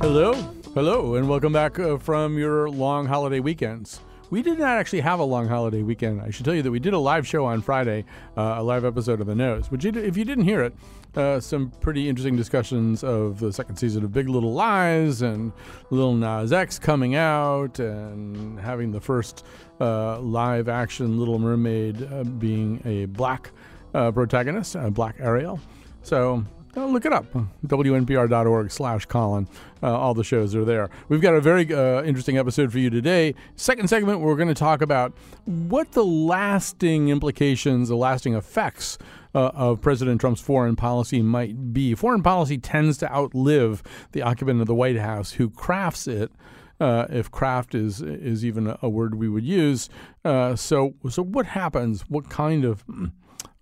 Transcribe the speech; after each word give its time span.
Hello, 0.00 0.34
hello, 0.74 1.16
and 1.16 1.28
welcome 1.28 1.52
back 1.52 1.80
uh, 1.80 1.98
from 1.98 2.38
your 2.38 2.70
long 2.70 3.06
holiday 3.06 3.40
weekends. 3.40 4.00
We 4.30 4.42
did 4.42 4.60
not 4.60 4.78
actually 4.78 5.00
have 5.00 5.18
a 5.18 5.24
long 5.24 5.48
holiday 5.48 5.82
weekend. 5.82 6.20
I 6.20 6.30
should 6.30 6.44
tell 6.44 6.54
you 6.54 6.62
that 6.62 6.70
we 6.70 6.78
did 6.78 6.92
a 6.92 6.98
live 6.98 7.26
show 7.26 7.44
on 7.46 7.62
Friday, 7.62 8.04
uh, 8.36 8.54
a 8.58 8.62
live 8.62 8.84
episode 8.84 9.20
of 9.20 9.26
The 9.26 9.34
Nose. 9.34 9.72
Which, 9.72 9.84
if 9.84 10.16
you 10.16 10.24
didn't 10.24 10.44
hear 10.44 10.62
it, 10.62 10.72
uh, 11.16 11.40
some 11.40 11.72
pretty 11.80 12.08
interesting 12.08 12.36
discussions 12.36 13.02
of 13.02 13.40
the 13.40 13.52
second 13.52 13.74
season 13.74 14.04
of 14.04 14.12
Big 14.12 14.28
Little 14.28 14.52
Lies 14.52 15.22
and 15.22 15.52
Lil 15.90 16.14
Nas 16.14 16.52
X 16.52 16.78
coming 16.78 17.16
out 17.16 17.80
and 17.80 18.60
having 18.60 18.92
the 18.92 19.00
first 19.00 19.44
uh, 19.80 20.20
live 20.20 20.68
action 20.68 21.18
Little 21.18 21.40
Mermaid 21.40 22.08
uh, 22.12 22.22
being 22.22 22.80
a 22.84 23.06
black 23.06 23.50
uh, 23.94 24.12
protagonist, 24.12 24.76
a 24.76 24.92
black 24.92 25.16
Ariel. 25.18 25.58
So 26.02 26.44
uh, 26.76 26.86
look 26.86 27.04
it 27.04 27.12
up 27.12 27.26
wnpr.org 27.66 28.70
slash 28.70 29.06
colin 29.06 29.48
uh, 29.82 29.98
all 29.98 30.14
the 30.14 30.24
shows 30.24 30.54
are 30.54 30.64
there 30.64 30.88
we've 31.08 31.20
got 31.20 31.34
a 31.34 31.40
very 31.40 31.72
uh, 31.72 32.02
interesting 32.02 32.38
episode 32.38 32.70
for 32.70 32.78
you 32.78 32.90
today 32.90 33.34
second 33.56 33.88
segment 33.88 34.20
we're 34.20 34.36
going 34.36 34.48
to 34.48 34.54
talk 34.54 34.82
about 34.82 35.12
what 35.44 35.92
the 35.92 36.04
lasting 36.04 37.08
implications 37.08 37.88
the 37.88 37.96
lasting 37.96 38.34
effects 38.34 38.98
uh, 39.34 39.50
of 39.54 39.80
President 39.80 40.20
Trump's 40.20 40.40
foreign 40.40 40.76
policy 40.76 41.22
might 41.22 41.72
be. 41.72 41.94
Foreign 41.94 42.22
policy 42.22 42.58
tends 42.58 42.98
to 42.98 43.12
outlive 43.12 43.82
the 44.12 44.22
occupant 44.22 44.60
of 44.60 44.66
the 44.66 44.74
White 44.74 44.98
House 44.98 45.32
who 45.32 45.50
crafts 45.50 46.06
it. 46.06 46.32
Uh, 46.80 47.06
if 47.10 47.30
craft 47.30 47.74
is 47.74 48.00
is 48.00 48.42
even 48.42 48.74
a 48.80 48.88
word 48.88 49.14
we 49.14 49.28
would 49.28 49.44
use, 49.44 49.90
uh, 50.24 50.56
so 50.56 50.94
so 51.10 51.22
what 51.22 51.44
happens? 51.44 52.02
What 52.08 52.30
kind 52.30 52.64
of 52.64 52.84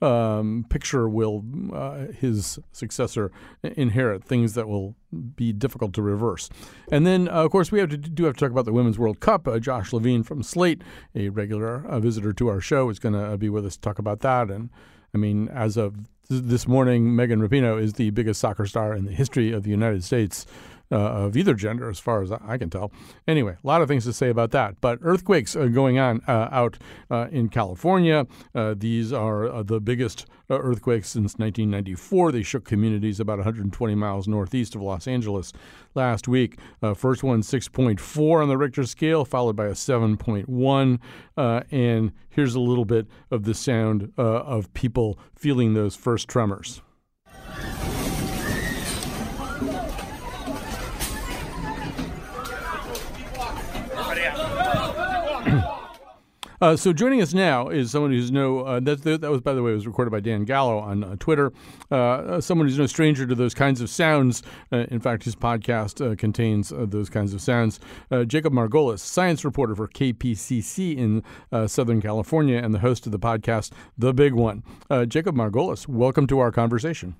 um, 0.00 0.64
picture 0.68 1.08
will 1.08 1.44
uh, 1.72 2.06
his 2.18 2.58
successor 2.72 3.32
inherit, 3.62 4.24
things 4.24 4.54
that 4.54 4.68
will 4.68 4.94
be 5.34 5.52
difficult 5.52 5.92
to 5.94 6.02
reverse. 6.02 6.48
And 6.90 7.06
then, 7.06 7.28
uh, 7.28 7.44
of 7.44 7.50
course, 7.50 7.72
we 7.72 7.80
have 7.80 7.90
to 7.90 7.96
do 7.96 8.24
have 8.24 8.34
to 8.34 8.40
talk 8.40 8.50
about 8.50 8.64
the 8.64 8.72
Women's 8.72 8.98
World 8.98 9.20
Cup. 9.20 9.48
Uh, 9.48 9.58
Josh 9.58 9.92
Levin 9.92 10.22
from 10.22 10.42
Slate, 10.42 10.82
a 11.14 11.28
regular 11.30 11.84
uh, 11.86 12.00
visitor 12.00 12.32
to 12.34 12.48
our 12.48 12.60
show, 12.60 12.88
is 12.90 12.98
going 12.98 13.14
to 13.14 13.36
be 13.36 13.48
with 13.48 13.66
us 13.66 13.74
to 13.74 13.80
talk 13.80 13.98
about 13.98 14.20
that. 14.20 14.50
And 14.50 14.70
I 15.14 15.18
mean, 15.18 15.48
as 15.48 15.76
of 15.76 15.96
this 16.28 16.68
morning, 16.68 17.16
Megan 17.16 17.40
Rapinoe 17.40 17.80
is 17.80 17.94
the 17.94 18.10
biggest 18.10 18.40
soccer 18.40 18.66
star 18.66 18.94
in 18.94 19.06
the 19.06 19.12
history 19.12 19.50
of 19.52 19.62
the 19.62 19.70
United 19.70 20.04
States 20.04 20.46
uh, 20.90 20.96
of 20.96 21.36
either 21.36 21.54
gender, 21.54 21.88
as 21.88 21.98
far 21.98 22.22
as 22.22 22.32
I 22.32 22.58
can 22.58 22.70
tell. 22.70 22.92
Anyway, 23.26 23.56
a 23.62 23.66
lot 23.66 23.82
of 23.82 23.88
things 23.88 24.04
to 24.04 24.12
say 24.12 24.28
about 24.28 24.50
that. 24.52 24.80
But 24.80 24.98
earthquakes 25.02 25.54
are 25.56 25.68
going 25.68 25.98
on 25.98 26.22
uh, 26.26 26.48
out 26.50 26.78
uh, 27.10 27.28
in 27.30 27.48
California. 27.48 28.26
Uh, 28.54 28.74
these 28.76 29.12
are 29.12 29.48
uh, 29.48 29.62
the 29.62 29.80
biggest 29.80 30.26
uh, 30.50 30.58
earthquakes 30.58 31.10
since 31.10 31.34
1994. 31.36 32.32
They 32.32 32.42
shook 32.42 32.64
communities 32.64 33.20
about 33.20 33.38
120 33.38 33.94
miles 33.94 34.26
northeast 34.26 34.74
of 34.74 34.82
Los 34.82 35.06
Angeles 35.06 35.52
last 35.94 36.28
week. 36.28 36.58
first 36.94 37.22
one, 37.22 37.42
6.4 37.42 38.42
on 38.42 38.48
the 38.48 38.56
Richter 38.56 38.84
scale, 38.84 39.24
followed 39.24 39.56
by 39.56 39.66
a 39.66 39.72
7.1. 39.72 40.98
and 41.70 42.12
here's 42.30 42.54
a 42.54 42.60
little 42.60 42.84
bit 42.84 43.06
of 43.30 43.44
the 43.44 43.54
sound 43.54 44.12
of 44.16 44.72
people 44.74 45.18
feeling 45.34 45.74
those 45.74 45.96
first 45.96 46.28
tremors. 46.28 46.82
Uh, 56.60 56.74
so 56.74 56.92
joining 56.92 57.22
us 57.22 57.32
now 57.32 57.68
is 57.68 57.92
someone 57.92 58.10
who's 58.10 58.32
no 58.32 58.60
uh, 58.60 58.80
that 58.80 59.02
that 59.02 59.30
was 59.30 59.40
by 59.40 59.52
the 59.52 59.62
way 59.62 59.72
was 59.72 59.86
recorded 59.86 60.10
by 60.10 60.18
Dan 60.18 60.44
Gallo 60.44 60.78
on 60.78 61.04
uh, 61.04 61.14
Twitter. 61.20 61.52
Uh, 61.88 61.94
uh, 61.94 62.40
someone 62.40 62.66
who's 62.66 62.78
no 62.78 62.86
stranger 62.86 63.26
to 63.26 63.34
those 63.36 63.54
kinds 63.54 63.80
of 63.80 63.88
sounds. 63.88 64.42
Uh, 64.72 64.78
in 64.90 64.98
fact, 64.98 65.22
his 65.22 65.36
podcast 65.36 66.18
contains 66.18 66.72
those 66.74 67.08
kinds 67.08 67.32
of 67.32 67.40
sounds. 67.40 67.78
Jacob 68.26 68.52
Margolis, 68.52 68.98
science 68.98 69.44
reporter 69.44 69.76
for 69.76 69.86
KPCC 69.86 70.96
in 70.96 71.68
Southern 71.68 72.02
California, 72.02 72.58
and 72.58 72.74
the 72.74 72.80
host 72.80 73.06
of 73.06 73.12
the 73.12 73.18
podcast 73.18 73.70
The 73.96 74.12
Big 74.12 74.32
One. 74.34 74.64
Jacob 75.06 75.36
Margolis, 75.36 75.86
welcome 75.86 76.26
to 76.26 76.40
our 76.40 76.50
conversation. 76.50 77.14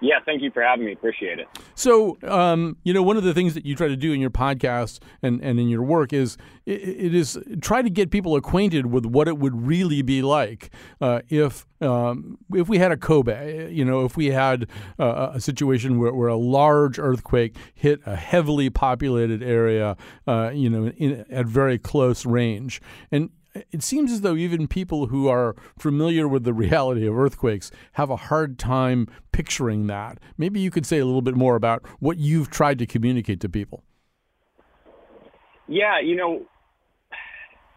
Yeah, 0.00 0.18
thank 0.24 0.42
you 0.42 0.50
for 0.50 0.62
having 0.62 0.86
me. 0.86 0.92
Appreciate 0.92 1.38
it. 1.38 1.46
So, 1.74 2.16
um, 2.22 2.76
you 2.84 2.94
know, 2.94 3.02
one 3.02 3.16
of 3.16 3.22
the 3.22 3.34
things 3.34 3.54
that 3.54 3.66
you 3.66 3.76
try 3.76 3.88
to 3.88 3.96
do 3.96 4.12
in 4.12 4.20
your 4.20 4.30
podcast 4.30 5.00
and, 5.22 5.42
and 5.42 5.60
in 5.60 5.68
your 5.68 5.82
work 5.82 6.12
is 6.12 6.38
it, 6.64 6.80
it 6.80 7.14
is 7.14 7.38
try 7.60 7.82
to 7.82 7.90
get 7.90 8.10
people 8.10 8.34
acquainted 8.36 8.86
with 8.86 9.04
what 9.04 9.28
it 9.28 9.38
would 9.38 9.66
really 9.66 10.02
be 10.02 10.22
like 10.22 10.70
uh, 11.00 11.20
if 11.28 11.66
um, 11.82 12.38
if 12.52 12.68
we 12.68 12.78
had 12.78 12.92
a 12.92 12.96
Kobe, 12.96 13.72
you 13.72 13.84
know, 13.84 14.04
if 14.04 14.16
we 14.16 14.26
had 14.26 14.68
uh, 14.98 15.30
a 15.34 15.40
situation 15.40 15.98
where, 15.98 16.12
where, 16.12 16.28
a 16.28 16.36
large 16.36 16.98
earthquake 16.98 17.56
hit 17.74 18.00
a 18.04 18.16
heavily 18.16 18.68
populated 18.68 19.42
area, 19.42 19.96
uh, 20.26 20.50
you 20.52 20.68
know, 20.68 20.88
in, 20.88 21.24
at 21.30 21.46
very 21.46 21.78
close 21.78 22.26
range, 22.26 22.82
and 23.10 23.30
it 23.54 23.82
seems 23.82 24.12
as 24.12 24.20
though 24.20 24.36
even 24.36 24.68
people 24.68 25.06
who 25.06 25.28
are 25.28 25.56
familiar 25.78 26.28
with 26.28 26.44
the 26.44 26.52
reality 26.64 27.06
of 27.06 27.18
earthquakes 27.18 27.70
have 27.92 28.10
a 28.10 28.16
hard 28.16 28.58
time 28.58 29.08
picturing 29.32 29.86
that. 29.88 30.18
Maybe 30.36 30.60
you 30.60 30.70
could 30.70 30.86
say 30.86 30.98
a 30.98 31.06
little 31.06 31.22
bit 31.22 31.34
more 31.34 31.56
about 31.56 31.86
what 31.98 32.18
you've 32.18 32.50
tried 32.50 32.78
to 32.78 32.86
communicate 32.86 33.40
to 33.40 33.48
people. 33.48 33.82
Yeah, 35.66 36.00
you 36.00 36.16
know, 36.16 36.46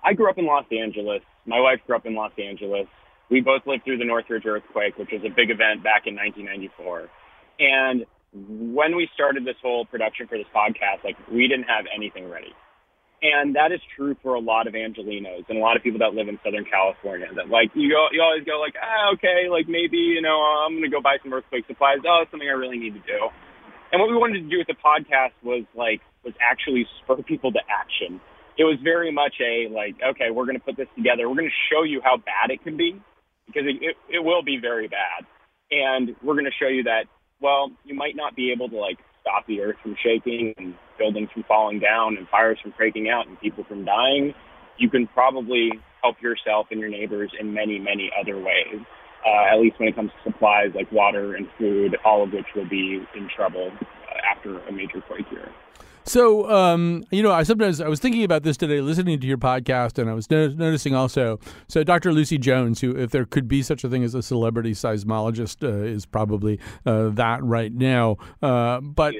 I 0.03 0.13
grew 0.13 0.29
up 0.29 0.37
in 0.37 0.45
Los 0.45 0.65
Angeles. 0.71 1.21
My 1.45 1.59
wife 1.59 1.79
grew 1.85 1.95
up 1.95 2.05
in 2.05 2.15
Los 2.15 2.31
Angeles. 2.37 2.87
We 3.29 3.41
both 3.41 3.61
lived 3.65 3.83
through 3.83 3.97
the 3.97 4.05
Northridge 4.05 4.45
earthquake, 4.45 4.97
which 4.97 5.09
was 5.11 5.21
a 5.23 5.29
big 5.29 5.49
event 5.49 5.83
back 5.83 6.07
in 6.07 6.15
1994. 6.15 7.09
And 7.59 8.05
when 8.33 8.95
we 8.95 9.07
started 9.13 9.45
this 9.45 9.55
whole 9.61 9.85
production 9.85 10.27
for 10.27 10.37
this 10.37 10.47
podcast, 10.55 11.03
like 11.03 11.15
we 11.31 11.47
didn't 11.47 11.65
have 11.65 11.85
anything 11.95 12.29
ready. 12.29 12.53
And 13.23 13.55
that 13.55 13.71
is 13.71 13.79
true 13.95 14.17
for 14.21 14.35
a 14.35 14.39
lot 14.43 14.67
of 14.67 14.73
Angelinos 14.73 15.47
and 15.47 15.57
a 15.57 15.61
lot 15.61 15.77
of 15.77 15.81
people 15.81 15.99
that 15.99 16.13
live 16.13 16.27
in 16.27 16.37
Southern 16.43 16.65
California. 16.67 17.31
That 17.33 17.47
like 17.47 17.71
you 17.73 17.87
go, 17.87 18.11
you 18.11 18.21
always 18.21 18.43
go 18.43 18.59
like, 18.59 18.75
ah, 18.75 19.15
okay, 19.15 19.47
like 19.47 19.63
maybe 19.71 19.95
you 19.95 20.21
know 20.21 20.43
I'm 20.43 20.75
gonna 20.75 20.91
go 20.91 20.99
buy 20.99 21.15
some 21.23 21.31
earthquake 21.31 21.63
supplies. 21.65 22.03
Oh, 22.03 22.19
it's 22.21 22.31
something 22.31 22.49
I 22.49 22.59
really 22.59 22.77
need 22.77 22.99
to 22.99 23.05
do. 23.07 23.31
And 23.95 24.01
what 24.03 24.11
we 24.11 24.17
wanted 24.19 24.43
to 24.43 24.49
do 24.51 24.59
with 24.59 24.67
the 24.67 24.75
podcast 24.75 25.31
was 25.39 25.63
like 25.73 26.01
was 26.27 26.33
actually 26.43 26.83
spur 26.99 27.23
people 27.23 27.53
to 27.53 27.63
action. 27.63 28.19
It 28.59 28.67
was 28.67 28.77
very 28.83 29.11
much 29.11 29.39
a 29.39 29.71
like, 29.71 29.95
okay, 30.03 30.27
we're 30.27 30.45
gonna 30.45 30.59
put 30.59 30.75
this 30.75 30.91
together. 30.91 31.29
We're 31.29 31.39
gonna 31.39 31.59
show 31.71 31.87
you 31.87 32.01
how 32.03 32.17
bad 32.19 32.51
it 32.51 32.61
can 32.61 32.75
be 32.75 32.99
because 33.47 33.63
it, 33.63 33.79
it, 33.79 33.95
it 34.19 34.19
will 34.19 34.43
be 34.43 34.59
very 34.59 34.91
bad, 34.91 35.23
and 35.71 36.11
we're 36.21 36.35
gonna 36.35 36.57
show 36.59 36.67
you 36.67 36.83
that 36.91 37.07
well, 37.39 37.71
you 37.83 37.95
might 37.95 38.15
not 38.15 38.35
be 38.35 38.51
able 38.51 38.67
to 38.67 38.75
like 38.75 38.99
stop 39.23 39.47
the 39.47 39.61
earth 39.61 39.77
from 39.81 39.95
shaking 40.03 40.53
and 40.57 40.75
buildings 40.99 41.29
from 41.33 41.43
falling 41.47 41.79
down 41.79 42.17
and 42.17 42.27
fires 42.27 42.59
from 42.61 42.73
breaking 42.77 43.09
out 43.09 43.25
and 43.27 43.39
people 43.39 43.63
from 43.63 43.85
dying, 43.85 44.33
you 44.77 44.89
can 44.89 45.07
probably 45.07 45.71
help 46.03 46.21
yourself 46.21 46.67
and 46.71 46.79
your 46.79 46.89
neighbors 46.89 47.31
in 47.39 47.53
many, 47.53 47.79
many 47.79 48.11
other 48.19 48.37
ways. 48.37 48.83
Uh, 49.25 49.55
at 49.55 49.59
least 49.61 49.79
when 49.79 49.87
it 49.87 49.95
comes 49.95 50.11
to 50.11 50.31
supplies 50.31 50.67
like 50.75 50.91
water 50.91 51.35
and 51.35 51.47
food, 51.57 51.95
all 52.03 52.23
of 52.23 52.33
which 52.33 52.45
will 52.53 52.67
be 52.67 52.99
in 53.15 53.29
trouble 53.33 53.71
uh, 53.71 54.35
after 54.35 54.59
a 54.67 54.71
major 54.71 55.01
quake 55.07 55.25
here. 55.29 55.49
So, 56.05 56.49
um, 56.51 57.03
you 57.11 57.23
know, 57.23 57.31
I 57.31 57.43
sometimes 57.43 57.79
I 57.79 57.87
was 57.87 57.99
thinking 57.99 58.23
about 58.23 58.43
this 58.43 58.57
today, 58.57 58.81
listening 58.81 59.19
to 59.19 59.27
your 59.27 59.37
podcast, 59.37 59.97
and 59.97 60.09
I 60.09 60.13
was 60.13 60.29
no- 60.29 60.49
noticing 60.49 60.93
also. 60.93 61.39
So, 61.67 61.83
Dr. 61.83 62.11
Lucy 62.11 62.37
Jones, 62.37 62.81
who, 62.81 62.95
if 62.95 63.11
there 63.11 63.25
could 63.25 63.47
be 63.47 63.61
such 63.61 63.83
a 63.83 63.89
thing 63.89 64.03
as 64.03 64.13
a 64.13 64.21
celebrity 64.21 64.73
seismologist, 64.73 65.63
uh, 65.63 65.83
is 65.83 66.05
probably 66.05 66.59
uh, 66.85 67.09
that 67.09 67.43
right 67.43 67.73
now. 67.73 68.17
Uh, 68.41 68.81
but 68.81 69.15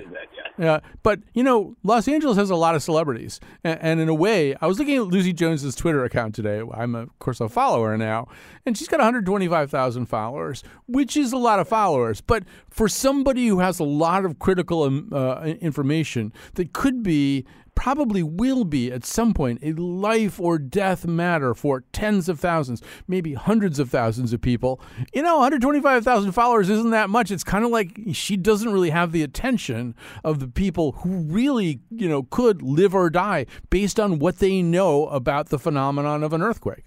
yeah. 0.58 0.80
but 1.02 1.20
you 1.34 1.44
know, 1.44 1.76
Los 1.84 2.08
Angeles 2.08 2.38
has 2.38 2.50
a 2.50 2.56
lot 2.56 2.76
of 2.76 2.84
celebrities, 2.84 3.40
and, 3.64 3.80
and, 3.82 4.00
in 4.00 4.10
a 4.10 4.14
way, 4.14 4.56
I 4.62 4.68
was 4.68 4.80
looking 4.80 4.98
at 4.98 5.04
Lucy 5.04 5.34
Jones's 5.34 5.76
Twitter 5.76 6.04
account 6.04 6.36
today. 6.36 6.62
I'm 6.74 6.96
of 6.96 7.18
course 7.20 7.40
a 7.40 7.50
follower 7.50 7.98
now, 7.98 8.28
and 8.66 8.78
she's 8.78 8.88
got 8.88 8.98
125,000 8.98 10.06
followers, 10.06 10.64
which 10.88 11.18
is 11.18 11.34
a 11.34 11.38
lot 11.38 11.60
of 11.60 11.68
followers. 11.68 12.22
But 12.22 12.44
for 12.70 12.88
somebody 12.88 13.48
who 13.48 13.60
has 13.60 13.80
a 13.80 13.84
lot 13.84 14.26
of 14.26 14.40
critical 14.40 14.84
um, 14.84 15.10
uh, 15.12 15.42
information 15.44 16.34
that 16.56 16.74
could 16.74 17.04
be 17.04 17.46
probably 17.76 18.24
will 18.24 18.64
be 18.64 18.92
at 18.92 19.06
some 19.06 19.34
point 19.34 19.60
a 19.62 19.74
life 19.74 20.40
or 20.40 20.58
death 20.58 21.06
matter 21.06 21.54
for 21.54 21.82
tens 21.92 22.30
of 22.30 22.40
thousands, 22.40 22.82
maybe 23.08 23.34
hundreds 23.34 23.80
of 23.80 23.90
thousands 23.90 24.34
of 24.34 24.42
people. 24.42 24.80
You 25.14 25.22
know, 25.22 25.36
125,000 25.36 26.32
followers 26.32 26.70
isn't 26.70 26.92
that 26.92 27.10
much. 27.10 27.32
It's 27.32 27.44
kind 27.44 27.66
of 27.66 27.72
like 27.72 27.98
she 28.14 28.38
doesn't 28.38 28.72
really 28.72 28.92
have 28.92 29.12
the 29.12 29.24
attention 29.24 29.96
of 30.24 30.40
the 30.40 30.48
people 30.48 30.94
who 30.94 31.24
really, 31.24 31.80
you 31.90 32.08
know, 32.08 32.24
could 32.24 32.62
live 32.62 32.94
or 32.96 33.10
die 33.10 33.46
based 33.70 34.00
on 34.00 34.20
what 34.20 34.40
they 34.40 34.62
know 34.62 35.08
about 35.08 35.50
the 35.50 35.60
phenomenon 35.60 36.24
of 36.24 36.34
an 36.34 36.42
earthquake. 36.42 36.86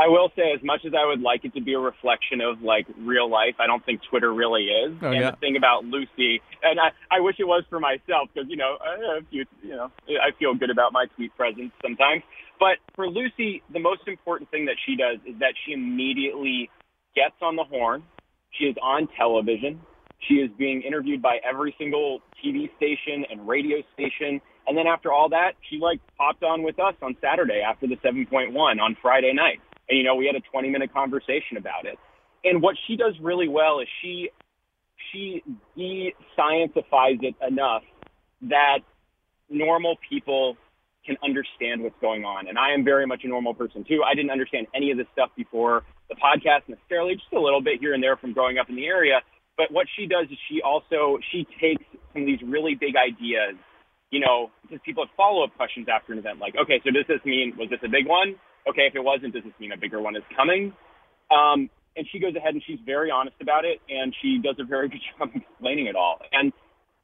I 0.00 0.08
will 0.08 0.32
say, 0.34 0.50
as 0.56 0.64
much 0.64 0.80
as 0.86 0.92
I 0.96 1.04
would 1.04 1.20
like 1.20 1.44
it 1.44 1.52
to 1.54 1.60
be 1.60 1.74
a 1.74 1.78
reflection 1.78 2.40
of 2.40 2.62
like 2.62 2.86
real 2.96 3.28
life, 3.28 3.56
I 3.60 3.66
don't 3.66 3.84
think 3.84 4.00
Twitter 4.08 4.32
really 4.32 4.64
is. 4.64 4.96
Oh, 5.02 5.12
and 5.12 5.20
yeah. 5.20 5.30
the 5.32 5.36
thing 5.36 5.58
about 5.58 5.84
Lucy, 5.84 6.40
and 6.62 6.80
I, 6.80 6.88
I 7.14 7.20
wish 7.20 7.36
it 7.38 7.44
was 7.44 7.64
for 7.68 7.78
myself 7.78 8.32
because 8.32 8.48
you 8.48 8.56
know, 8.56 8.78
I, 8.80 9.20
you, 9.30 9.44
you 9.62 9.76
know, 9.76 9.90
I 10.08 10.32
feel 10.38 10.54
good 10.54 10.70
about 10.70 10.94
my 10.94 11.04
tweet 11.16 11.36
presence 11.36 11.70
sometimes. 11.82 12.22
But 12.58 12.80
for 12.96 13.08
Lucy, 13.08 13.62
the 13.72 13.78
most 13.78 14.00
important 14.06 14.50
thing 14.50 14.64
that 14.66 14.76
she 14.86 14.96
does 14.96 15.18
is 15.26 15.38
that 15.40 15.52
she 15.66 15.72
immediately 15.72 16.70
gets 17.14 17.36
on 17.42 17.56
the 17.56 17.64
horn. 17.64 18.02
She 18.58 18.64
is 18.64 18.76
on 18.82 19.06
television. 19.18 19.80
She 20.28 20.34
is 20.34 20.50
being 20.58 20.80
interviewed 20.80 21.20
by 21.20 21.40
every 21.44 21.74
single 21.78 22.20
TV 22.42 22.74
station 22.76 23.24
and 23.30 23.46
radio 23.46 23.78
station. 23.92 24.40
And 24.66 24.76
then 24.76 24.86
after 24.86 25.12
all 25.12 25.28
that, 25.30 25.52
she 25.68 25.78
like 25.78 26.00
popped 26.16 26.42
on 26.42 26.62
with 26.62 26.78
us 26.78 26.94
on 27.02 27.16
Saturday 27.20 27.62
after 27.66 27.86
the 27.86 27.96
7.1 27.96 28.54
on 28.56 28.96
Friday 29.02 29.32
night. 29.34 29.60
And 29.90 29.98
you 29.98 30.04
know, 30.04 30.14
we 30.14 30.26
had 30.26 30.36
a 30.36 30.40
20 30.40 30.70
minute 30.70 30.94
conversation 30.94 31.58
about 31.58 31.84
it. 31.84 31.98
And 32.44 32.62
what 32.62 32.76
she 32.86 32.96
does 32.96 33.14
really 33.20 33.48
well 33.48 33.80
is 33.80 33.88
she 34.00 34.30
she 35.12 35.42
de-scientifies 35.76 37.18
it 37.22 37.34
enough 37.46 37.82
that 38.42 38.78
normal 39.48 39.96
people 40.08 40.56
can 41.04 41.16
understand 41.24 41.82
what's 41.82 41.98
going 42.00 42.24
on. 42.24 42.46
And 42.46 42.58
I 42.58 42.72
am 42.72 42.84
very 42.84 43.06
much 43.06 43.22
a 43.24 43.28
normal 43.28 43.54
person 43.54 43.84
too. 43.84 44.02
I 44.06 44.14
didn't 44.14 44.30
understand 44.30 44.68
any 44.74 44.90
of 44.92 44.98
this 44.98 45.06
stuff 45.12 45.30
before 45.36 45.82
the 46.08 46.14
podcast 46.14 46.68
necessarily, 46.68 47.14
just 47.14 47.32
a 47.32 47.40
little 47.40 47.62
bit 47.62 47.80
here 47.80 47.94
and 47.94 48.02
there 48.02 48.16
from 48.16 48.32
growing 48.32 48.58
up 48.58 48.68
in 48.68 48.76
the 48.76 48.86
area. 48.86 49.20
But 49.56 49.72
what 49.72 49.86
she 49.96 50.06
does 50.06 50.26
is 50.30 50.38
she 50.48 50.62
also 50.62 51.18
she 51.32 51.46
takes 51.60 51.84
some 52.12 52.22
of 52.22 52.26
these 52.26 52.40
really 52.46 52.74
big 52.74 52.94
ideas, 52.96 53.56
you 54.10 54.20
know, 54.20 54.50
because 54.62 54.78
people 54.84 55.04
have 55.04 55.14
follow 55.16 55.44
up 55.44 55.54
questions 55.56 55.88
after 55.92 56.12
an 56.12 56.18
event 56.18 56.38
like, 56.38 56.54
okay, 56.56 56.80
so 56.84 56.90
does 56.90 57.06
this 57.08 57.20
mean 57.24 57.54
was 57.58 57.68
this 57.70 57.80
a 57.84 57.88
big 57.88 58.06
one? 58.06 58.36
Okay, 58.68 58.82
if 58.82 58.94
it 58.94 59.02
wasn't, 59.02 59.34
does 59.34 59.44
this 59.44 59.52
mean 59.58 59.72
a 59.72 59.76
bigger 59.76 60.00
one 60.00 60.16
is 60.16 60.22
coming? 60.36 60.72
Um, 61.30 61.70
and 61.96 62.06
she 62.12 62.18
goes 62.18 62.34
ahead 62.36 62.54
and 62.54 62.62
she's 62.66 62.78
very 62.84 63.10
honest 63.10 63.36
about 63.40 63.64
it, 63.64 63.80
and 63.88 64.14
she 64.22 64.38
does 64.38 64.56
a 64.58 64.64
very 64.64 64.88
good 64.90 65.00
job 65.18 65.30
explaining 65.34 65.86
it 65.86 65.96
all. 65.96 66.20
And 66.32 66.52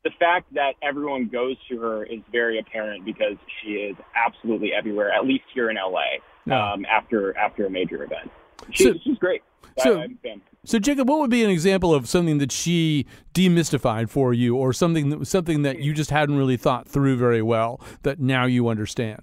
the 0.05 0.11
fact 0.19 0.55
that 0.55 0.75
everyone 0.83 1.29
goes 1.29 1.57
to 1.69 1.81
her 1.81 2.05
is 2.05 2.21
very 2.31 2.61
apparent 2.61 3.05
because 3.05 3.37
she 3.61 3.71
is 3.73 3.97
absolutely 4.15 4.71
everywhere, 4.73 5.11
at 5.13 5.27
least 5.27 5.45
here 5.53 5.69
in 5.71 5.77
LA, 5.77 6.21
no. 6.47 6.57
um, 6.57 6.87
after 6.87 7.37
after 7.37 7.67
a 7.67 7.71
major 7.71 8.05
event. 8.05 8.31
She, 8.71 8.85
so, 8.85 8.95
she's 9.03 9.19
great. 9.19 9.43
So, 9.79 10.01
I'm 10.01 10.13
a 10.13 10.29
fan. 10.29 10.41
So 10.65 10.79
Jacob, 10.79 11.09
what 11.09 11.21
would 11.21 11.31
be 11.31 11.45
an 11.45 11.51
example 11.51 11.95
of 11.95 12.09
something 12.09 12.39
that 12.39 12.51
she 12.51 13.07
demystified 13.35 14.09
for 14.09 14.33
you, 14.33 14.57
or 14.57 14.73
something 14.73 15.11
that 15.11 15.27
something 15.27 15.63
that 15.63 15.81
you 15.81 15.93
just 15.93 16.11
hadn't 16.11 16.37
really 16.37 16.57
thought 16.57 16.89
through 16.89 17.17
very 17.17 17.43
well 17.43 17.81
that 18.03 18.21
now 18.21 18.45
you 18.47 18.69
understand? 18.69 19.23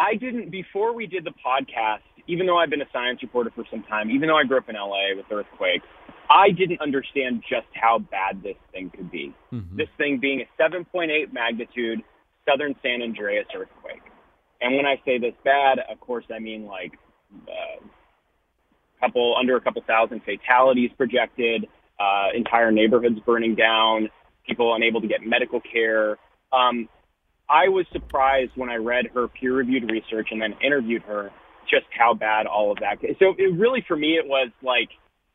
I 0.00 0.14
didn't 0.14 0.50
before 0.50 0.94
we 0.94 1.06
did 1.06 1.24
the 1.24 1.34
podcast. 1.44 2.00
Even 2.26 2.46
though 2.46 2.58
I've 2.58 2.70
been 2.70 2.80
a 2.80 2.88
science 2.92 3.20
reporter 3.22 3.50
for 3.54 3.64
some 3.70 3.82
time, 3.84 4.10
even 4.10 4.28
though 4.28 4.36
I 4.36 4.44
grew 4.44 4.58
up 4.58 4.68
in 4.68 4.76
LA 4.76 5.16
with 5.16 5.26
earthquakes, 5.32 5.86
I 6.30 6.50
didn't 6.50 6.80
understand 6.80 7.42
just 7.48 7.66
how 7.74 7.98
bad 7.98 8.42
this 8.42 8.56
thing 8.72 8.90
could 8.90 9.10
be. 9.10 9.34
Mm-hmm. 9.52 9.76
This 9.76 9.88
thing 9.98 10.20
being 10.20 10.42
a 10.42 10.62
7.8 10.62 11.32
magnitude 11.32 12.02
southern 12.48 12.76
San 12.82 13.02
Andreas 13.02 13.46
earthquake. 13.54 14.02
And 14.60 14.76
when 14.76 14.86
I 14.86 14.96
say 15.04 15.18
this 15.18 15.34
bad, 15.44 15.80
of 15.90 15.98
course, 16.00 16.24
I 16.32 16.38
mean 16.38 16.66
like 16.66 16.92
a 17.48 17.50
uh, 17.50 17.86
couple 19.00 19.34
under 19.38 19.56
a 19.56 19.60
couple 19.60 19.82
thousand 19.86 20.22
fatalities 20.24 20.90
projected, 20.96 21.66
uh, 21.98 22.28
entire 22.34 22.70
neighborhoods 22.70 23.18
burning 23.26 23.56
down, 23.56 24.08
people 24.46 24.74
unable 24.74 25.00
to 25.00 25.08
get 25.08 25.22
medical 25.22 25.60
care. 25.60 26.16
Um, 26.52 26.88
I 27.50 27.68
was 27.68 27.86
surprised 27.92 28.52
when 28.54 28.70
I 28.70 28.76
read 28.76 29.06
her 29.14 29.28
peer-reviewed 29.28 29.90
research 29.90 30.28
and 30.30 30.40
then 30.40 30.54
interviewed 30.64 31.02
her 31.02 31.30
just 31.68 31.86
how 31.96 32.14
bad 32.14 32.46
all 32.46 32.70
of 32.72 32.78
that. 32.78 32.98
So 33.18 33.34
it 33.36 33.58
really, 33.58 33.84
for 33.86 33.96
me, 33.96 34.16
it 34.16 34.26
was 34.26 34.50
like 34.62 34.88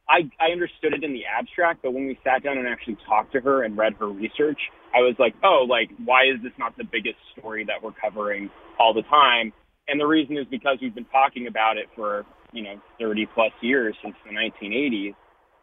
I, 0.08 0.30
I 0.40 0.52
understood 0.52 0.94
it 0.94 1.04
in 1.04 1.14
the 1.14 1.24
abstract, 1.26 1.82
but 1.82 1.92
when 1.92 2.06
we 2.06 2.20
sat 2.24 2.44
down 2.44 2.58
and 2.58 2.68
actually 2.68 2.98
talked 3.08 3.34
to 3.34 3.42
her 3.42 3.64
and 3.64 3.76
read 3.76 3.94
her 4.00 4.08
research, 4.08 4.60
I 4.94 5.00
was 5.00 5.16
like, 5.18 5.34
oh, 5.44 5.66
like, 5.68 5.90
why 6.04 6.26
is 6.26 6.42
this 6.44 6.54
not 6.60 6.78
the 6.78 6.84
biggest 6.84 7.18
story 7.38 7.66
that 7.66 7.82
we're 7.82 7.92
covering 7.94 8.50
all 8.80 8.94
the 8.94 9.02
time? 9.04 9.52
And 9.88 10.00
the 10.00 10.06
reason 10.06 10.38
is 10.38 10.46
because 10.50 10.78
we've 10.82 10.94
been 10.94 11.06
talking 11.06 11.48
about 11.48 11.78
it 11.78 11.88
for, 11.96 12.26
you 12.54 12.64
know, 12.64 12.80
30 13.00 13.28
plus 13.34 13.52
years 13.62 13.96
since 14.04 14.16
the 14.26 14.32
1980s. 14.32 15.16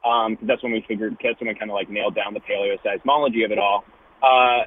Um, 0.04 0.36
that's 0.42 0.62
when 0.62 0.72
we 0.72 0.84
figured, 0.88 1.16
that's 1.22 1.40
when 1.40 1.48
we 1.48 1.54
kind 1.54 1.70
of 1.70 1.74
like 1.74 1.88
nailed 1.88 2.16
down 2.16 2.34
the 2.34 2.40
paleoseismology 2.40 3.44
of 3.44 3.52
it 3.52 3.58
all. 3.58 3.84
Uh, 4.22 4.66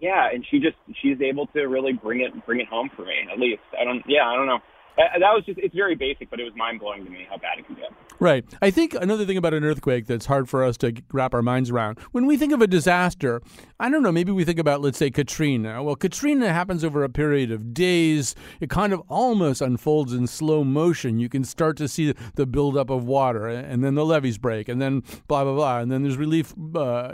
yeah, 0.00 0.28
and 0.32 0.44
she 0.50 0.58
just, 0.58 0.76
she's 1.02 1.20
able 1.20 1.46
to 1.48 1.62
really 1.62 1.92
bring 1.92 2.20
it, 2.20 2.32
bring 2.46 2.60
it 2.60 2.68
home 2.68 2.90
for 2.94 3.02
me, 3.02 3.14
at 3.32 3.38
least. 3.38 3.62
I 3.78 3.84
don't, 3.84 4.02
yeah, 4.06 4.26
I 4.26 4.36
don't 4.36 4.46
know. 4.46 4.58
That 4.96 5.32
was 5.34 5.44
just, 5.44 5.58
it's 5.58 5.74
very 5.74 5.94
basic, 5.94 6.30
but 6.30 6.40
it 6.40 6.44
was 6.44 6.54
mind 6.56 6.80
blowing 6.80 7.04
to 7.04 7.10
me 7.10 7.26
how 7.28 7.36
bad 7.36 7.58
it 7.58 7.66
can 7.66 7.74
get. 7.74 7.92
Right. 8.18 8.46
I 8.62 8.70
think 8.70 8.94
another 8.94 9.26
thing 9.26 9.36
about 9.36 9.52
an 9.52 9.62
earthquake 9.62 10.06
that's 10.06 10.24
hard 10.24 10.48
for 10.48 10.64
us 10.64 10.78
to 10.78 10.94
wrap 11.12 11.34
our 11.34 11.42
minds 11.42 11.70
around 11.70 11.98
when 12.12 12.24
we 12.24 12.38
think 12.38 12.52
of 12.54 12.62
a 12.62 12.66
disaster, 12.66 13.42
I 13.78 13.90
don't 13.90 14.02
know, 14.02 14.10
maybe 14.10 14.32
we 14.32 14.44
think 14.44 14.58
about, 14.58 14.80
let's 14.80 14.96
say, 14.96 15.10
Katrina. 15.10 15.82
Well, 15.82 15.96
Katrina 15.96 16.50
happens 16.50 16.82
over 16.82 17.04
a 17.04 17.10
period 17.10 17.52
of 17.52 17.74
days. 17.74 18.34
It 18.58 18.70
kind 18.70 18.94
of 18.94 19.02
almost 19.08 19.60
unfolds 19.60 20.14
in 20.14 20.26
slow 20.26 20.64
motion. 20.64 21.18
You 21.18 21.28
can 21.28 21.44
start 21.44 21.76
to 21.76 21.88
see 21.88 22.14
the 22.36 22.46
buildup 22.46 22.88
of 22.88 23.04
water, 23.04 23.48
and 23.48 23.84
then 23.84 23.96
the 23.96 24.04
levees 24.06 24.38
break, 24.38 24.66
and 24.66 24.80
then 24.80 25.02
blah, 25.28 25.44
blah, 25.44 25.54
blah. 25.54 25.80
And 25.80 25.92
then 25.92 26.02
there's 26.04 26.16
relief 26.16 26.54
uh, 26.74 27.12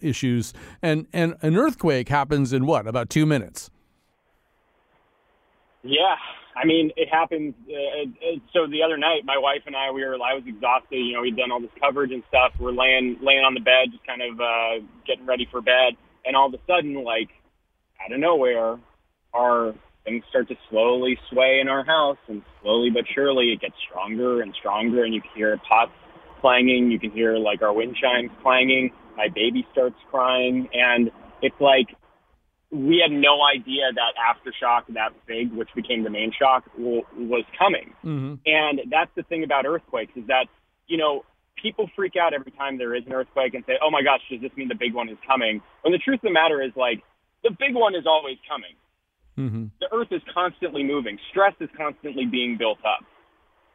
issues. 0.00 0.52
And, 0.82 1.08
and 1.12 1.34
an 1.42 1.56
earthquake 1.56 2.08
happens 2.08 2.52
in 2.52 2.64
what, 2.64 2.86
about 2.86 3.10
two 3.10 3.26
minutes? 3.26 3.70
Yeah, 5.82 6.16
I 6.56 6.64
mean, 6.66 6.92
it 6.96 7.08
happens. 7.10 7.54
Uh, 7.66 8.38
so 8.52 8.66
the 8.66 8.82
other 8.82 8.96
night, 8.96 9.22
my 9.24 9.38
wife 9.38 9.62
and 9.66 9.74
I, 9.74 9.90
we 9.90 10.04
were, 10.04 10.14
I 10.14 10.34
was 10.34 10.44
exhausted. 10.46 10.96
You 10.96 11.14
know, 11.14 11.22
we'd 11.22 11.36
done 11.36 11.50
all 11.50 11.60
this 11.60 11.74
coverage 11.80 12.12
and 12.12 12.22
stuff. 12.28 12.52
We're 12.60 12.72
laying, 12.72 13.18
laying 13.22 13.44
on 13.44 13.54
the 13.54 13.60
bed, 13.60 13.90
just 13.90 14.06
kind 14.06 14.22
of 14.22 14.40
uh, 14.40 14.86
getting 15.06 15.26
ready 15.26 15.48
for 15.50 15.60
bed. 15.60 15.98
And 16.24 16.36
all 16.36 16.46
of 16.46 16.54
a 16.54 16.62
sudden, 16.66 16.94
like 17.02 17.28
out 18.02 18.12
of 18.12 18.20
nowhere, 18.20 18.78
our 19.32 19.74
things 20.04 20.22
start 20.30 20.48
to 20.48 20.56
slowly 20.70 21.18
sway 21.30 21.58
in 21.60 21.68
our 21.68 21.84
house, 21.84 22.18
and 22.28 22.42
slowly 22.62 22.90
but 22.90 23.04
surely, 23.14 23.52
it 23.52 23.60
gets 23.60 23.74
stronger 23.88 24.40
and 24.40 24.54
stronger. 24.54 25.04
And 25.04 25.12
you 25.12 25.20
can 25.20 25.30
hear 25.34 25.58
pots 25.68 25.92
clanging. 26.40 26.90
You 26.90 27.00
can 27.00 27.10
hear 27.10 27.36
like 27.36 27.62
our 27.62 27.72
wind 27.72 27.96
chimes 28.00 28.30
clanging. 28.42 28.92
My 29.16 29.28
baby 29.28 29.66
starts 29.72 29.96
crying, 30.10 30.68
and 30.72 31.10
it's 31.42 31.60
like 31.60 31.88
we 32.74 32.98
had 32.98 33.14
no 33.14 33.38
idea 33.46 33.84
that 33.94 34.18
aftershock 34.18 34.92
that 34.94 35.12
big, 35.26 35.52
which 35.52 35.68
became 35.76 36.02
the 36.02 36.10
main 36.10 36.32
shock, 36.36 36.64
was 36.76 37.44
coming. 37.56 37.94
Mm-hmm. 38.04 38.34
And 38.44 38.80
that's 38.90 39.10
the 39.14 39.22
thing 39.22 39.44
about 39.44 39.64
earthquakes 39.64 40.10
is 40.16 40.26
that, 40.26 40.46
you 40.88 40.98
know, 40.98 41.24
people 41.62 41.88
freak 41.94 42.14
out 42.20 42.34
every 42.34 42.50
time 42.50 42.76
there 42.76 42.96
is 42.96 43.06
an 43.06 43.12
earthquake 43.12 43.54
and 43.54 43.62
say, 43.64 43.74
oh 43.80 43.92
my 43.92 44.02
gosh, 44.02 44.20
does 44.28 44.40
this 44.40 44.50
mean 44.56 44.66
the 44.66 44.74
big 44.74 44.92
one 44.92 45.08
is 45.08 45.16
coming? 45.24 45.62
When 45.82 45.92
the 45.92 45.98
truth 45.98 46.16
of 46.16 46.22
the 46.22 46.32
matter 46.32 46.60
is, 46.60 46.72
like, 46.74 47.00
the 47.44 47.50
big 47.50 47.74
one 47.74 47.94
is 47.94 48.06
always 48.06 48.38
coming. 48.48 48.74
Mm-hmm. 49.38 49.64
The 49.78 49.86
earth 49.94 50.08
is 50.10 50.22
constantly 50.32 50.82
moving, 50.82 51.18
stress 51.30 51.54
is 51.60 51.68
constantly 51.76 52.26
being 52.26 52.58
built 52.58 52.78
up. 52.84 53.06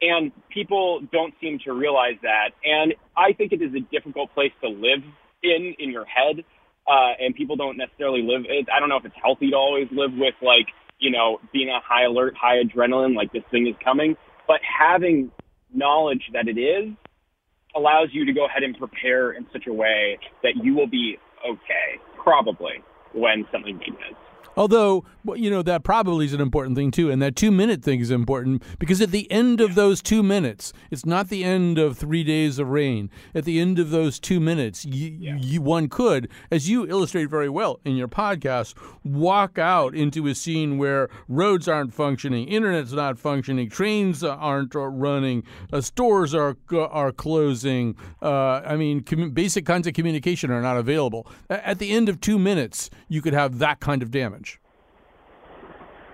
And 0.02 0.32
people 0.50 1.02
don't 1.12 1.34
seem 1.40 1.60
to 1.66 1.72
realize 1.72 2.20
that. 2.24 2.52
And 2.66 2.96
I 3.16 3.32
think 3.32 3.54
it 3.54 3.62
is 3.62 3.74
a 3.74 3.82
difficult 3.92 4.34
place 4.34 4.52
to 4.62 4.68
live 4.68 5.04
in, 5.44 5.76
in 5.80 5.90
your 5.92 6.06
head 6.06 6.44
uh, 6.90 7.14
and 7.20 7.36
people 7.36 7.56
don't 7.56 7.78
necessarily 7.78 8.22
live. 8.24 8.42
It, 8.50 8.68
I 8.76 8.80
don't 8.80 8.90
know 8.90 8.98
if 8.98 9.06
it's 9.06 9.16
healthy 9.22 9.52
to 9.52 9.56
always 9.56 9.88
live 9.92 10.12
with 10.18 10.34
like 10.42 10.68
you 11.00 11.12
know 11.12 11.40
being 11.54 11.70
a 11.70 11.80
high 11.86 12.06
alert, 12.06 12.34
high 12.36 12.58
adrenaline, 12.64 13.16
like 13.16 13.32
this 13.32 13.44
thing 13.52 13.68
is 13.68 13.76
coming. 13.84 14.16
But 14.48 14.60
having 14.64 15.32
knowledge 15.74 16.24
that 16.34 16.48
it 16.48 16.60
is 16.60 16.90
allows 17.76 18.10
you 18.12 18.26
to 18.26 18.34
go 18.34 18.46
ahead 18.46 18.64
and 18.64 18.76
prepare 18.78 19.32
in 19.32 19.46
such 19.54 19.68
a 19.68 19.74
way 19.74 20.18
that 20.42 20.54
you 20.64 20.74
will 20.74 20.88
be 20.88 21.18
okay, 21.48 22.02
probably 22.22 22.84
when 23.14 23.46
something 23.52 23.78
big. 23.78 23.94
Although, 24.60 25.06
you 25.36 25.50
know, 25.50 25.62
that 25.62 25.86
probably 25.86 26.26
is 26.26 26.34
an 26.34 26.42
important 26.42 26.76
thing 26.76 26.92
too. 26.92 27.10
And 27.10 27.22
that 27.22 27.38
two 27.38 27.50
minute 27.50 27.82
thing 27.82 28.02
is 28.02 28.12
important 28.12 28.62
because 28.78 29.00
at 29.00 29.12
the 29.12 29.32
end 29.32 29.62
of 29.62 29.74
those 29.76 30.02
two 30.02 30.22
minutes, 30.22 30.74
it's 30.92 31.06
not 31.06 31.30
the 31.30 31.46
end 31.46 31.80
of 31.80 31.98
three 31.98 32.26
days 32.26 32.60
of 32.60 32.68
rain. 32.68 33.10
At 33.34 33.46
the 33.46 33.58
end 33.58 33.80
of 33.80 33.90
those 33.90 34.20
two 34.20 34.42
minutes, 34.42 34.84
you, 34.84 35.16
yeah. 35.18 35.38
you, 35.38 35.62
one 35.62 35.88
could, 35.88 36.28
as 36.52 36.68
you 36.68 36.86
illustrate 36.86 37.30
very 37.30 37.48
well 37.48 37.80
in 37.86 37.96
your 37.96 38.10
podcast, 38.10 38.74
walk 39.06 39.58
out 39.58 39.96
into 39.96 40.28
a 40.28 40.36
scene 40.36 40.78
where 40.78 41.10
roads 41.30 41.70
aren't 41.70 41.94
functioning, 41.94 42.46
internet's 42.50 42.92
not 42.92 43.18
functioning, 43.18 43.70
trains 43.70 44.26
aren't 44.26 44.76
running, 44.76 45.42
uh, 45.72 45.80
stores 45.80 46.36
are 46.36 46.58
are 46.74 47.14
closing. 47.14 47.96
Uh, 48.22 48.62
I 48.66 48.76
mean, 48.76 49.04
com- 49.04 49.32
basic 49.32 49.66
kinds 49.66 49.88
of 49.88 49.94
communication 49.94 50.52
are 50.52 50.62
not 50.62 50.76
available. 50.76 51.28
At 51.50 51.80
the 51.80 51.92
end 51.92 52.10
of 52.10 52.20
two 52.20 52.38
minutes, 52.38 52.90
you 53.08 53.22
could 53.22 53.34
have 53.34 53.60
that 53.60 53.80
kind 53.80 54.04
of 54.04 54.12
damage. 54.12 54.49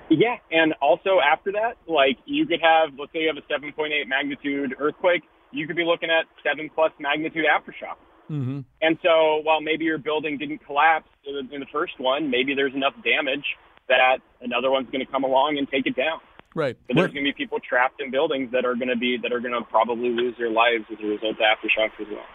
Yeah, 0.10 0.38
and 0.52 0.74
also 0.82 1.18
after 1.20 1.52
that, 1.54 1.78
like 1.88 2.18
you 2.26 2.46
could 2.46 2.62
have, 2.62 2.94
let's 2.98 3.12
say 3.12 3.22
you 3.22 3.32
have 3.34 3.38
a 3.38 3.48
7.8 3.52 3.90
magnitude 4.08 4.76
earthquake, 4.80 5.24
you 5.52 5.68
could 5.68 5.76
be 5.76 5.84
looking 5.84 6.10
at 6.10 6.26
seven 6.44 6.70
plus 6.74 6.92
magnitude 7.00 7.46
aftershock. 7.46 7.98
Mm-hmm. 8.30 8.62
And 8.82 8.98
so, 9.04 9.42
while 9.44 9.62
maybe 9.62 9.86
your 9.86 9.98
building 9.98 10.38
didn't 10.38 10.66
collapse 10.66 11.10
in 11.26 11.60
the 11.60 11.70
first 11.72 11.94
one, 12.00 12.30
maybe 12.30 12.54
there's 12.56 12.74
enough 12.74 12.94
damage 13.04 13.46
that 13.88 14.18
another 14.42 14.72
one's 14.72 14.90
going 14.90 15.06
to 15.06 15.12
come 15.12 15.24
along 15.24 15.58
and 15.58 15.70
take 15.70 15.86
it 15.86 15.96
down. 15.96 16.20
Right. 16.56 16.78
But 16.88 16.96
there's 16.96 17.12
going 17.12 17.26
to 17.26 17.32
be 17.32 17.38
people 17.38 17.60
trapped 17.60 18.02
in 18.02 18.12
buildings 18.12 18.50
that 18.52 18.66
are 18.66 18.76
going 18.76 18.90
to 18.90 18.96
be 18.96 19.18
that 19.22 19.34
are 19.34 19.42
going 19.42 19.54
to 19.54 19.62
probably 19.70 20.10
lose 20.10 20.36
their 20.38 20.50
lives 20.50 20.86
as 20.92 20.98
a 21.04 21.06
result 21.06 21.36
of 21.36 21.44
aftershocks 21.44 22.00
as 22.00 22.08
well. 22.10 22.26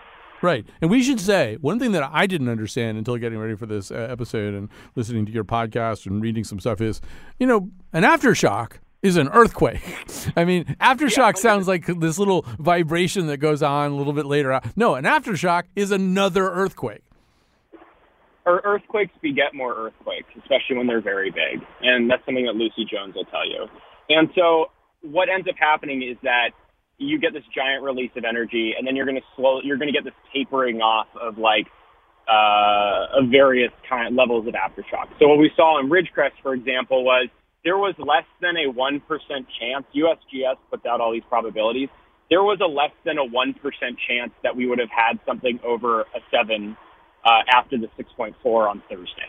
Right. 0.43 0.67
And 0.81 0.91
we 0.91 1.03
should 1.03 1.21
say 1.21 1.59
one 1.61 1.79
thing 1.79 1.93
that 1.93 2.03
I 2.03 2.27
didn't 2.27 2.49
understand 2.49 2.97
until 2.97 3.17
getting 3.17 3.39
ready 3.39 3.57
for 3.57 3.67
this 3.67 3.91
uh, 3.91 4.09
episode 4.11 4.55
and 4.55 4.69
listening 4.95 5.27
to 5.27 5.33
your 5.33 5.45
podcast 5.45 6.07
and 6.07 6.23
reading 6.23 6.45
some 6.45 6.59
stuff 6.61 6.81
is, 6.81 7.01
you 7.39 7.47
know, 7.47 7.71
an 7.93 8.05
aftershock 8.05 8.79
is 9.03 9.17
an 9.17 9.29
earthquake. 9.29 9.83
I 10.37 10.45
mean, 10.45 10.65
aftershock 10.81 11.37
yeah, 11.37 11.41
sounds 11.43 11.69
like 11.69 11.87
this 11.87 12.19
little 12.19 12.47
vibration 12.59 13.27
that 13.27 13.39
goes 13.39 13.63
on 13.63 13.91
a 13.91 13.95
little 13.95 14.13
bit 14.13 14.27
later. 14.27 14.61
No, 14.77 14.95
an 14.95 15.05
aftershock 15.05 15.65
is 15.77 15.91
another 15.91 16.51
earthquake. 16.51 17.03
Earthquakes 18.47 19.13
beget 19.23 19.55
more 19.55 19.75
earthquakes, 19.77 20.29
especially 20.37 20.77
when 20.77 20.87
they're 20.87 21.01
very 21.01 21.31
big. 21.31 21.65
And 21.83 22.11
that's 22.11 22.25
something 22.25 22.47
that 22.47 22.57
Lucy 22.57 22.85
Jones 22.91 23.15
will 23.15 23.27
tell 23.27 23.47
you. 23.47 23.67
And 24.09 24.29
so 24.35 24.67
what 25.03 25.29
ends 25.29 25.47
up 25.49 25.55
happening 25.57 26.03
is 26.03 26.17
that 26.23 26.51
you 27.01 27.19
get 27.19 27.33
this 27.33 27.45
giant 27.55 27.83
release 27.83 28.11
of 28.17 28.25
energy, 28.25 28.75
and 28.77 28.87
then 28.87 28.95
you're 28.95 29.07
going 29.07 29.17
to 29.17 29.27
slow, 29.37 29.61
you're 29.63 29.79
going 29.79 29.93
to 29.93 29.97
get 29.97 30.05
this 30.05 30.15
tapering 30.35 30.81
off 30.81 31.09
of 31.21 31.39
like 31.39 31.67
uh, 32.29 33.19
of 33.19 33.31
various 33.31 33.73
kind 33.89 34.15
levels 34.15 34.47
of 34.47 34.55
aftershock. 34.55 35.09
So 35.19 35.27
what 35.27 35.39
we 35.39 35.51
saw 35.57 35.81
in 35.81 35.89
Ridgecrest, 35.91 36.39
for 36.43 36.55
example, 36.55 37.05
was 37.05 37.29
there 37.65 37.77
was 37.77 37.95
less 37.99 38.25
than 38.41 38.57
a 38.57 38.73
1% 38.73 39.01
chance, 39.59 39.85
USGS 39.95 40.57
puts 40.71 40.87
out 40.87 41.01
all 41.01 41.13
these 41.13 41.25
probabilities, 41.29 41.89
there 42.31 42.43
was 42.43 42.59
a 42.63 42.67
less 42.67 42.93
than 43.05 43.19
a 43.19 43.25
1% 43.25 43.55
chance 44.09 44.33
that 44.43 44.55
we 44.55 44.67
would 44.67 44.79
have 44.79 44.91
had 44.91 45.19
something 45.27 45.59
over 45.65 46.03
a 46.03 46.21
7 46.31 46.77
uh, 47.25 47.29
after 47.53 47.77
the 47.77 47.89
6.4 47.99 48.71
on 48.71 48.83
Thursday. 48.89 49.29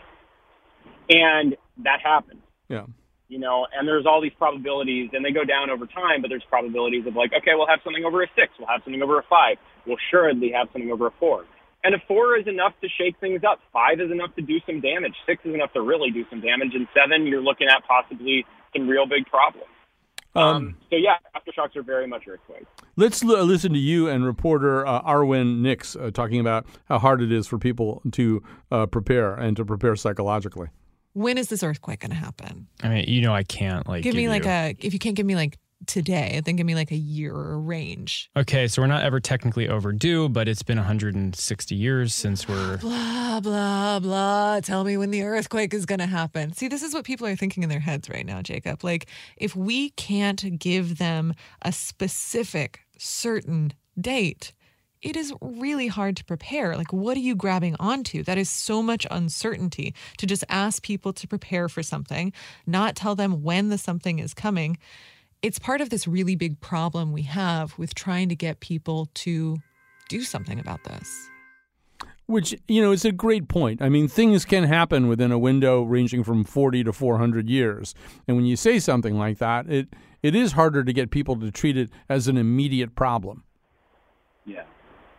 And 1.10 1.56
that 1.78 2.00
happened. 2.02 2.40
Yeah. 2.68 2.86
You 3.32 3.38
know, 3.38 3.64
and 3.72 3.88
there's 3.88 4.04
all 4.04 4.20
these 4.20 4.36
probabilities, 4.36 5.08
and 5.14 5.24
they 5.24 5.32
go 5.32 5.44
down 5.44 5.70
over 5.70 5.86
time, 5.86 6.20
but 6.20 6.28
there's 6.28 6.44
probabilities 6.50 7.06
of 7.06 7.16
like, 7.16 7.32
okay, 7.32 7.56
we'll 7.56 7.66
have 7.66 7.80
something 7.82 8.04
over 8.04 8.22
a 8.22 8.28
6, 8.36 8.52
we'll 8.58 8.68
have 8.68 8.82
something 8.84 9.00
over 9.00 9.18
a 9.18 9.24
5, 9.24 9.56
we'll 9.86 9.96
surely 10.10 10.52
have 10.52 10.68
something 10.72 10.92
over 10.92 11.06
a 11.06 11.14
4. 11.18 11.46
And 11.84 11.94
a 11.94 11.98
four 12.06 12.36
is 12.36 12.46
enough 12.46 12.74
to 12.80 12.88
shake 12.88 13.18
things 13.18 13.42
up. 13.42 13.58
Five 13.72 14.00
is 14.00 14.10
enough 14.12 14.34
to 14.36 14.42
do 14.42 14.60
some 14.66 14.80
damage. 14.80 15.14
Six 15.26 15.44
is 15.44 15.54
enough 15.54 15.72
to 15.72 15.80
really 15.80 16.12
do 16.12 16.24
some 16.30 16.40
damage. 16.40 16.74
And 16.74 16.86
seven, 16.94 17.26
you're 17.26 17.42
looking 17.42 17.66
at 17.66 17.82
possibly 17.88 18.46
some 18.72 18.86
real 18.86 19.06
big 19.06 19.26
problems. 19.26 19.66
Um, 20.34 20.44
um, 20.44 20.76
so 20.90 20.96
yeah, 20.96 21.16
aftershocks 21.36 21.76
are 21.76 21.82
very 21.82 22.06
much 22.06 22.22
earthquakes. 22.28 22.66
Let's 22.96 23.22
l- 23.22 23.44
listen 23.44 23.72
to 23.72 23.78
you 23.78 24.08
and 24.08 24.24
reporter 24.24 24.86
uh, 24.86 25.02
Arwen 25.02 25.60
Nix 25.60 25.96
uh, 25.96 26.10
talking 26.12 26.38
about 26.38 26.66
how 26.84 26.98
hard 26.98 27.20
it 27.20 27.32
is 27.32 27.46
for 27.46 27.58
people 27.58 28.00
to 28.12 28.42
uh, 28.70 28.86
prepare 28.86 29.34
and 29.34 29.56
to 29.56 29.64
prepare 29.64 29.96
psychologically. 29.96 30.68
When 31.14 31.38
is 31.38 31.48
this 31.48 31.62
earthquake 31.62 32.00
going 32.00 32.10
to 32.10 32.16
happen? 32.16 32.68
I 32.82 32.88
mean, 32.88 33.04
you 33.06 33.20
know, 33.20 33.34
I 33.34 33.42
can't 33.42 33.86
like 33.88 34.02
give, 34.02 34.14
give 34.14 34.22
me 34.22 34.28
like 34.28 34.44
you... 34.44 34.50
a 34.50 34.76
if 34.80 34.92
you 34.92 34.98
can't 34.98 35.16
give 35.16 35.26
me 35.26 35.36
like 35.36 35.58
today. 35.86 36.40
Then 36.44 36.56
give 36.56 36.66
me 36.66 36.74
like 36.74 36.90
a 36.90 36.96
year 36.96 37.34
or 37.34 37.52
a 37.52 37.58
range. 37.58 38.30
Okay, 38.36 38.68
so 38.68 38.82
we're 38.82 38.88
not 38.88 39.02
ever 39.02 39.20
technically 39.20 39.68
overdue, 39.68 40.28
but 40.28 40.48
it's 40.48 40.62
been 40.62 40.78
160 40.78 41.74
years 41.74 42.14
since 42.14 42.48
we're 42.48 42.78
blah 42.78 43.40
blah 43.40 43.98
blah. 43.98 44.60
Tell 44.60 44.84
me 44.84 44.96
when 44.96 45.10
the 45.10 45.22
earthquake 45.22 45.74
is 45.74 45.86
going 45.86 45.98
to 46.00 46.06
happen. 46.06 46.52
See, 46.52 46.68
this 46.68 46.82
is 46.82 46.94
what 46.94 47.04
people 47.04 47.26
are 47.26 47.36
thinking 47.36 47.62
in 47.62 47.68
their 47.68 47.80
heads 47.80 48.08
right 48.08 48.26
now, 48.26 48.42
Jacob. 48.42 48.84
Like 48.84 49.06
if 49.36 49.54
we 49.56 49.90
can't 49.90 50.58
give 50.58 50.98
them 50.98 51.34
a 51.62 51.72
specific 51.72 52.80
certain 52.98 53.72
date, 54.00 54.52
it 55.02 55.16
is 55.16 55.32
really 55.40 55.88
hard 55.88 56.16
to 56.16 56.24
prepare. 56.24 56.76
Like, 56.76 56.92
what 56.92 57.16
are 57.16 57.20
you 57.20 57.34
grabbing 57.34 57.76
onto? 57.80 58.22
That 58.22 58.38
is 58.38 58.48
so 58.48 58.82
much 58.82 59.06
uncertainty 59.10 59.94
to 60.18 60.26
just 60.26 60.44
ask 60.48 60.82
people 60.82 61.12
to 61.14 61.26
prepare 61.26 61.68
for 61.68 61.82
something, 61.82 62.32
not 62.66 62.96
tell 62.96 63.14
them 63.14 63.42
when 63.42 63.68
the 63.68 63.78
something 63.78 64.18
is 64.18 64.32
coming 64.32 64.78
it's 65.42 65.58
part 65.58 65.80
of 65.80 65.90
this 65.90 66.06
really 66.06 66.36
big 66.36 66.60
problem 66.60 67.12
we 67.12 67.22
have 67.22 67.76
with 67.76 67.94
trying 67.94 68.28
to 68.28 68.36
get 68.36 68.60
people 68.60 69.08
to 69.14 69.56
do 70.08 70.22
something 70.22 70.58
about 70.58 70.84
this. 70.84 71.28
Which, 72.26 72.56
you 72.68 72.80
know, 72.80 72.92
it's 72.92 73.04
a 73.04 73.12
great 73.12 73.48
point. 73.48 73.82
I 73.82 73.88
mean, 73.88 74.06
things 74.06 74.44
can 74.44 74.64
happen 74.64 75.08
within 75.08 75.32
a 75.32 75.38
window 75.38 75.82
ranging 75.82 76.22
from 76.22 76.44
40 76.44 76.84
to 76.84 76.92
400 76.92 77.50
years. 77.50 77.94
And 78.26 78.36
when 78.36 78.46
you 78.46 78.56
say 78.56 78.78
something 78.78 79.18
like 79.18 79.38
that, 79.38 79.68
it, 79.68 79.88
it 80.22 80.34
is 80.34 80.52
harder 80.52 80.84
to 80.84 80.92
get 80.92 81.10
people 81.10 81.36
to 81.40 81.50
treat 81.50 81.76
it 81.76 81.90
as 82.08 82.28
an 82.28 82.36
immediate 82.36 82.94
problem. 82.94 83.42
Yeah. 84.46 84.62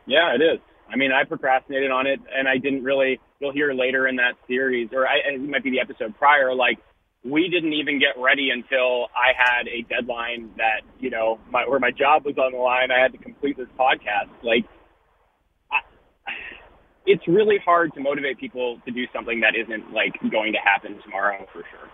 Yeah, 0.05 0.35
it 0.35 0.41
is. 0.41 0.59
I 0.89 0.95
mean, 0.95 1.11
I 1.11 1.23
procrastinated 1.23 1.91
on 1.91 2.07
it 2.07 2.19
and 2.35 2.47
I 2.47 2.57
didn't 2.57 2.83
really, 2.83 3.19
you'll 3.39 3.53
hear 3.53 3.73
later 3.73 4.07
in 4.07 4.17
that 4.17 4.33
series, 4.47 4.89
or 4.93 5.07
I, 5.07 5.33
it 5.33 5.41
might 5.41 5.63
be 5.63 5.71
the 5.71 5.79
episode 5.79 6.15
prior, 6.17 6.53
like, 6.53 6.77
we 7.25 7.47
didn't 7.47 7.71
even 7.71 7.99
get 7.99 8.21
ready 8.21 8.49
until 8.49 9.07
I 9.15 9.31
had 9.33 9.69
a 9.69 9.81
deadline 9.87 10.51
that, 10.57 10.81
you 10.99 11.09
know, 11.09 11.39
my, 11.49 11.63
where 11.65 11.79
my 11.79 11.91
job 11.91 12.25
was 12.25 12.37
on 12.37 12.51
the 12.51 12.57
line. 12.57 12.91
I 12.91 12.99
had 12.99 13.13
to 13.13 13.17
complete 13.17 13.55
this 13.55 13.69
podcast. 13.79 14.27
Like, 14.43 14.65
I, 15.71 15.79
it's 17.05 17.25
really 17.25 17.59
hard 17.63 17.93
to 17.93 18.01
motivate 18.01 18.39
people 18.39 18.81
to 18.85 18.91
do 18.91 19.05
something 19.13 19.39
that 19.39 19.55
isn't 19.55 19.93
like 19.93 20.19
going 20.31 20.51
to 20.51 20.59
happen 20.59 20.99
tomorrow 21.01 21.47
for 21.53 21.63
sure. 21.71 21.89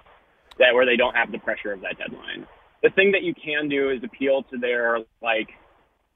That 0.57 0.73
where 0.73 0.87
they 0.87 0.97
don't 0.97 1.15
have 1.15 1.31
the 1.31 1.37
pressure 1.37 1.71
of 1.71 1.81
that 1.81 1.99
deadline. 1.99 2.47
The 2.81 2.89
thing 2.89 3.11
that 3.11 3.21
you 3.21 3.35
can 3.35 3.69
do 3.69 3.91
is 3.91 4.03
appeal 4.03 4.43
to 4.49 4.57
their 4.57 4.97
like, 5.21 5.49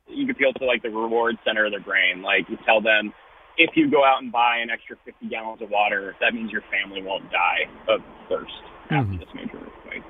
you 0.08 0.26
can 0.26 0.36
appeal 0.36 0.54
to 0.54 0.66
like 0.66 0.82
the 0.82 0.90
reward 0.90 1.38
center 1.46 1.66
of 1.66 1.72
their 1.72 1.82
brain. 1.82 2.22
Like 2.22 2.50
you 2.50 2.58
tell 2.66 2.82
them, 2.82 3.14
if 3.58 3.72
you 3.76 3.90
go 3.90 4.04
out 4.04 4.22
and 4.22 4.32
buy 4.32 4.58
an 4.62 4.70
extra 4.70 4.98
50 5.06 5.30
gallons 5.30 5.62
of 5.62 5.70
water, 5.70 6.16
that 6.22 6.34
means 6.34 6.52
your 6.52 6.64
family 6.72 7.02
won't 7.02 7.30
die 7.32 7.70
of 7.88 8.02
thirst 8.30 8.52
after 8.90 8.96
mm-hmm. 8.96 9.18
this 9.18 9.30
major 9.34 9.58
earthquake. 9.58 10.04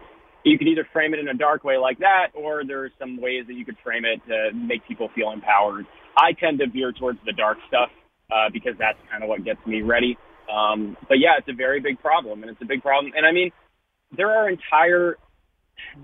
You 0.45 0.57
could 0.57 0.67
either 0.67 0.88
frame 0.91 1.13
it 1.13 1.19
in 1.19 1.27
a 1.27 1.33
dark 1.33 1.63
way 1.63 1.77
like 1.77 2.00
that, 2.00 2.31
or 2.33 2.63
there's 2.65 2.91
some 3.00 3.19
ways 3.19 3.45
that 3.47 3.53
you 3.53 3.65
could 3.65 3.77
frame 3.83 4.03
it 4.05 4.19
to 4.27 4.51
make 4.53 4.85
people 4.88 5.09
feel 5.15 5.31
empowered. 5.31 5.85
I 6.17 6.33
tend 6.33 6.59
to 6.59 6.67
veer 6.67 6.91
towards 6.91 7.19
the 7.25 7.31
dark 7.31 7.57
stuff 7.67 7.89
uh, 8.31 8.50
because 8.51 8.73
that's 8.77 8.97
kind 9.09 9.23
of 9.23 9.29
what 9.29 9.43
gets 9.43 9.65
me 9.65 9.81
ready. 9.81 10.17
Um, 10.51 10.97
but 11.07 11.19
yeah, 11.19 11.39
it's 11.39 11.47
a 11.47 11.55
very 11.55 11.79
big 11.79 12.00
problem, 12.00 12.43
and 12.43 12.51
it's 12.51 12.62
a 12.62 12.65
big 12.65 12.81
problem. 12.81 13.13
And 13.15 13.25
I 13.25 13.31
mean, 13.31 13.51
there 14.15 14.31
are 14.31 14.50
entire 14.50 15.17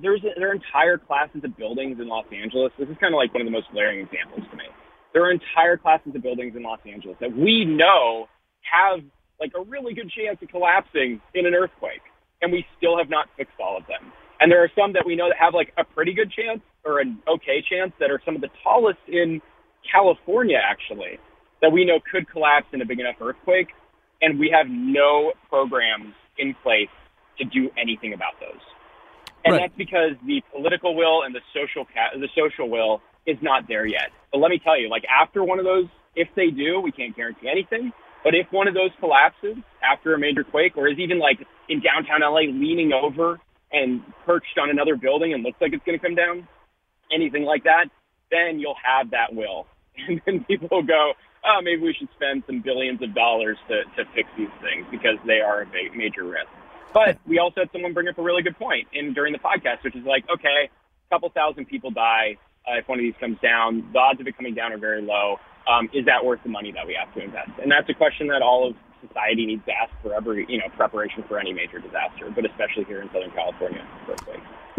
there's 0.01 0.23
a, 0.23 0.37
there 0.37 0.49
are 0.49 0.53
entire 0.53 0.97
classes 0.97 1.41
of 1.43 1.55
buildings 1.57 1.99
in 1.99 2.07
Los 2.07 2.25
Angeles. 2.31 2.71
This 2.77 2.89
is 2.89 2.97
kind 2.99 3.13
of 3.13 3.17
like 3.17 3.33
one 3.33 3.41
of 3.41 3.47
the 3.47 3.51
most 3.51 3.67
glaring 3.71 3.99
examples 3.99 4.45
to 4.51 4.57
me. 4.57 4.65
There 5.13 5.23
are 5.25 5.31
entire 5.31 5.77
classes 5.77 6.13
of 6.13 6.21
buildings 6.21 6.55
in 6.55 6.63
Los 6.63 6.79
Angeles 6.85 7.17
that 7.19 7.35
we 7.35 7.65
know 7.65 8.27
have 8.61 9.01
like 9.39 9.51
a 9.57 9.63
really 9.63 9.93
good 9.93 10.11
chance 10.11 10.37
of 10.41 10.49
collapsing 10.49 11.21
in 11.33 11.45
an 11.45 11.53
earthquake 11.55 12.03
and 12.41 12.51
we 12.51 12.65
still 12.77 12.97
have 12.97 13.09
not 13.09 13.27
fixed 13.37 13.55
all 13.59 13.77
of 13.77 13.85
them. 13.87 14.11
And 14.39 14.51
there 14.51 14.63
are 14.63 14.71
some 14.77 14.93
that 14.93 15.03
we 15.05 15.15
know 15.15 15.27
that 15.27 15.37
have 15.39 15.53
like 15.53 15.73
a 15.77 15.83
pretty 15.83 16.13
good 16.13 16.31
chance 16.31 16.61
or 16.85 16.99
an 16.99 17.19
okay 17.27 17.63
chance 17.67 17.91
that 17.99 18.11
are 18.11 18.21
some 18.23 18.35
of 18.35 18.41
the 18.41 18.49
tallest 18.63 18.99
in 19.07 19.41
California, 19.91 20.57
actually, 20.57 21.19
that 21.61 21.71
we 21.71 21.83
know 21.83 21.99
could 22.11 22.29
collapse 22.29 22.67
in 22.71 22.81
a 22.81 22.85
big 22.85 22.99
enough 22.99 23.15
earthquake. 23.21 23.67
And 24.21 24.39
we 24.39 24.51
have 24.55 24.67
no 24.69 25.33
programs 25.49 26.13
in 26.37 26.55
place 26.63 26.91
to 27.37 27.45
do 27.45 27.69
anything 27.79 28.13
about 28.13 28.39
those. 28.39 28.61
And 29.49 29.57
right. 29.57 29.69
that's 29.69 29.77
because 29.77 30.13
the 30.25 30.41
political 30.53 30.95
will 30.95 31.23
and 31.23 31.33
the 31.33 31.41
social 31.57 31.85
ca- 31.85 32.13
the 32.13 32.29
social 32.37 32.69
will 32.69 33.01
is 33.25 33.37
not 33.41 33.67
there 33.67 33.85
yet. 33.85 34.13
But 34.31 34.39
let 34.39 34.49
me 34.51 34.59
tell 34.63 34.79
you, 34.79 34.89
like 34.89 35.03
after 35.09 35.43
one 35.43 35.57
of 35.57 35.65
those, 35.65 35.85
if 36.15 36.27
they 36.35 36.51
do, 36.51 36.79
we 36.79 36.91
can't 36.91 37.15
guarantee 37.15 37.49
anything. 37.49 37.91
But 38.23 38.35
if 38.35 38.45
one 38.51 38.67
of 38.67 38.75
those 38.75 38.91
collapses 38.99 39.57
after 39.81 40.13
a 40.13 40.19
major 40.19 40.43
quake, 40.43 40.77
or 40.77 40.87
is 40.87 40.99
even 40.99 41.17
like 41.17 41.39
in 41.67 41.81
downtown 41.81 42.21
LA 42.21 42.51
leaning 42.51 42.93
over 42.93 43.39
and 43.71 44.01
perched 44.25 44.57
on 44.61 44.69
another 44.69 44.95
building 44.95 45.33
and 45.33 45.41
looks 45.41 45.57
like 45.61 45.73
it's 45.73 45.83
going 45.83 45.97
to 45.97 46.05
come 46.05 46.15
down, 46.15 46.47
anything 47.11 47.43
like 47.43 47.63
that, 47.63 47.85
then 48.29 48.59
you'll 48.59 48.77
have 48.83 49.11
that 49.11 49.33
will. 49.33 49.65
And 50.07 50.21
then 50.25 50.45
people 50.45 50.69
will 50.71 50.87
go, 50.87 51.11
oh, 51.43 51.59
maybe 51.61 51.81
we 51.81 51.93
should 51.97 52.07
spend 52.15 52.43
some 52.47 52.61
billions 52.61 53.01
of 53.01 53.13
dollars 53.13 53.57
to, 53.67 53.83
to 53.97 54.09
fix 54.15 54.29
these 54.37 54.53
things 54.61 54.87
because 54.91 55.19
they 55.27 55.41
are 55.41 55.63
a 55.63 55.67
major 55.95 56.23
risk. 56.23 56.47
But 56.93 57.17
we 57.27 57.39
also 57.39 57.61
had 57.61 57.69
someone 57.71 57.93
bring 57.93 58.07
up 58.07 58.17
a 58.17 58.21
really 58.23 58.41
good 58.41 58.57
point 58.57 58.87
in 58.93 59.13
during 59.13 59.33
the 59.33 59.39
podcast, 59.39 59.83
which 59.83 59.95
is 59.95 60.05
like, 60.05 60.25
okay, 60.33 60.69
a 60.69 61.13
couple 61.13 61.29
thousand 61.29 61.65
people 61.65 61.91
die 61.91 62.37
uh, 62.67 62.79
if 62.79 62.87
one 62.87 62.99
of 62.99 63.03
these 63.03 63.13
comes 63.19 63.37
down. 63.41 63.87
The 63.93 63.99
odds 63.99 64.19
of 64.19 64.27
it 64.27 64.35
coming 64.35 64.55
down 64.55 64.73
are 64.73 64.77
very 64.77 65.01
low 65.01 65.37
um, 65.69 65.89
is 65.93 66.05
that 66.05 66.25
worth 66.25 66.41
the 66.43 66.49
money 66.49 66.71
that 66.71 66.87
we 66.87 66.97
have 66.97 67.13
to 67.13 67.21
invest? 67.21 67.51
And 67.61 67.71
that's 67.71 67.89
a 67.89 67.93
question 67.93 68.27
that 68.27 68.41
all 68.41 68.69
of 68.69 68.75
society 69.07 69.45
needs 69.45 69.63
to 69.65 69.71
ask 69.71 69.91
for 70.01 70.13
every, 70.13 70.45
you 70.49 70.57
know, 70.57 70.67
preparation 70.75 71.23
for 71.27 71.39
any 71.39 71.53
major 71.53 71.79
disaster, 71.79 72.29
but 72.33 72.45
especially 72.45 72.83
here 72.85 73.01
in 73.01 73.07
Southern 73.13 73.31
California. 73.31 73.85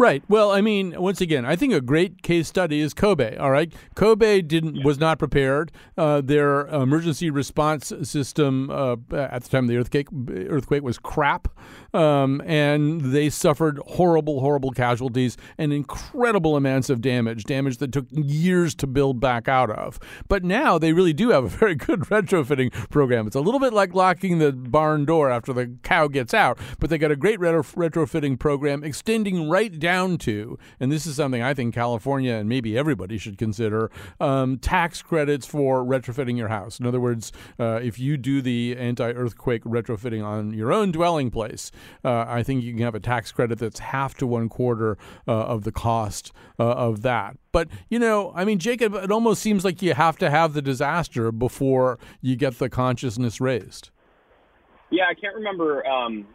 Right. 0.01 0.23
Well, 0.27 0.49
I 0.49 0.61
mean, 0.61 0.99
once 0.99 1.21
again, 1.21 1.45
I 1.45 1.55
think 1.55 1.73
a 1.73 1.79
great 1.79 2.23
case 2.23 2.47
study 2.47 2.81
is 2.81 2.91
Kobe. 2.91 3.37
All 3.37 3.51
right, 3.51 3.71
Kobe 3.93 4.41
didn't 4.41 4.77
yeah. 4.77 4.83
was 4.83 4.97
not 4.97 5.19
prepared. 5.19 5.71
Uh, 5.95 6.21
their 6.21 6.65
emergency 6.69 7.29
response 7.29 7.93
system 8.01 8.71
uh, 8.71 8.95
at 9.11 9.43
the 9.43 9.49
time 9.49 9.65
of 9.65 9.67
the 9.67 9.77
earthquake 9.77 10.07
earthquake 10.49 10.81
was 10.81 10.97
crap, 10.97 11.49
um, 11.93 12.41
and 12.47 13.13
they 13.13 13.29
suffered 13.29 13.79
horrible, 13.89 14.39
horrible 14.39 14.71
casualties 14.71 15.37
and 15.59 15.71
incredible 15.71 16.55
amounts 16.55 16.89
of 16.89 16.99
damage, 16.99 17.43
damage 17.43 17.77
that 17.77 17.91
took 17.91 18.07
years 18.09 18.73
to 18.73 18.87
build 18.87 19.19
back 19.19 19.47
out 19.47 19.69
of. 19.69 19.99
But 20.27 20.43
now 20.43 20.79
they 20.79 20.93
really 20.93 21.13
do 21.13 21.29
have 21.29 21.43
a 21.43 21.47
very 21.59 21.75
good 21.75 21.99
retrofitting 21.99 22.89
program. 22.89 23.27
It's 23.27 23.35
a 23.35 23.39
little 23.39 23.59
bit 23.59 23.71
like 23.71 23.93
locking 23.93 24.39
the 24.39 24.51
barn 24.51 25.05
door 25.05 25.29
after 25.29 25.53
the 25.53 25.77
cow 25.83 26.07
gets 26.07 26.33
out, 26.33 26.57
but 26.79 26.89
they 26.89 26.97
got 26.97 27.11
a 27.11 27.15
great 27.15 27.39
retro- 27.39 27.61
retrofitting 27.61 28.39
program 28.39 28.83
extending 28.83 29.47
right 29.47 29.79
down 29.79 29.90
down 29.91 30.17
to, 30.17 30.57
and 30.79 30.91
this 30.91 31.05
is 31.05 31.15
something 31.17 31.41
I 31.41 31.53
think 31.53 31.73
California 31.73 32.33
and 32.33 32.47
maybe 32.47 32.77
everybody 32.77 33.17
should 33.17 33.37
consider, 33.37 33.91
um, 34.19 34.57
tax 34.57 35.01
credits 35.01 35.45
for 35.45 35.83
retrofitting 35.83 36.37
your 36.37 36.47
house. 36.47 36.79
In 36.79 36.85
other 36.85 37.01
words, 37.01 37.31
uh, 37.59 37.79
if 37.83 37.99
you 37.99 38.15
do 38.15 38.41
the 38.41 38.77
anti-earthquake 38.77 39.63
retrofitting 39.65 40.23
on 40.23 40.53
your 40.53 40.71
own 40.71 40.91
dwelling 40.91 41.29
place, 41.29 41.71
uh, 42.05 42.25
I 42.27 42.41
think 42.43 42.63
you 42.63 42.73
can 42.73 42.83
have 42.83 42.95
a 42.95 43.01
tax 43.01 43.31
credit 43.33 43.59
that's 43.59 43.79
half 43.79 44.15
to 44.19 44.27
one 44.27 44.47
quarter 44.47 44.97
uh, 45.27 45.31
of 45.53 45.63
the 45.63 45.71
cost 45.71 46.31
uh, 46.57 46.63
of 46.63 47.01
that. 47.01 47.37
But 47.51 47.67
you 47.89 47.99
know, 47.99 48.31
I 48.33 48.45
mean, 48.45 48.59
Jacob, 48.59 48.93
it 48.95 49.11
almost 49.11 49.41
seems 49.41 49.65
like 49.65 49.81
you 49.81 49.93
have 49.93 50.17
to 50.19 50.29
have 50.29 50.53
the 50.53 50.61
disaster 50.61 51.31
before 51.33 51.99
you 52.21 52.37
get 52.37 52.59
the 52.59 52.69
consciousness 52.69 53.41
raised. 53.41 53.89
Yeah, 54.89 55.03
I 55.09 55.15
can't 55.15 55.35
remember. 55.35 55.85
Um, 55.85 56.27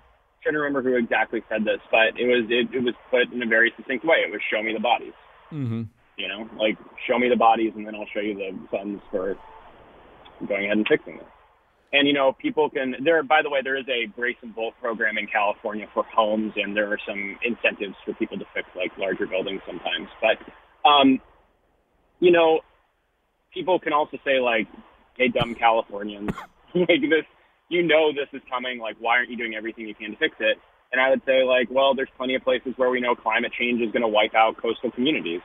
trying 0.46 0.54
to 0.54 0.60
remember 0.60 0.82
who 0.82 0.96
exactly 0.96 1.42
said 1.48 1.64
this, 1.64 1.80
but 1.90 2.18
it 2.18 2.26
was 2.26 2.46
it, 2.48 2.74
it 2.74 2.82
was 2.82 2.94
put 3.10 3.32
in 3.32 3.42
a 3.42 3.46
very 3.46 3.72
succinct 3.76 4.04
way. 4.04 4.18
It 4.26 4.30
was 4.30 4.40
show 4.50 4.62
me 4.62 4.72
the 4.72 4.80
bodies. 4.80 5.14
Mm-hmm. 5.52 5.82
You 6.16 6.28
know, 6.28 6.48
like 6.56 6.78
show 7.06 7.18
me 7.18 7.28
the 7.28 7.36
bodies, 7.36 7.72
and 7.74 7.86
then 7.86 7.94
I'll 7.94 8.06
show 8.14 8.20
you 8.20 8.34
the 8.34 8.56
funds 8.70 9.02
for 9.10 9.36
going 10.46 10.64
ahead 10.64 10.78
and 10.78 10.86
fixing 10.86 11.16
them. 11.16 11.26
And 11.92 12.06
you 12.06 12.14
know, 12.14 12.32
people 12.32 12.70
can 12.70 12.94
there. 13.02 13.22
By 13.22 13.42
the 13.42 13.50
way, 13.50 13.60
there 13.62 13.76
is 13.76 13.86
a 13.88 14.06
brace 14.06 14.36
and 14.42 14.54
bolt 14.54 14.74
program 14.80 15.18
in 15.18 15.26
California 15.26 15.86
for 15.92 16.04
homes, 16.04 16.52
and 16.56 16.76
there 16.76 16.92
are 16.92 16.98
some 17.06 17.38
incentives 17.42 17.96
for 18.04 18.14
people 18.14 18.38
to 18.38 18.44
fix 18.54 18.68
like 18.76 18.96
larger 18.98 19.26
buildings 19.26 19.62
sometimes. 19.66 20.08
But 20.22 20.88
um, 20.88 21.20
you 22.20 22.30
know, 22.30 22.60
people 23.52 23.78
can 23.78 23.92
also 23.92 24.18
say 24.24 24.38
like, 24.40 24.68
"Hey, 25.16 25.28
dumb 25.28 25.54
Californians, 25.54 26.30
like 26.74 27.02
this, 27.02 27.26
you 27.68 27.82
know 27.82 28.12
this 28.12 28.28
is 28.32 28.42
coming. 28.48 28.78
Like, 28.78 28.96
why 28.98 29.16
aren't 29.18 29.30
you 29.30 29.36
doing 29.36 29.54
everything 29.54 29.88
you 29.88 29.94
can 29.94 30.12
to 30.12 30.16
fix 30.16 30.36
it?" 30.40 30.58
And 30.92 31.00
I 31.00 31.10
would 31.10 31.22
say 31.26 31.42
like, 31.42 31.68
well, 31.70 31.94
there's 31.94 32.08
plenty 32.16 32.34
of 32.34 32.42
places 32.42 32.74
where 32.76 32.90
we 32.90 33.00
know 33.00 33.14
climate 33.14 33.52
change 33.58 33.80
is 33.80 33.90
going 33.90 34.02
to 34.02 34.08
wipe 34.08 34.34
out 34.34 34.56
coastal 34.56 34.90
communities. 34.90 35.40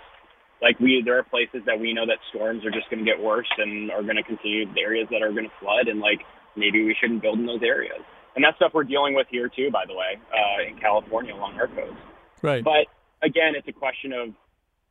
Like 0.61 0.79
we, 0.79 1.01
there 1.03 1.17
are 1.17 1.23
places 1.23 1.63
that 1.65 1.79
we 1.79 1.93
know 1.93 2.05
that 2.05 2.19
storms 2.29 2.63
are 2.63 2.69
just 2.69 2.89
going 2.89 3.03
to 3.03 3.09
get 3.09 3.19
worse 3.19 3.49
and 3.57 3.91
are 3.91 4.03
going 4.03 4.17
to 4.17 4.23
continue. 4.23 4.71
the 4.71 4.81
Areas 4.81 5.07
that 5.09 5.23
are 5.23 5.31
going 5.31 5.45
to 5.49 5.55
flood, 5.59 5.87
and 5.87 5.99
like 5.99 6.21
maybe 6.55 6.83
we 6.85 6.95
shouldn't 7.01 7.21
build 7.21 7.39
in 7.39 7.45
those 7.45 7.63
areas. 7.63 8.01
And 8.35 8.45
that's 8.45 8.55
stuff 8.57 8.71
we're 8.73 8.83
dealing 8.83 9.15
with 9.15 9.27
here 9.29 9.49
too, 9.49 9.71
by 9.71 9.85
the 9.87 9.93
way, 9.93 10.21
uh, 10.31 10.69
in 10.69 10.77
California 10.79 11.33
along 11.33 11.59
our 11.59 11.67
coast. 11.67 11.97
Right. 12.41 12.63
But 12.63 12.87
again, 13.21 13.53
it's 13.57 13.67
a 13.67 13.73
question 13.73 14.13
of 14.13 14.33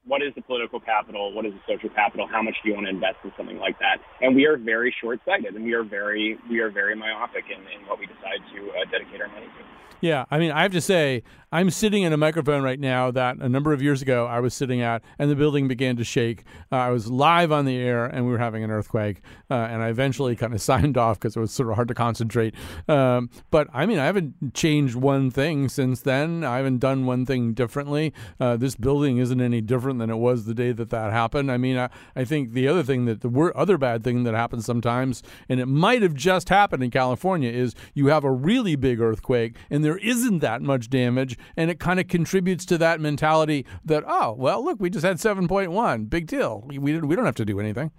what 0.05 0.23
is 0.23 0.35
the 0.35 0.43
political 0.43 0.81
capital? 0.81 1.33
What 1.33 1.47
is 1.47 1.53
the 1.53 1.61
social 1.75 1.91
capital? 1.91 2.27
How 2.27 2.43
much 2.43 2.55
do 2.63 2.71
you 2.71 2.75
want 2.75 2.87
to 2.87 2.91
invest 2.91 3.17
in 3.25 3.33
something 3.37 3.59
like 3.59 3.79
that? 3.81 3.99
And 4.21 4.35
we 4.35 4.47
are 4.47 4.57
very 4.57 4.95
short-sighted, 5.01 5.55
and 5.55 5.65
we 5.65 5.75
are 5.75 5.85
very 5.85 6.39
we 6.49 6.61
are 6.61 6.71
very 6.71 6.97
myopic 6.97 7.45
in, 7.49 7.61
in 7.61 7.87
what 7.87 7.99
we 7.99 8.07
decide 8.07 8.41
to 8.55 8.71
uh, 8.71 8.85
dedicate 8.91 9.21
our 9.21 9.29
money 9.29 9.47
to. 9.47 9.65
Yeah, 10.01 10.25
I 10.31 10.39
mean, 10.39 10.51
I 10.51 10.63
have 10.63 10.73
to 10.73 10.81
say, 10.81 11.23
I'm 11.53 11.71
sitting 11.71 12.05
in 12.05 12.13
a 12.13 12.17
microphone 12.17 12.63
right 12.63 12.79
now 12.79 13.11
that 13.11 13.39
a 13.39 13.49
number 13.49 13.73
of 13.73 13.83
years 13.83 14.03
ago 14.03 14.25
I 14.25 14.39
was 14.39 14.55
sitting 14.55 14.83
at, 14.83 15.03
and 15.19 15.29
the 15.29 15.35
building 15.35 15.67
began 15.67 15.97
to 15.97 16.05
shake. 16.05 16.45
Uh, 16.71 16.77
I 16.77 16.91
was 16.91 17.11
live 17.11 17.51
on 17.51 17.65
the 17.65 17.77
air, 17.77 18.07
and 18.07 18.25
we 18.25 18.31
were 18.31 18.39
having 18.39 18.63
an 18.63 18.71
earthquake, 18.71 19.21
uh, 19.51 19.55
and 19.55 19.83
I 19.83 19.89
eventually 19.89 20.37
kind 20.37 20.55
of 20.55 20.63
signed 20.71 20.97
off 20.97 21.19
because 21.19 21.37
it 21.37 21.41
was 21.41 21.51
sort 21.51 21.69
of 21.69 21.75
hard 21.75 21.89
to 21.89 21.95
concentrate. 21.95 22.55
Um, 22.87 23.31
but 23.51 23.67
I 23.73 23.85
mean, 23.85 23.99
I 23.99 24.07
haven't 24.07 24.55
changed 24.55 24.95
one 24.95 25.33
thing 25.33 25.69
since 25.69 26.03
then. 26.03 26.45
I 26.45 26.59
haven't 26.59 26.79
done 26.79 27.05
one 27.05 27.27
thing 27.27 27.53
differently. 27.53 28.15
Uh, 28.39 28.57
this 28.57 28.77
building 28.77 29.19
isn't 29.19 29.41
any 29.41 29.61
different 29.61 29.99
than 29.99 30.09
it 30.09 30.19
was 30.19 30.45
the 30.45 30.55
day 30.55 30.71
that 30.71 30.91
that 30.91 31.11
happened. 31.11 31.51
I 31.51 31.57
mean, 31.57 31.77
I, 31.77 31.89
I 32.15 32.25
think 32.25 32.53
the 32.53 32.69
other 32.69 32.85
thing 32.85 33.07
that 33.07 33.23
the 33.23 33.53
other 33.57 33.77
bad 33.77 34.05
thing 34.05 34.23
that 34.23 34.35
happens 34.35 34.67
sometimes, 34.67 35.21
and 35.49 35.59
it 35.59 35.67
might 35.67 36.03
have 36.03 36.15
just 36.15 36.49
happened 36.49 36.85
in 36.85 36.93
California, 36.93 37.51
is 37.51 37.75
you 37.93 38.07
have 38.07 38.23
a 38.23 38.31
really 38.31 38.77
big 38.77 39.01
earthquake, 39.01 39.57
and 39.69 39.85
there 39.85 39.99
isn't 39.99 40.39
that 40.39 40.63
much 40.63 40.89
damage, 40.89 41.37
and 41.57 41.71
it 41.71 41.79
kind 41.81 41.99
of 42.01 42.09
contributes 42.09 42.65
to 42.67 42.79
that 42.79 43.01
mentality 43.01 43.67
that 43.85 44.05
oh 44.07 44.33
well, 44.33 44.65
look, 44.65 44.79
we 44.81 44.91
just 44.91 45.05
had 45.05 45.21
seven 45.21 45.49
point 45.49 45.71
one, 45.73 46.05
big 46.05 46.27
deal. 46.27 46.63
We 46.67 46.79
we 46.79 47.17
don't 47.17 47.27
have 47.27 47.35
to 47.37 47.45
do 47.45 47.61
anything. 47.61 47.91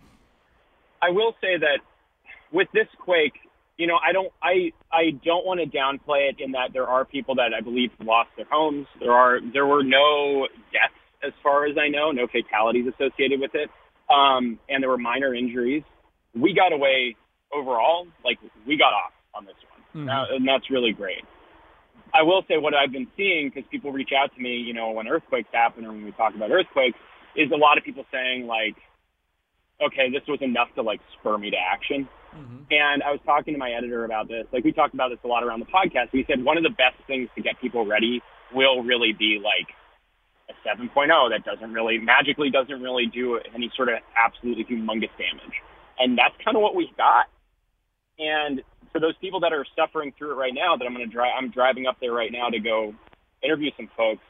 I 1.01 1.09
will 1.09 1.33
say 1.41 1.57
that 1.57 1.79
with 2.51 2.67
this 2.73 2.87
quake, 2.99 3.33
you 3.77 3.87
know, 3.87 3.97
I 4.07 4.11
don't 4.13 4.31
I 4.43 4.71
I 4.91 5.11
don't 5.25 5.45
want 5.45 5.59
to 5.61 5.65
downplay 5.65 6.29
it 6.29 6.35
in 6.39 6.51
that 6.51 6.73
there 6.73 6.87
are 6.87 7.05
people 7.05 7.35
that 7.35 7.51
I 7.57 7.61
believe 7.61 7.91
lost 8.03 8.29
their 8.37 8.45
homes. 8.51 8.87
There 8.99 9.11
are 9.11 9.39
there 9.53 9.65
were 9.65 9.83
no 9.83 10.47
deaths 10.71 10.93
as 11.23 11.33
far 11.43 11.65
as 11.65 11.77
I 11.77 11.87
know, 11.87 12.11
no 12.11 12.27
fatalities 12.27 12.85
associated 12.87 13.39
with 13.39 13.51
it, 13.53 13.69
um, 14.13 14.59
and 14.69 14.81
there 14.81 14.89
were 14.89 14.97
minor 14.97 15.33
injuries. 15.35 15.83
We 16.35 16.53
got 16.53 16.73
away 16.73 17.15
overall, 17.53 18.07
like 18.25 18.37
we 18.65 18.77
got 18.77 18.93
off 18.93 19.13
on 19.35 19.45
this 19.45 19.55
one, 19.71 20.03
Mhm. 20.03 20.05
Now- 20.07 20.25
and 20.29 20.47
that's 20.47 20.69
really 20.69 20.93
great. 20.93 21.23
I 22.13 22.23
will 22.23 22.43
say 22.47 22.57
what 22.57 22.73
I've 22.73 22.91
been 22.91 23.07
seeing 23.15 23.49
because 23.49 23.67
people 23.71 23.91
reach 23.91 24.11
out 24.11 24.33
to 24.35 24.41
me, 24.41 24.57
you 24.57 24.73
know, 24.73 24.91
when 24.91 25.07
earthquakes 25.07 25.49
happen 25.51 25.85
or 25.85 25.91
when 25.91 26.05
we 26.05 26.11
talk 26.11 26.35
about 26.35 26.51
earthquakes, 26.51 26.97
is 27.35 27.51
a 27.51 27.57
lot 27.57 27.77
of 27.77 27.83
people 27.83 28.05
saying 28.11 28.47
like, 28.47 28.75
okay, 29.81 30.11
this 30.11 30.21
was 30.27 30.39
enough 30.41 30.67
to 30.75 30.81
like 30.81 30.99
spur 31.17 31.37
me 31.37 31.51
to 31.51 31.57
action. 31.57 32.07
Mm-hmm. 32.35 32.63
And 32.69 33.03
I 33.03 33.11
was 33.11 33.19
talking 33.25 33.53
to 33.53 33.57
my 33.57 33.71
editor 33.71 34.05
about 34.05 34.27
this. 34.27 34.45
Like 34.51 34.63
we 34.63 34.71
talked 34.71 34.93
about 34.93 35.09
this 35.09 35.19
a 35.23 35.27
lot 35.27 35.43
around 35.43 35.59
the 35.59 35.65
podcast. 35.65 36.11
We 36.13 36.25
said 36.27 36.43
one 36.43 36.57
of 36.57 36.63
the 36.63 36.69
best 36.69 36.95
things 37.07 37.29
to 37.35 37.41
get 37.41 37.59
people 37.59 37.85
ready 37.85 38.21
will 38.53 38.83
really 38.83 39.13
be 39.17 39.41
like 39.41 39.73
a 40.49 40.67
7.0 40.67 41.07
that 41.31 41.43
doesn't 41.45 41.73
really 41.73 41.97
magically 41.97 42.49
doesn't 42.49 42.81
really 42.81 43.05
do 43.05 43.39
any 43.55 43.71
sort 43.75 43.89
of 43.89 43.95
absolutely 44.15 44.65
humongous 44.65 45.11
damage. 45.17 45.55
And 45.99 46.17
that's 46.17 46.35
kind 46.43 46.57
of 46.57 46.63
what 46.63 46.75
we 46.75 46.91
got. 46.97 47.27
And 48.19 48.61
for 48.91 48.99
those 48.99 49.15
people 49.21 49.39
that 49.41 49.53
are 49.53 49.65
suffering 49.75 50.13
through 50.17 50.31
it 50.31 50.35
right 50.35 50.53
now, 50.53 50.75
that 50.77 50.85
I'm 50.85 50.93
going 50.93 51.07
to 51.07 51.11
drive, 51.11 51.31
I'm 51.37 51.49
driving 51.49 51.87
up 51.87 51.97
there 52.01 52.13
right 52.13 52.31
now 52.31 52.49
to 52.49 52.59
go 52.59 52.93
interview 53.43 53.71
some 53.77 53.89
folks. 53.95 54.21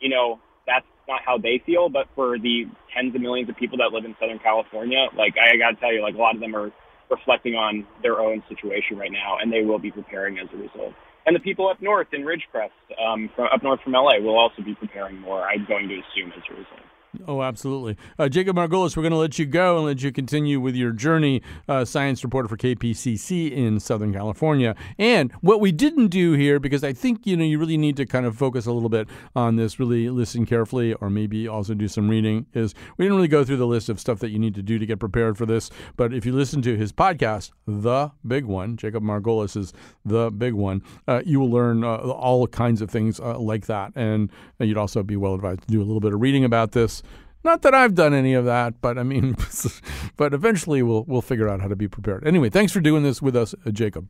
You 0.00 0.10
know, 0.10 0.40
that's 0.66 0.86
not 1.08 1.20
how 1.24 1.38
they 1.38 1.62
feel, 1.64 1.88
but 1.88 2.06
for 2.14 2.38
the 2.38 2.64
tens 2.94 3.14
of 3.14 3.20
millions 3.20 3.48
of 3.48 3.56
people 3.56 3.78
that 3.78 3.94
live 3.94 4.04
in 4.04 4.14
Southern 4.20 4.38
California, 4.38 5.08
like 5.16 5.34
I 5.40 5.56
got 5.56 5.70
to 5.74 5.80
tell 5.80 5.92
you, 5.92 6.02
like 6.02 6.14
a 6.14 6.18
lot 6.18 6.34
of 6.34 6.40
them 6.40 6.54
are 6.54 6.70
reflecting 7.10 7.54
on 7.54 7.86
their 8.02 8.20
own 8.20 8.42
situation 8.48 8.98
right 8.98 9.10
now, 9.10 9.38
and 9.40 9.52
they 9.52 9.64
will 9.64 9.78
be 9.78 9.90
preparing 9.90 10.38
as 10.38 10.46
a 10.52 10.56
result. 10.56 10.92
And 11.26 11.34
the 11.34 11.40
people 11.40 11.68
up 11.68 11.80
north 11.80 12.08
in 12.12 12.22
Ridgecrest, 12.22 12.76
um, 12.96 13.30
from 13.34 13.48
up 13.52 13.62
north 13.62 13.80
from 13.82 13.92
LA, 13.92 14.18
will 14.20 14.38
also 14.38 14.62
be 14.62 14.74
preparing 14.74 15.18
more. 15.20 15.42
I'm 15.42 15.64
going 15.66 15.88
to 15.88 15.94
assume 15.94 16.32
as 16.36 16.42
a 16.50 16.54
result. 16.54 16.88
Oh, 17.26 17.42
absolutely. 17.42 17.96
Uh, 18.18 18.28
Jacob 18.28 18.56
Margolis, 18.56 18.96
we're 18.96 19.02
going 19.02 19.12
to 19.12 19.18
let 19.18 19.38
you 19.38 19.46
go 19.46 19.76
and 19.76 19.86
let 19.86 20.02
you 20.02 20.12
continue 20.12 20.60
with 20.60 20.76
your 20.76 20.92
journey, 20.92 21.42
uh, 21.68 21.84
science 21.84 22.22
reporter 22.22 22.48
for 22.48 22.56
KPCC 22.56 23.50
in 23.50 23.80
Southern 23.80 24.12
California. 24.12 24.76
And 24.98 25.32
what 25.40 25.60
we 25.60 25.72
didn't 25.72 26.08
do 26.08 26.32
here, 26.32 26.60
because 26.60 26.84
I 26.84 26.92
think 26.92 27.26
you 27.26 27.36
know 27.36 27.44
you 27.44 27.58
really 27.58 27.76
need 27.76 27.96
to 27.96 28.06
kind 28.06 28.24
of 28.24 28.36
focus 28.36 28.66
a 28.66 28.72
little 28.72 28.88
bit 28.88 29.08
on 29.34 29.56
this, 29.56 29.80
really 29.80 30.08
listen 30.10 30.46
carefully, 30.46 30.94
or 30.94 31.10
maybe 31.10 31.48
also 31.48 31.74
do 31.74 31.88
some 31.88 32.08
reading. 32.08 32.46
Is 32.54 32.74
we 32.96 33.04
didn't 33.04 33.16
really 33.16 33.28
go 33.28 33.44
through 33.44 33.56
the 33.56 33.66
list 33.66 33.88
of 33.88 33.98
stuff 33.98 34.20
that 34.20 34.30
you 34.30 34.38
need 34.38 34.54
to 34.54 34.62
do 34.62 34.78
to 34.78 34.86
get 34.86 35.00
prepared 35.00 35.36
for 35.36 35.46
this. 35.46 35.70
But 35.96 36.14
if 36.14 36.24
you 36.24 36.32
listen 36.32 36.62
to 36.62 36.76
his 36.76 36.92
podcast, 36.92 37.50
the 37.66 38.12
big 38.26 38.44
one, 38.44 38.76
Jacob 38.76 39.02
Margolis 39.02 39.56
is 39.56 39.72
the 40.04 40.30
big 40.30 40.54
one, 40.54 40.82
uh, 41.08 41.22
you 41.26 41.40
will 41.40 41.50
learn 41.50 41.82
uh, 41.82 41.96
all 41.96 42.46
kinds 42.46 42.80
of 42.80 42.90
things 42.90 43.18
uh, 43.18 43.38
like 43.38 43.66
that, 43.66 43.92
and 43.96 44.30
you'd 44.60 44.78
also 44.78 45.02
be 45.02 45.16
well 45.16 45.34
advised 45.34 45.62
to 45.62 45.66
do 45.66 45.80
a 45.80 45.84
little 45.84 46.00
bit 46.00 46.14
of 46.14 46.20
reading 46.20 46.44
about 46.44 46.72
this. 46.72 47.02
Not 47.48 47.62
that 47.62 47.74
I've 47.74 47.94
done 47.94 48.12
any 48.12 48.34
of 48.34 48.44
that, 48.44 48.78
but 48.82 48.98
I 48.98 49.02
mean, 49.02 49.34
but 50.18 50.34
eventually 50.34 50.82
we'll 50.82 51.04
we'll 51.04 51.22
figure 51.22 51.48
out 51.48 51.62
how 51.62 51.68
to 51.68 51.76
be 51.76 51.88
prepared. 51.88 52.26
Anyway, 52.26 52.50
thanks 52.50 52.72
for 52.74 52.80
doing 52.80 53.04
this 53.04 53.22
with 53.22 53.34
us, 53.34 53.54
uh, 53.64 53.70
Jacob. 53.70 54.06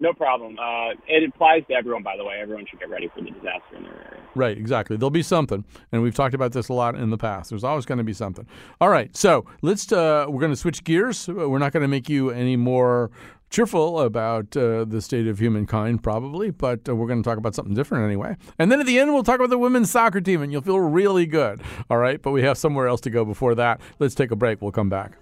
No 0.00 0.14
problem. 0.14 0.58
Uh, 0.58 0.92
it 1.06 1.28
applies 1.28 1.64
to 1.68 1.74
everyone, 1.74 2.02
by 2.02 2.16
the 2.16 2.24
way. 2.24 2.38
Everyone 2.40 2.64
should 2.64 2.80
get 2.80 2.88
ready 2.88 3.10
for 3.14 3.20
the 3.20 3.28
disaster 3.28 3.76
in 3.76 3.82
their 3.82 3.92
area. 3.92 4.22
Right, 4.34 4.56
exactly. 4.56 4.96
There'll 4.96 5.10
be 5.10 5.22
something, 5.22 5.66
and 5.92 6.00
we've 6.00 6.14
talked 6.14 6.32
about 6.32 6.52
this 6.52 6.70
a 6.70 6.72
lot 6.72 6.94
in 6.94 7.10
the 7.10 7.18
past. 7.18 7.50
There's 7.50 7.62
always 7.62 7.84
going 7.84 7.98
to 7.98 8.04
be 8.04 8.14
something. 8.14 8.46
All 8.80 8.88
right, 8.88 9.14
so 9.14 9.44
let's. 9.60 9.92
Uh, 9.92 10.24
we're 10.26 10.40
going 10.40 10.52
to 10.52 10.56
switch 10.56 10.82
gears. 10.82 11.28
We're 11.28 11.58
not 11.58 11.72
going 11.74 11.82
to 11.82 11.88
make 11.88 12.08
you 12.08 12.30
any 12.30 12.56
more 12.56 13.10
cheerful 13.50 14.00
about 14.00 14.56
uh, 14.56 14.84
the 14.84 15.02
state 15.02 15.26
of 15.26 15.38
humankind, 15.38 16.02
probably, 16.02 16.50
but 16.50 16.88
uh, 16.88 16.96
we're 16.96 17.06
going 17.06 17.22
to 17.22 17.28
talk 17.28 17.36
about 17.36 17.54
something 17.54 17.74
different 17.74 18.04
anyway. 18.04 18.36
And 18.58 18.72
then 18.72 18.80
at 18.80 18.86
the 18.86 18.98
end, 18.98 19.12
we'll 19.12 19.24
talk 19.24 19.36
about 19.36 19.50
the 19.50 19.58
women's 19.58 19.90
soccer 19.90 20.20
team, 20.20 20.40
and 20.40 20.52
you'll 20.52 20.62
feel 20.62 20.78
really 20.80 21.26
good. 21.26 21.60
All 21.90 21.98
right, 21.98 22.22
but 22.22 22.30
we 22.30 22.42
have 22.42 22.56
somewhere 22.56 22.86
else 22.86 23.00
to 23.02 23.10
go 23.10 23.24
before 23.24 23.54
that. 23.56 23.80
Let's 23.98 24.14
take 24.14 24.30
a 24.30 24.36
break. 24.36 24.62
We'll 24.62 24.72
come 24.72 24.88
back. 24.88 25.12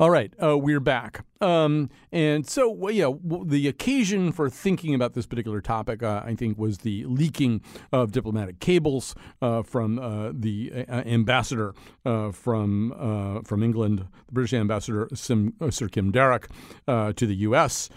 All 0.00 0.10
right, 0.10 0.34
uh, 0.42 0.58
we're 0.58 0.80
back. 0.80 1.24
Um, 1.40 1.88
and 2.10 2.48
so, 2.48 2.68
well, 2.68 2.90
yeah, 2.90 3.12
the 3.44 3.68
occasion 3.68 4.32
for 4.32 4.50
thinking 4.50 4.92
about 4.92 5.14
this 5.14 5.24
particular 5.24 5.60
topic, 5.60 6.02
uh, 6.02 6.20
I 6.24 6.34
think, 6.34 6.58
was 6.58 6.78
the 6.78 7.04
leaking 7.04 7.60
of 7.92 8.10
diplomatic 8.10 8.58
cables 8.58 9.14
uh, 9.40 9.62
from 9.62 10.00
uh, 10.00 10.32
the 10.34 10.84
uh, 10.88 11.02
ambassador 11.06 11.74
uh, 12.04 12.32
from 12.32 13.42
from 13.46 13.62
England, 13.62 14.00
the 14.26 14.32
British 14.32 14.54
ambassador 14.54 15.08
Sim, 15.14 15.54
Sir 15.70 15.86
Kim 15.86 16.10
Darroch, 16.10 16.48
to 16.88 17.26
the 17.26 17.36
U.S. 17.36 17.88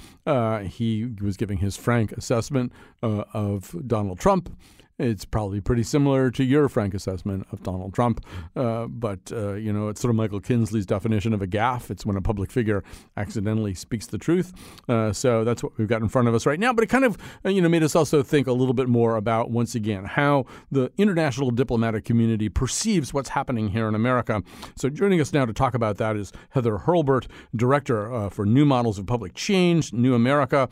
He 0.69 1.09
was 1.19 1.35
giving 1.35 1.57
his 1.57 1.77
frank 1.77 2.11
assessment 2.11 2.73
of 3.01 3.75
Donald 3.87 4.19
Trump. 4.19 4.55
It's 4.99 5.25
probably 5.25 5.61
pretty 5.61 5.83
similar 5.83 6.31
to 6.31 6.43
your 6.43 6.67
frank 6.67 6.95
assessment 6.95 7.45
of 7.51 7.61
Donald 7.61 7.93
Trump, 7.93 8.25
uh, 8.55 8.87
but 8.87 9.31
uh, 9.31 9.53
you 9.53 9.71
know 9.71 9.89
it's 9.89 10.01
sort 10.01 10.09
of 10.09 10.15
Michael 10.15 10.39
Kinsley's 10.39 10.87
definition 10.87 11.33
of 11.33 11.41
a 11.43 11.45
gaffe. 11.45 11.91
It's 11.91 12.03
when 12.03 12.17
a 12.17 12.21
public 12.21 12.49
figure 12.49 12.83
accidentally 13.15 13.75
speaks 13.75 14.07
the 14.07 14.17
truth. 14.17 14.53
Uh, 14.89 15.13
so 15.13 15.43
that's 15.43 15.61
what 15.61 15.77
we've 15.77 15.87
got 15.87 16.01
in 16.01 16.09
front 16.09 16.27
of 16.27 16.33
us 16.33 16.47
right 16.47 16.59
now. 16.59 16.73
But 16.73 16.83
it 16.83 16.87
kind 16.87 17.05
of 17.05 17.15
uh, 17.45 17.49
you 17.49 17.61
know 17.61 17.69
made 17.69 17.83
us 17.83 17.95
also 17.95 18.23
think 18.23 18.47
a 18.47 18.51
little 18.51 18.73
bit 18.73 18.89
more 18.89 19.17
about 19.17 19.51
once 19.51 19.75
again 19.75 20.03
how 20.03 20.47
the 20.71 20.91
international 20.97 21.51
diplomatic 21.51 22.03
community 22.03 22.49
perceives 22.49 23.13
what's 23.13 23.29
happening 23.29 23.67
here 23.69 23.87
in 23.87 23.93
America. 23.93 24.41
So 24.77 24.89
joining 24.89 25.21
us 25.21 25.31
now 25.31 25.45
to 25.45 25.53
talk 25.53 25.75
about 25.75 25.97
that 25.97 26.15
is 26.15 26.31
Heather 26.49 26.79
Hurlburt, 26.79 27.27
director 27.55 28.11
uh, 28.11 28.29
for 28.31 28.47
New 28.47 28.65
Models 28.65 28.97
of 28.97 29.05
Public 29.05 29.35
Change, 29.35 29.93
New 29.93 30.15
America, 30.15 30.67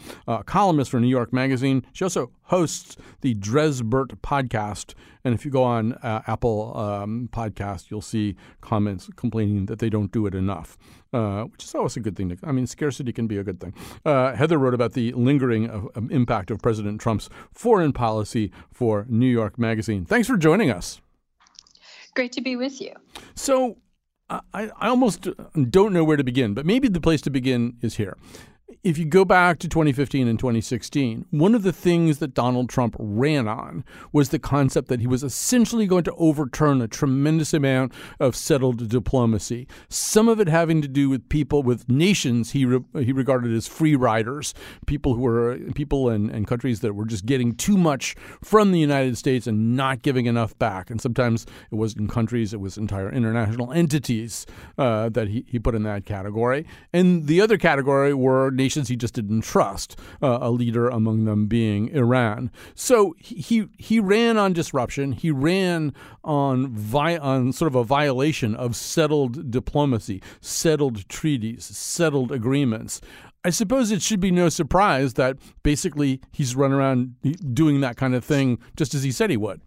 columnist 0.48 0.90
for 0.90 1.00
New 1.00 1.08
York 1.08 1.32
Magazine. 1.32 1.86
She 1.94 2.04
also 2.04 2.32
hosts 2.46 2.98
the 3.22 3.36
Dresbert 3.36 4.15
podcast. 4.16 4.94
And 5.24 5.34
if 5.34 5.46
you 5.46 5.52
go 5.52 5.64
on 5.64 5.94
uh, 5.94 6.22
Apple 6.28 6.76
um, 6.78 7.30
Podcast, 7.32 7.90
you'll 7.90 8.02
see 8.02 8.36
comments 8.62 9.10
complaining 9.16 9.66
that 9.68 9.80
they 9.80 9.90
don't 9.90 10.12
do 10.12 10.26
it 10.26 10.36
enough, 10.36 10.78
uh, 11.14 11.44
which 11.44 11.64
is 11.64 11.76
always 11.76 11.98
a 11.98 12.00
good 12.00 12.16
thing. 12.16 12.30
To, 12.30 12.38
I 12.44 12.52
mean, 12.52 12.68
scarcity 12.68 13.12
can 13.12 13.28
be 13.28 13.38
a 13.38 13.44
good 13.44 13.60
thing. 13.60 13.74
Uh, 14.06 14.36
Heather 14.36 14.58
wrote 14.58 14.74
about 14.74 14.94
the 14.94 15.12
lingering 15.14 15.70
of, 15.70 15.88
of 15.96 16.12
impact 16.12 16.52
of 16.52 16.62
President 16.62 17.02
Trump's 17.02 17.30
foreign 17.52 17.94
policy 17.94 18.52
for 18.72 19.06
New 19.10 19.30
York 19.30 19.58
Magazine. 19.58 20.06
Thanks 20.06 20.28
for 20.28 20.38
joining 20.38 20.70
us. 20.70 21.02
Great 22.16 22.32
to 22.34 22.42
be 22.42 22.56
with 22.56 22.80
you. 22.80 22.94
So 23.36 23.78
I, 24.30 24.42
I 24.54 24.88
almost 24.88 25.28
don't 25.70 25.94
know 25.94 26.04
where 26.04 26.18
to 26.18 26.24
begin, 26.24 26.54
but 26.54 26.66
maybe 26.66 26.88
the 26.88 27.02
place 27.02 27.22
to 27.22 27.30
begin 27.30 27.78
is 27.82 27.96
here. 27.96 28.18
If 28.84 28.98
you 28.98 29.06
go 29.06 29.26
back 29.26 29.60
to 29.60 29.68
2015 29.68 30.28
and 30.28 30.38
2016, 30.38 31.26
one 31.32 31.56
of 31.56 31.64
the 31.64 31.74
things 31.74 32.20
that 32.20 32.34
Donald 32.34 32.70
Trump 32.70 32.96
ran 33.00 33.48
on 33.48 33.84
was 34.12 34.30
the 34.30 34.40
concept 34.40 34.90
that 34.90 35.00
he 35.00 35.08
was 35.08 35.24
essentially 35.24 35.88
going 35.88 36.04
to 36.04 36.14
overturn 36.16 36.82
a 36.82 36.88
tremendous 36.88 37.54
amount 37.54 37.94
of 38.20 38.36
settled 38.36 38.88
diplomacy. 38.90 39.68
Some 39.90 40.28
of 40.28 40.40
it 40.40 40.48
having 40.48 40.82
to 40.82 40.88
do 40.88 41.10
with 41.10 41.28
people, 41.30 41.64
with 41.64 41.90
nations 41.90 42.52
he 42.52 42.66
re- 42.66 43.04
he 43.04 43.12
regarded 43.12 43.54
as 43.54 43.68
free 43.68 43.96
riders, 43.96 44.54
people 44.86 45.16
who 45.16 45.22
were 45.22 45.58
people 45.74 46.10
and, 46.10 46.30
and 46.30 46.48
countries 46.48 46.82
that 46.82 46.94
were 46.94 47.06
just 47.06 47.26
getting 47.26 47.56
too 47.56 47.78
much 47.78 48.16
from 48.44 48.72
the 48.72 48.80
United 48.80 49.18
States 49.18 49.48
and 49.48 49.76
not 49.76 50.02
giving 50.02 50.28
enough 50.28 50.58
back. 50.60 50.90
And 50.90 51.02
sometimes 51.02 51.46
it 51.72 51.76
wasn't 51.76 52.10
countries, 52.10 52.54
it 52.54 52.60
was 52.60 52.78
entire 52.78 53.12
international 53.12 53.72
entities 53.72 54.46
uh, 54.78 55.10
that 55.10 55.28
he, 55.28 55.46
he 55.48 55.60
put 55.60 55.76
in 55.76 55.84
that 55.84 56.06
category. 56.06 56.66
And 56.94 57.28
the 57.28 57.42
other 57.42 57.58
category 57.58 58.14
were 58.14 58.52
nations 58.52 58.75
he 58.88 58.96
just 58.96 59.14
didn't 59.14 59.42
trust, 59.42 59.98
uh, 60.22 60.40
a 60.42 60.52
leader 60.52 60.88
among 60.88 61.26
them 61.26 61.48
being 61.48 61.90
Iran. 61.90 62.52
So 62.74 63.16
he 63.20 63.68
he 63.78 64.00
ran 64.00 64.38
on 64.38 64.54
disruption. 64.54 65.12
He 65.12 65.32
ran 65.32 65.94
on 66.24 66.68
vi- 66.68 67.18
on 67.18 67.54
sort 67.54 67.72
of 67.72 67.76
a 67.76 67.84
violation 67.84 68.56
of 68.56 68.76
settled 68.76 69.52
diplomacy, 69.52 70.22
settled 70.42 71.08
treaties, 71.10 71.66
settled 71.66 72.32
agreements. 72.32 73.02
I 73.44 73.52
suppose 73.52 73.92
it 73.92 74.02
should 74.02 74.20
be 74.20 74.32
no 74.32 74.50
surprise 74.50 75.14
that 75.14 75.38
basically 75.62 76.20
he's 76.32 76.56
run 76.56 76.72
around 76.72 77.16
doing 77.54 77.82
that 77.82 77.96
kind 77.96 78.16
of 78.16 78.26
thing 78.26 78.58
just 78.76 78.96
as 78.96 79.04
he 79.04 79.12
said 79.12 79.30
he 79.30 79.38
would. 79.38 79.62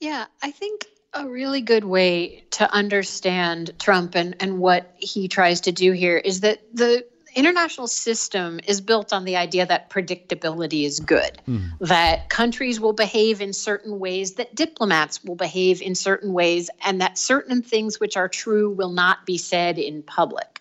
Yeah, 0.00 0.24
I 0.42 0.50
think 0.50 0.86
a 1.14 1.28
really 1.28 1.60
good 1.60 1.84
way 1.84 2.44
to 2.52 2.72
understand 2.72 3.72
Trump 3.78 4.14
and, 4.14 4.34
and 4.40 4.58
what 4.58 4.94
he 4.98 5.28
tries 5.28 5.60
to 5.62 5.72
do 5.72 5.92
here 5.92 6.16
is 6.16 6.40
that 6.40 6.60
the 6.72 7.04
international 7.34 7.86
system 7.86 8.60
is 8.66 8.80
built 8.80 9.12
on 9.12 9.24
the 9.24 9.36
idea 9.36 9.66
that 9.66 9.90
predictability 9.90 10.84
is 10.84 11.00
good, 11.00 11.38
mm. 11.48 11.70
that 11.80 12.28
countries 12.28 12.80
will 12.80 12.92
behave 12.92 13.40
in 13.40 13.52
certain 13.52 13.98
ways, 13.98 14.34
that 14.34 14.54
diplomats 14.54 15.22
will 15.24 15.36
behave 15.36 15.82
in 15.82 15.94
certain 15.94 16.32
ways, 16.32 16.70
and 16.84 17.00
that 17.00 17.18
certain 17.18 17.62
things 17.62 17.98
which 17.98 18.16
are 18.16 18.28
true 18.28 18.70
will 18.70 18.92
not 18.92 19.26
be 19.26 19.38
said 19.38 19.78
in 19.78 20.02
public. 20.02 20.60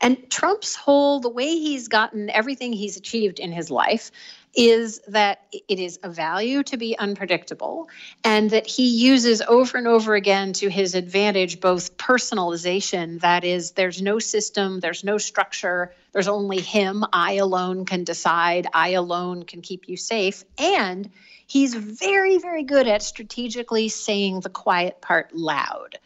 And 0.00 0.30
Trump's 0.30 0.74
whole, 0.74 1.20
the 1.20 1.30
way 1.30 1.58
he's 1.58 1.88
gotten 1.88 2.28
everything 2.30 2.72
he's 2.72 2.96
achieved 2.96 3.38
in 3.38 3.52
his 3.52 3.70
life 3.70 4.10
is 4.56 5.00
that 5.08 5.42
it 5.52 5.78
is 5.78 5.98
a 6.02 6.08
value 6.08 6.62
to 6.62 6.76
be 6.76 6.98
unpredictable 6.98 7.88
and 8.24 8.50
that 8.50 8.66
he 8.66 8.88
uses 8.88 9.42
over 9.42 9.76
and 9.76 9.86
over 9.86 10.14
again 10.14 10.52
to 10.54 10.68
his 10.70 10.94
advantage 10.94 11.60
both 11.60 11.96
personalization 11.98 13.20
that 13.20 13.44
is 13.44 13.72
there's 13.72 14.00
no 14.00 14.18
system 14.18 14.80
there's 14.80 15.04
no 15.04 15.18
structure 15.18 15.92
there's 16.12 16.28
only 16.28 16.60
him 16.60 17.04
i 17.12 17.34
alone 17.34 17.84
can 17.84 18.02
decide 18.04 18.66
i 18.72 18.90
alone 18.90 19.42
can 19.42 19.60
keep 19.60 19.88
you 19.88 19.96
safe 19.96 20.44
and 20.58 21.10
he's 21.46 21.74
very 21.74 22.38
very 22.38 22.62
good 22.62 22.88
at 22.88 23.02
strategically 23.02 23.88
saying 23.88 24.40
the 24.40 24.50
quiet 24.50 25.00
part 25.00 25.34
loud. 25.34 25.98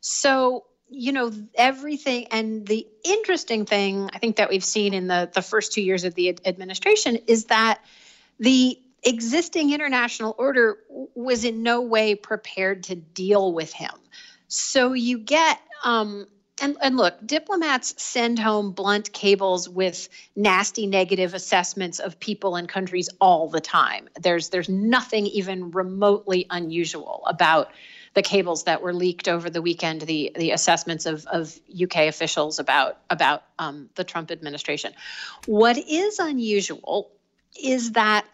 So 0.00 0.64
you 0.90 1.12
know 1.12 1.32
everything 1.54 2.26
and 2.30 2.66
the 2.66 2.86
interesting 3.04 3.64
thing 3.64 4.10
i 4.12 4.18
think 4.18 4.36
that 4.36 4.50
we've 4.50 4.64
seen 4.64 4.92
in 4.92 5.06
the 5.06 5.30
the 5.32 5.42
first 5.42 5.72
two 5.72 5.82
years 5.82 6.04
of 6.04 6.14
the 6.14 6.36
administration 6.44 7.16
is 7.26 7.46
that 7.46 7.80
the 8.38 8.78
existing 9.02 9.72
international 9.72 10.34
order 10.38 10.78
was 11.14 11.44
in 11.44 11.62
no 11.62 11.82
way 11.82 12.14
prepared 12.14 12.84
to 12.84 12.94
deal 12.94 13.52
with 13.52 13.72
him 13.72 13.94
so 14.48 14.92
you 14.92 15.18
get 15.18 15.58
um, 15.84 16.26
and, 16.60 16.76
and 16.82 16.96
look, 16.96 17.14
diplomats 17.24 18.00
send 18.02 18.38
home 18.38 18.72
blunt 18.72 19.12
cables 19.12 19.68
with 19.68 20.08
nasty 20.36 20.86
negative 20.86 21.34
assessments 21.34 21.98
of 21.98 22.20
people 22.20 22.56
and 22.56 22.68
countries 22.68 23.08
all 23.20 23.48
the 23.48 23.60
time. 23.60 24.08
There's 24.20 24.50
there's 24.50 24.68
nothing 24.68 25.26
even 25.26 25.70
remotely 25.70 26.46
unusual 26.50 27.22
about 27.26 27.70
the 28.14 28.22
cables 28.22 28.64
that 28.64 28.82
were 28.82 28.92
leaked 28.92 29.28
over 29.28 29.48
the 29.50 29.62
weekend, 29.62 30.00
the 30.02 30.32
the 30.36 30.50
assessments 30.50 31.06
of, 31.06 31.26
of 31.26 31.58
UK 31.80 32.08
officials 32.08 32.58
about 32.58 32.98
about 33.08 33.44
um, 33.58 33.88
the 33.94 34.04
Trump 34.04 34.30
administration. 34.30 34.92
What 35.46 35.78
is 35.78 36.18
unusual 36.18 37.10
is 37.62 37.92
that 37.92 38.26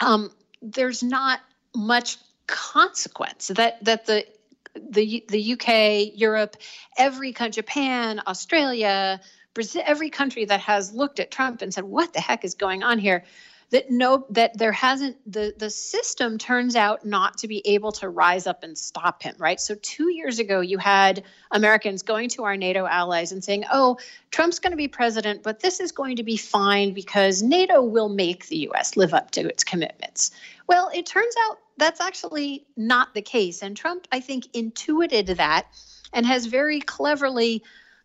um, 0.00 0.30
there's 0.60 1.02
not 1.02 1.40
much 1.74 2.18
consequence 2.46 3.48
that 3.48 3.82
that 3.84 4.06
the 4.06 4.26
the 4.74 5.24
the 5.28 5.52
UK, 5.54 6.18
Europe, 6.18 6.56
every 6.96 7.32
country, 7.32 7.62
Japan, 7.62 8.20
Australia, 8.26 9.20
Brazil, 9.54 9.82
every 9.84 10.10
country 10.10 10.44
that 10.44 10.60
has 10.60 10.92
looked 10.92 11.20
at 11.20 11.30
Trump 11.30 11.62
and 11.62 11.72
said, 11.72 11.84
"What 11.84 12.12
the 12.12 12.20
heck 12.20 12.44
is 12.44 12.54
going 12.54 12.82
on 12.82 12.98
here?" 12.98 13.24
That 13.70 13.90
no 13.90 14.26
that 14.30 14.56
there 14.56 14.72
hasn't 14.72 15.16
the 15.30 15.54
the 15.58 15.68
system 15.70 16.38
turns 16.38 16.74
out 16.74 17.04
not 17.04 17.38
to 17.38 17.48
be 17.48 17.60
able 17.66 17.92
to 17.92 18.08
rise 18.08 18.46
up 18.46 18.62
and 18.62 18.76
stop 18.78 19.22
him 19.22 19.34
right? 19.38 19.60
So 19.60 19.74
2 19.80 20.10
years 20.10 20.38
ago 20.38 20.60
you 20.60 20.78
had 20.78 21.24
Americans 21.50 22.02
going 22.02 22.28
to 22.30 22.44
our 22.44 22.56
NATO 22.56 22.86
allies 22.86 23.32
and 23.32 23.44
saying 23.44 23.64
oh 23.70 23.98
Trump's 24.30 24.58
going 24.58 24.70
to 24.72 24.76
be 24.76 24.88
president 24.88 25.42
but 25.42 25.60
this 25.60 25.80
is 25.80 25.92
going 25.92 26.16
to 26.16 26.22
be 26.22 26.36
fine 26.36 26.94
because 26.94 27.42
NATO 27.42 27.82
will 27.82 28.08
make 28.08 28.46
the 28.46 28.68
US 28.70 28.96
live 28.96 29.12
up 29.12 29.30
to 29.32 29.46
its 29.46 29.64
commitments. 29.64 30.30
Well 30.66 30.90
it 30.94 31.06
turns 31.06 31.34
out 31.46 31.58
that's 31.76 32.00
actually 32.00 32.66
not 32.76 33.14
the 33.14 33.22
case 33.22 33.62
and 33.62 33.76
Trump 33.76 34.08
I 34.10 34.20
think 34.20 34.48
intuited 34.54 35.26
that 35.26 35.66
and 36.12 36.24
has 36.24 36.46
very 36.46 36.80
cleverly 36.80 37.62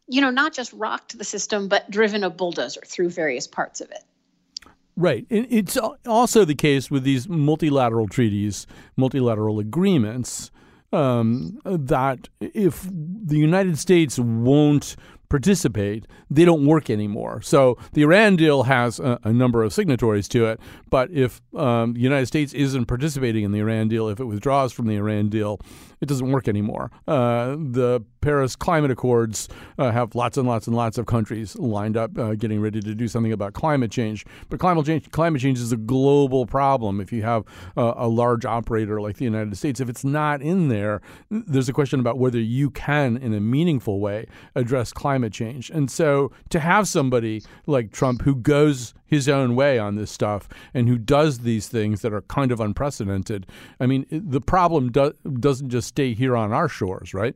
you 0.08 0.20
know 0.20 0.30
not 0.30 0.54
just 0.54 0.74
rocked 0.74 1.18
the 1.18 1.24
system 1.24 1.70
but 1.70 1.90
driven 1.90 2.26
a 2.26 2.30
bulldozer 2.30 2.82
through 2.86 3.10
various 3.10 3.48
parts 3.48 3.80
of 3.80 3.90
it 3.92 4.04
Right. 4.96 5.26
It's 5.30 5.78
also 6.06 6.46
the 6.46 6.56
case 6.56 6.92
with 6.92 7.04
these 7.04 7.28
multilateral 7.28 8.08
treaties, 8.08 8.68
multilateral 8.96 9.60
agreements, 9.60 10.52
um, 10.92 11.60
that 11.66 12.30
if 12.40 12.88
the 12.92 13.38
United 13.38 13.80
States 13.80 14.20
won't 14.20 14.96
participate, 15.30 16.06
they 16.30 16.46
don't 16.46 16.66
work 16.66 16.90
anymore. 16.90 17.42
So 17.42 17.78
the 17.94 18.04
Iran 18.04 18.36
deal 18.36 18.64
has 18.64 19.00
a, 19.00 19.20
a 19.24 19.34
number 19.34 19.64
of 19.64 19.74
signatories 19.74 20.28
to 20.30 20.46
it, 20.46 20.60
but 20.90 21.10
if 21.12 21.42
um, 21.56 21.94
the 21.94 22.02
United 22.02 22.28
States 22.28 22.54
isn't 22.54 22.86
participating 22.86 23.44
in 23.44 23.52
the 23.52 23.60
Iran 23.60 23.88
deal, 23.88 24.10
if 24.10 24.20
it 24.20 24.26
withdraws 24.26 24.74
from 24.74 24.88
the 24.88 24.96
Iran 24.96 25.30
deal, 25.30 25.60
it 26.02 26.08
doesn't 26.08 26.32
work 26.32 26.48
anymore. 26.48 26.92
Uh, 27.08 27.56
the 27.58 28.02
Paris 28.22 28.56
Climate 28.56 28.92
Accords 28.92 29.48
uh, 29.78 29.92
have 29.92 30.16
lots 30.16 30.38
and 30.38 30.48
lots 30.48 30.68
and 30.68 30.76
lots 30.76 30.98
of 30.98 31.06
countries 31.06 31.56
lined 31.56 31.96
up 31.96 32.18
uh, 32.18 32.36
getting 32.36 32.60
ready 32.60 32.82
to 32.82 32.94
do 32.94 33.08
something 33.08 33.32
about 33.32 33.54
climate 33.54 33.90
change. 33.90 34.26
But 34.50 34.60
climate 34.60 34.86
change, 34.86 35.10
climate 35.12 35.42
change 35.42 35.60
is 35.60 35.72
a 35.72 35.78
global 35.78 36.46
problem. 36.46 37.00
If 37.00 37.14
you 37.14 37.24
have 37.24 37.46
a 37.78 38.08
large 38.08 38.46
operator 38.46 39.00
like 39.00 39.18
the 39.18 39.24
United 39.24 39.58
States, 39.58 39.80
if 39.80 39.90
it's 39.90 40.04
not 40.04 40.42
in 40.42 40.68
there, 40.68 41.02
there's 41.30 41.70
a 41.70 41.74
question 41.74 42.00
about 42.00 42.18
whether 42.18 42.40
you 42.40 42.70
can, 42.70 43.18
in 43.18 43.34
a 43.34 43.40
meaningful 43.40 44.00
way, 44.00 44.28
address 44.56 44.92
climate 44.92 45.23
change. 45.30 45.70
And 45.70 45.90
so 45.90 46.32
to 46.50 46.60
have 46.60 46.88
somebody 46.88 47.44
like 47.66 47.92
Trump 47.92 48.24
who 48.24 48.36
goes 48.36 48.94
his 49.06 49.30
own 49.30 49.56
way 49.56 49.78
on 49.80 49.96
this 49.96 50.12
stuff 50.12 50.50
and 50.74 50.88
who 50.90 50.98
does 50.98 51.40
these 51.40 51.68
things 51.68 52.02
that 52.02 52.14
are 52.14 52.24
kind 52.24 52.52
of 52.52 52.60
unprecedented. 52.60 53.46
I 53.80 53.86
mean, 53.86 54.06
the 54.10 54.42
problem 54.42 54.92
do- 54.92 55.14
doesn't 55.40 55.70
just 55.70 55.88
stay 55.88 56.14
here 56.14 56.36
on 56.36 56.52
our 56.52 56.68
shores, 56.68 57.14
right? 57.14 57.36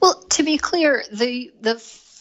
Well, 0.00 0.22
to 0.30 0.42
be 0.42 0.58
clear, 0.58 1.04
the 1.12 1.52
the 1.60 1.78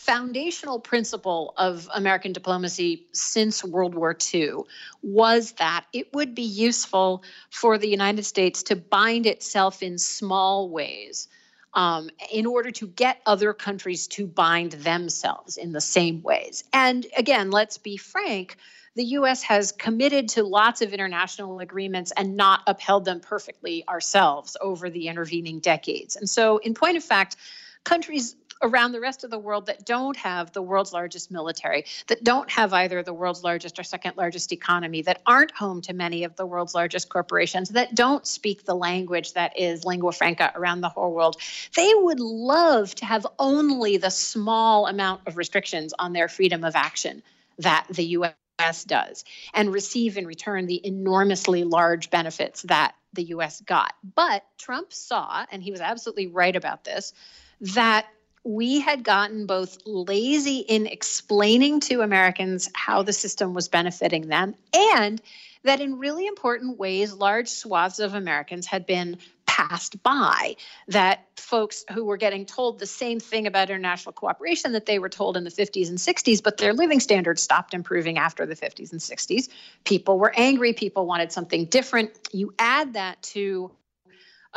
foundational 0.08 0.80
principle 0.80 1.54
of 1.58 1.90
American 1.94 2.32
diplomacy 2.32 3.06
since 3.12 3.62
World 3.62 3.94
War 3.94 4.16
II 4.34 4.60
was 5.02 5.52
that 5.54 5.86
it 5.92 6.14
would 6.14 6.34
be 6.34 6.44
useful 6.44 7.24
for 7.50 7.78
the 7.78 7.90
United 7.90 8.24
States 8.24 8.64
to 8.64 8.78
bind 8.78 9.26
itself 9.26 9.84
in 9.84 9.98
small 9.98 10.70
ways 10.70 11.28
um, 11.74 12.10
in 12.32 12.46
order 12.46 12.72
to 12.72 12.88
get 12.88 13.22
other 13.26 13.54
countries 13.54 14.08
to 14.08 14.28
bind 14.28 14.72
themselves 14.74 15.58
in 15.58 15.72
the 15.72 15.82
same 15.82 16.22
ways. 16.22 16.64
And 16.74 17.06
again, 17.16 17.52
let's 17.52 17.78
be 17.78 17.98
frank. 17.98 18.58
The 18.96 19.04
US 19.04 19.44
has 19.44 19.72
committed 19.72 20.30
to 20.30 20.44
lots 20.44 20.82
of 20.82 20.92
international 20.92 21.60
agreements 21.60 22.12
and 22.18 22.36
not 22.36 22.62
upheld 22.66 23.06
them 23.06 23.20
perfectly 23.20 23.88
ourselves 23.88 24.58
over 24.60 24.90
the 24.90 25.08
intervening 25.08 25.60
decades. 25.60 26.16
And 26.16 26.28
so, 26.28 26.58
in 26.58 26.74
point 26.74 26.98
of 26.98 27.04
fact, 27.04 27.36
countries 27.84 28.36
around 28.62 28.92
the 28.92 29.00
rest 29.00 29.24
of 29.24 29.30
the 29.30 29.40
world 29.40 29.68
that 29.68 29.86
don't 29.86 30.18
have 30.18 30.52
the 30.52 30.62
world's 30.62 30.94
largest 30.94 31.32
military, 31.32 31.86
that 32.08 32.24
don't 32.24 32.50
have 32.50 32.74
either 32.74 33.04
the 33.04 33.14
world's 33.14 33.44
largest 33.44 33.80
or 33.80 33.84
second 33.84 34.18
largest 34.18 34.52
economy, 34.52 35.02
that 35.02 35.22
aren't 35.26 35.52
home 35.52 35.82
to 35.82 35.94
many 35.94 36.24
of 36.24 36.36
the 36.36 36.46
world's 36.46 36.76
largest 36.76 37.10
corporations, 37.10 37.70
that 37.70 37.96
don't 37.96 38.26
speak 38.26 38.64
the 38.64 38.76
language 38.76 39.34
that 39.34 39.58
is 39.58 39.86
lingua 39.86 40.12
franca 40.12 40.52
around 40.56 40.82
the 40.82 40.90
whole 40.90 41.14
world, 41.14 41.38
they 41.76 41.92
would 41.96 42.20
love 42.20 42.94
to 42.96 43.06
have 43.06 43.26
only 43.40 43.98
the 43.98 44.12
small 44.12 44.88
amount 44.88 45.22
of 45.28 45.38
restrictions 45.38 45.94
on 45.98 46.14
their 46.14 46.28
freedom 46.28 46.64
of 46.64 46.76
action 46.76 47.22
that 47.60 47.86
the 47.90 48.04
US 48.04 48.84
does 48.86 49.24
and 49.54 49.72
receive 49.72 50.18
in 50.18 50.26
return 50.26 50.66
the 50.66 50.86
enormously 50.86 51.64
large 51.64 52.10
benefits 52.10 52.64
that 52.64 52.96
the 53.14 53.24
US 53.26 53.62
got. 53.62 53.94
But 54.16 54.44
Trump 54.58 54.94
saw, 54.94 55.46
and 55.52 55.62
he 55.62 55.72
was 55.72 55.82
absolutely 55.82 56.28
right 56.28 56.56
about 56.56 56.84
this, 56.84 57.14
that 57.62 58.08
we 58.48 58.80
had 58.80 59.04
gotten 59.04 59.46
both 59.46 59.78
lazy 59.86 60.60
in 60.60 60.88
explaining 60.88 61.82
to 61.82 62.00
Americans 62.00 62.70
how 62.74 63.04
the 63.04 63.12
system 63.12 63.54
was 63.54 63.68
benefiting 63.68 64.30
them, 64.30 64.56
and 64.74 65.22
that 65.64 65.82
in 65.82 66.00
really 66.00 66.26
important 66.28 66.80
ways, 66.80 67.12
large 67.12 67.50
swaths 67.50 68.00
of 68.00 68.14
Americans 68.14 68.66
had 68.66 68.86
been 68.86 69.18
passed 69.46 70.02
by. 70.02 70.56
That 70.88 71.26
folks 71.36 71.84
who 71.92 72.06
were 72.06 72.16
getting 72.16 72.46
told 72.46 72.80
the 72.80 72.86
same 72.86 73.20
thing 73.20 73.48
about 73.48 73.70
international 73.70 74.14
cooperation 74.14 74.72
that 74.72 74.86
they 74.86 74.98
were 74.98 75.10
told 75.10 75.36
in 75.36 75.44
the 75.44 75.52
50s 75.52 75.90
and 75.90 75.98
60s, 75.98 76.42
but 76.42 76.58
their 76.58 76.74
living 76.74 77.02
standards 77.02 77.42
stopped 77.42 77.74
improving 77.74 78.18
after 78.18 78.46
the 78.46 78.56
50s 78.56 78.94
and 78.94 79.02
60s. 79.02 79.50
People 79.84 80.20
were 80.20 80.32
angry, 80.38 80.72
people 80.72 81.06
wanted 81.06 81.34
something 81.34 81.66
different. 81.66 82.12
You 82.32 82.54
add 82.58 82.94
that 82.94 83.22
to 83.24 83.72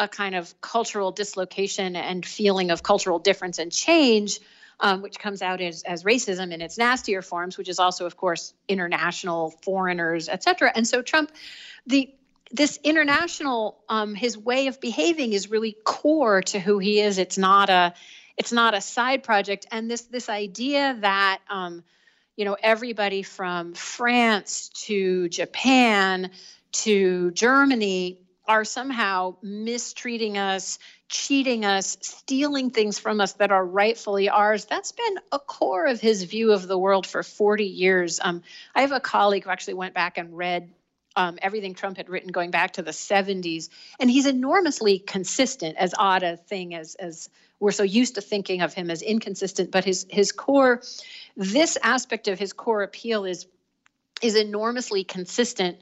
a 0.00 0.08
kind 0.08 0.34
of 0.34 0.60
cultural 0.60 1.12
dislocation 1.12 1.94
and 1.94 2.24
feeling 2.24 2.70
of 2.70 2.82
cultural 2.82 3.18
difference 3.18 3.58
and 3.58 3.70
change, 3.70 4.40
um, 4.80 5.02
which 5.02 5.18
comes 5.18 5.42
out 5.42 5.60
as, 5.60 5.82
as 5.82 6.04
racism 6.04 6.52
in 6.52 6.62
its 6.62 6.78
nastier 6.78 7.22
forms, 7.22 7.58
which 7.58 7.68
is 7.68 7.78
also, 7.78 8.06
of 8.06 8.16
course, 8.16 8.54
international 8.66 9.50
foreigners, 9.62 10.28
et 10.28 10.42
cetera. 10.42 10.72
And 10.74 10.88
so 10.88 11.02
Trump, 11.02 11.30
the 11.86 12.10
this 12.52 12.80
international, 12.82 13.78
um, 13.88 14.16
his 14.16 14.36
way 14.36 14.66
of 14.66 14.80
behaving 14.80 15.34
is 15.34 15.50
really 15.50 15.76
core 15.84 16.42
to 16.42 16.58
who 16.58 16.78
he 16.78 16.98
is. 16.98 17.18
It's 17.18 17.38
not 17.38 17.70
a, 17.70 17.94
it's 18.36 18.52
not 18.52 18.74
a 18.74 18.80
side 18.80 19.22
project. 19.22 19.66
And 19.70 19.88
this 19.90 20.02
this 20.02 20.28
idea 20.28 20.96
that 21.00 21.40
um, 21.48 21.84
you 22.36 22.44
know 22.46 22.56
everybody 22.60 23.22
from 23.22 23.74
France 23.74 24.70
to 24.86 25.28
Japan 25.28 26.30
to 26.72 27.30
Germany 27.32 28.18
are 28.50 28.64
somehow 28.64 29.36
mistreating 29.42 30.36
us, 30.36 30.80
cheating 31.08 31.64
us, 31.64 31.96
stealing 32.00 32.70
things 32.70 32.98
from 32.98 33.20
us 33.20 33.34
that 33.34 33.52
are 33.52 33.64
rightfully 33.64 34.28
ours. 34.28 34.64
That's 34.64 34.90
been 34.90 35.18
a 35.30 35.38
core 35.38 35.86
of 35.86 36.00
his 36.00 36.24
view 36.24 36.50
of 36.50 36.66
the 36.66 36.76
world 36.76 37.06
for 37.06 37.22
40 37.22 37.64
years. 37.64 38.18
Um, 38.20 38.42
I 38.74 38.80
have 38.80 38.90
a 38.90 38.98
colleague 38.98 39.44
who 39.44 39.50
actually 39.50 39.74
went 39.74 39.94
back 39.94 40.18
and 40.18 40.36
read 40.36 40.68
um, 41.14 41.38
everything 41.40 41.74
Trump 41.74 41.96
had 41.96 42.08
written 42.08 42.32
going 42.32 42.50
back 42.50 42.72
to 42.72 42.82
the 42.82 42.90
70s, 42.90 43.68
and 44.00 44.10
he's 44.10 44.26
enormously 44.26 44.98
consistent. 44.98 45.76
As 45.76 45.94
odd 45.96 46.24
a 46.24 46.36
thing 46.36 46.74
as 46.74 46.96
as 46.96 47.28
we're 47.60 47.70
so 47.70 47.84
used 47.84 48.16
to 48.16 48.20
thinking 48.20 48.62
of 48.62 48.74
him 48.74 48.90
as 48.90 49.00
inconsistent, 49.00 49.70
but 49.70 49.84
his 49.84 50.06
his 50.10 50.32
core, 50.32 50.82
this 51.36 51.78
aspect 51.84 52.26
of 52.26 52.36
his 52.40 52.52
core 52.52 52.82
appeal 52.82 53.26
is 53.26 53.46
is 54.22 54.34
enormously 54.34 55.04
consistent 55.04 55.78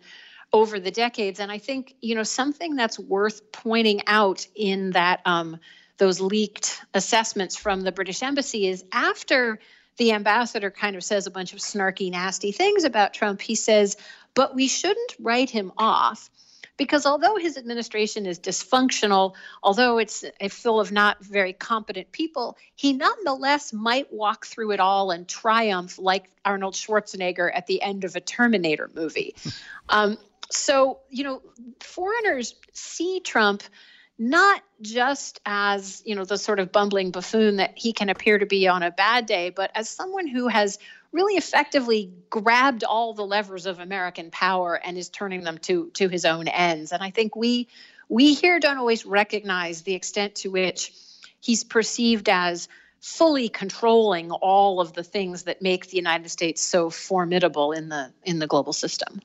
over 0.52 0.80
the 0.80 0.90
decades. 0.90 1.40
And 1.40 1.52
I 1.52 1.58
think, 1.58 1.94
you 2.00 2.14
know, 2.14 2.22
something 2.22 2.76
that's 2.76 2.98
worth 2.98 3.52
pointing 3.52 4.02
out 4.06 4.46
in 4.54 4.90
that 4.92 5.20
um, 5.26 5.58
those 5.98 6.20
leaked 6.20 6.80
assessments 6.94 7.56
from 7.56 7.82
the 7.82 7.92
British 7.92 8.22
Embassy 8.22 8.66
is 8.66 8.84
after 8.92 9.58
the 9.98 10.12
ambassador 10.12 10.70
kind 10.70 10.96
of 10.96 11.04
says 11.04 11.26
a 11.26 11.30
bunch 11.30 11.52
of 11.52 11.58
snarky, 11.58 12.10
nasty 12.10 12.52
things 12.52 12.84
about 12.84 13.14
Trump, 13.14 13.42
he 13.42 13.56
says, 13.56 13.96
but 14.34 14.54
we 14.54 14.68
shouldn't 14.68 15.14
write 15.18 15.50
him 15.50 15.72
off 15.76 16.30
because 16.78 17.04
although 17.04 17.36
his 17.36 17.58
administration 17.58 18.24
is 18.24 18.38
dysfunctional, 18.38 19.34
although 19.62 19.98
it's 19.98 20.24
a 20.40 20.48
full 20.48 20.80
of 20.80 20.90
not 20.90 21.22
very 21.22 21.52
competent 21.52 22.12
people, 22.12 22.56
he 22.76 22.94
nonetheless 22.94 23.72
might 23.72 24.10
walk 24.12 24.46
through 24.46 24.70
it 24.70 24.80
all 24.80 25.10
and 25.10 25.28
triumph 25.28 25.98
like 25.98 26.30
Arnold 26.44 26.74
Schwarzenegger 26.74 27.50
at 27.52 27.66
the 27.66 27.82
end 27.82 28.04
of 28.04 28.16
a 28.16 28.20
Terminator 28.20 28.88
movie. 28.94 29.34
um, 29.88 30.16
so, 30.50 31.00
you 31.10 31.24
know, 31.24 31.42
foreigners 31.80 32.54
see 32.72 33.20
Trump 33.20 33.62
not 34.18 34.62
just 34.80 35.40
as, 35.46 36.02
you 36.04 36.16
know, 36.16 36.24
the 36.24 36.38
sort 36.38 36.58
of 36.58 36.72
bumbling 36.72 37.12
buffoon 37.12 37.56
that 37.56 37.78
he 37.78 37.92
can 37.92 38.08
appear 38.08 38.38
to 38.38 38.46
be 38.46 38.66
on 38.66 38.82
a 38.82 38.90
bad 38.90 39.26
day, 39.26 39.50
but 39.50 39.70
as 39.74 39.88
someone 39.88 40.26
who 40.26 40.48
has 40.48 40.78
really 41.12 41.34
effectively 41.34 42.12
grabbed 42.28 42.84
all 42.84 43.14
the 43.14 43.24
levers 43.24 43.66
of 43.66 43.78
American 43.78 44.30
power 44.30 44.74
and 44.74 44.98
is 44.98 45.08
turning 45.08 45.42
them 45.42 45.58
to 45.58 45.90
to 45.94 46.08
his 46.08 46.24
own 46.24 46.48
ends. 46.48 46.92
And 46.92 47.02
I 47.02 47.10
think 47.10 47.36
we 47.36 47.68
we 48.08 48.34
here 48.34 48.58
don't 48.58 48.78
always 48.78 49.06
recognize 49.06 49.82
the 49.82 49.94
extent 49.94 50.36
to 50.36 50.50
which 50.50 50.92
he's 51.40 51.64
perceived 51.64 52.28
as 52.28 52.68
fully 53.00 53.48
controlling 53.48 54.32
all 54.32 54.80
of 54.80 54.92
the 54.92 55.04
things 55.04 55.44
that 55.44 55.62
make 55.62 55.88
the 55.88 55.96
United 55.96 56.28
States 56.28 56.60
so 56.60 56.90
formidable 56.90 57.72
in 57.72 57.88
the 57.88 58.12
in 58.24 58.38
the 58.38 58.46
global 58.46 58.72
system. 58.72 59.20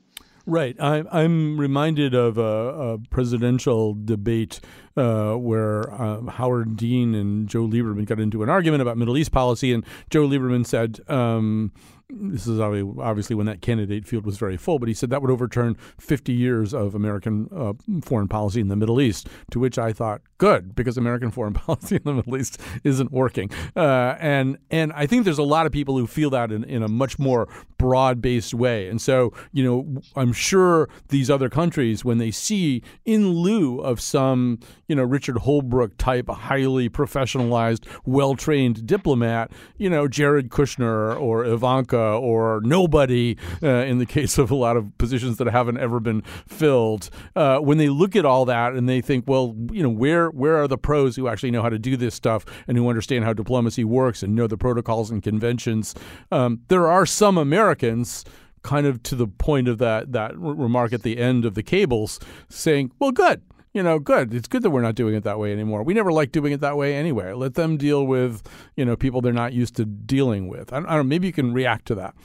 Right. 0.45 0.75
I, 0.79 1.03
I'm 1.09 1.57
reminded 1.57 2.13
of 2.13 2.37
a, 2.37 2.41
a 2.41 2.97
presidential 3.09 3.95
debate 4.03 4.59
uh, 4.97 5.35
where 5.35 5.91
um, 5.93 6.27
Howard 6.27 6.75
Dean 6.75 7.15
and 7.15 7.47
Joe 7.47 7.65
Lieberman 7.65 8.05
got 8.05 8.19
into 8.19 8.43
an 8.43 8.49
argument 8.49 8.81
about 8.81 8.97
Middle 8.97 9.17
East 9.17 9.31
policy, 9.31 9.71
and 9.73 9.85
Joe 10.09 10.27
Lieberman 10.27 10.65
said, 10.65 10.99
um, 11.09 11.71
this 12.09 12.47
is 12.47 12.59
obviously 12.59 13.35
when 13.35 13.45
that 13.45 13.61
candidate 13.61 14.05
field 14.05 14.25
was 14.25 14.37
very 14.37 14.57
full, 14.57 14.79
but 14.79 14.87
he 14.87 14.93
said 14.93 15.09
that 15.09 15.21
would 15.21 15.31
overturn 15.31 15.75
50 15.99 16.33
years 16.33 16.73
of 16.73 16.95
American 16.95 17.49
uh, 17.55 17.73
foreign 18.03 18.27
policy 18.27 18.61
in 18.61 18.67
the 18.67 18.75
Middle 18.75 19.01
East. 19.01 19.27
To 19.51 19.59
which 19.59 19.77
I 19.77 19.93
thought, 19.93 20.21
good, 20.37 20.75
because 20.75 20.97
American 20.97 21.31
foreign 21.31 21.53
policy 21.53 21.95
in 21.95 22.03
the 22.03 22.13
Middle 22.13 22.37
East 22.37 22.59
isn't 22.83 23.11
working. 23.11 23.49
Uh, 23.75 24.15
and 24.19 24.57
and 24.69 24.91
I 24.93 25.07
think 25.07 25.25
there's 25.25 25.37
a 25.37 25.43
lot 25.43 25.65
of 25.65 25.71
people 25.71 25.97
who 25.97 26.07
feel 26.07 26.29
that 26.31 26.51
in, 26.51 26.63
in 26.63 26.83
a 26.83 26.87
much 26.87 27.17
more 27.17 27.47
broad 27.77 28.21
based 28.21 28.53
way. 28.53 28.87
And 28.87 29.01
so, 29.01 29.33
you 29.51 29.63
know, 29.63 30.01
I'm 30.15 30.33
sure 30.33 30.89
these 31.09 31.29
other 31.29 31.49
countries, 31.49 32.05
when 32.05 32.17
they 32.17 32.31
see 32.31 32.83
in 33.05 33.29
lieu 33.29 33.79
of 33.79 33.99
some, 33.99 34.59
you 34.87 34.95
know, 34.95 35.03
Richard 35.03 35.37
Holbrooke 35.37 35.97
type, 35.97 36.29
highly 36.29 36.89
professionalized, 36.89 37.85
well 38.05 38.35
trained 38.35 38.85
diplomat, 38.85 39.51
you 39.77 39.89
know, 39.89 40.07
Jared 40.07 40.49
Kushner 40.49 41.19
or 41.19 41.43
Ivanka 41.45 42.02
or 42.03 42.61
nobody 42.63 43.37
uh, 43.61 43.67
in 43.67 43.99
the 43.99 44.05
case 44.17 44.37
of 44.37 44.51
a 44.51 44.55
lot 44.55 44.77
of 44.77 44.97
positions 44.97 45.37
that 45.37 45.47
haven't 45.47 45.77
ever 45.77 45.99
been 45.99 46.21
filled. 46.47 47.09
Uh, 47.35 47.59
when 47.59 47.77
they 47.77 47.89
look 47.89 48.15
at 48.15 48.25
all 48.25 48.45
that 48.45 48.73
and 48.73 48.87
they 48.87 49.01
think, 49.01 49.25
well, 49.27 49.55
you 49.71 49.83
know, 49.83 49.89
where 49.89 50.29
where 50.29 50.61
are 50.61 50.67
the 50.67 50.77
pros 50.77 51.15
who 51.15 51.27
actually 51.27 51.51
know 51.51 51.61
how 51.61 51.69
to 51.69 51.79
do 51.79 51.97
this 51.97 52.15
stuff 52.15 52.45
and 52.67 52.77
who 52.77 52.87
understand 52.89 53.23
how 53.25 53.33
diplomacy 53.33 53.83
works 53.83 54.23
and 54.23 54.35
know 54.35 54.47
the 54.47 54.57
protocols 54.57 55.11
and 55.11 55.23
conventions? 55.23 55.95
Um, 56.31 56.61
there 56.67 56.87
are 56.87 57.05
some 57.05 57.37
Americans 57.37 58.25
kind 58.63 58.87
of 58.87 59.03
to 59.03 59.15
the 59.15 59.27
point 59.27 59.67
of 59.67 59.77
that 59.77 60.13
that 60.13 60.37
remark 60.37 60.93
at 60.93 61.03
the 61.03 61.17
end 61.17 61.45
of 61.45 61.53
the 61.53 61.63
cables 61.63 62.19
saying, 62.49 62.91
"Well, 62.99 63.11
good. 63.11 63.41
You 63.73 63.81
know, 63.81 63.97
good. 63.97 64.33
It's 64.33 64.47
good 64.47 64.61
that 64.63 64.69
we're 64.69 64.81
not 64.81 64.95
doing 64.95 65.15
it 65.15 65.23
that 65.23 65.39
way 65.39 65.51
anymore. 65.51 65.81
We 65.83 65.95
never 65.95 66.11
liked 66.11 66.31
doing 66.31 66.53
it 66.53 66.61
that 66.61 66.77
way 66.77 66.95
anyway. 66.95 67.33
Let 67.33 67.55
them 67.55 67.75
deal 67.77 68.05
with, 68.05 68.43
you 68.75 68.85
know, 68.85 68.95
people 68.95 69.19
they're 69.19 69.33
not 69.33 69.53
used 69.53 69.75
to 69.77 69.85
dealing 69.85 70.47
with. 70.47 70.71
I, 70.71 70.77
I 70.77 70.79
don't 70.81 70.89
know. 70.89 71.03
Maybe 71.03 71.27
you 71.27 71.33
can 71.33 71.53
react 71.53 71.87
to 71.87 71.95
that. 71.95 72.15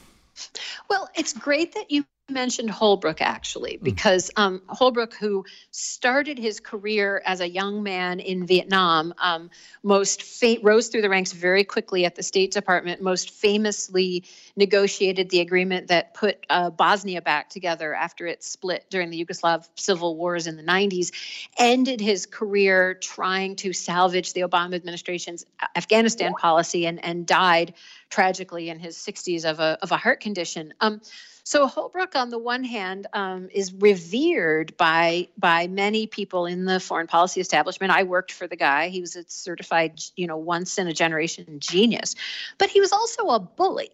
Well, 0.91 1.09
it's 1.17 1.33
great 1.33 1.75
that 1.75 1.91
you 1.91 2.05
mentioned 2.31 2.69
Holbrooke 2.71 3.23
actually, 3.23 3.79
because 3.83 4.31
um, 4.37 4.61
Holbrooke, 4.69 5.15
who 5.15 5.45
started 5.71 6.39
his 6.39 6.61
career 6.61 7.23
as 7.25 7.41
a 7.41 7.49
young 7.49 7.83
man 7.83 8.21
in 8.21 8.47
Vietnam, 8.47 9.15
um, 9.19 9.51
most 9.83 10.23
fa- 10.23 10.59
rose 10.63 10.89
through 10.89 11.03
the 11.03 11.09
ranks 11.09 11.33
very 11.33 11.65
quickly 11.65 12.05
at 12.05 12.15
the 12.15 12.23
State 12.23 12.51
Department. 12.51 13.01
Most 13.01 13.31
famously 13.31 14.25
negotiated 14.57 15.31
the 15.31 15.41
agreement 15.41 15.89
that 15.89 16.15
put 16.15 16.45
uh, 16.51 16.71
Bosnia 16.71 17.23
back 17.23 17.49
together 17.49 17.95
after 17.95 18.27
it 18.27 18.45
split 18.45 18.85
during 18.91 19.11
the 19.11 19.25
Yugoslav 19.25 19.67
civil 19.77 20.17
wars 20.17 20.47
in 20.47 20.57
the 20.57 20.63
90s. 20.63 21.13
Ended 21.57 22.01
his 22.01 22.27
career 22.27 22.95
trying 22.95 23.57
to 23.57 23.73
salvage 23.73 24.35
the 24.35 24.43
Obama 24.43 24.75
administration's 24.75 25.47
Afghanistan 25.75 26.35
policy 26.35 26.87
and 26.87 27.03
and 27.03 27.27
died 27.27 27.75
tragically 28.11 28.69
in 28.69 28.79
his 28.79 28.97
60s 28.97 29.45
of 29.45 29.61
a 29.61 29.79
of 29.83 29.93
a 29.93 29.97
heart 29.97 30.21
condition. 30.21 30.75
Um, 30.81 31.01
so 31.49 31.67
Holbrooke, 31.67 32.15
on 32.15 32.29
the 32.29 32.39
one 32.39 32.63
hand, 32.63 33.07
um, 33.15 33.49
is 33.55 33.73
revered 33.73 34.77
by 34.77 35.29
by 35.39 35.67
many 35.67 36.07
people 36.07 36.45
in 36.45 36.67
the 36.67 36.79
foreign 36.79 37.07
policy 37.07 37.41
establishment. 37.41 37.91
I 37.91 38.03
worked 38.03 38.33
for 38.33 38.47
the 38.47 38.55
guy; 38.55 38.89
he 38.89 39.01
was 39.01 39.17
a 39.17 39.25
certified, 39.29 39.99
you 40.15 40.27
know, 40.27 40.37
once 40.37 40.77
in 40.77 40.89
a 40.89 40.93
generation 40.93 41.59
genius. 41.59 42.17
But 42.59 42.69
he 42.69 42.83
was 42.83 42.93
also 42.93 43.29
a 43.29 43.41
bully, 43.41 43.89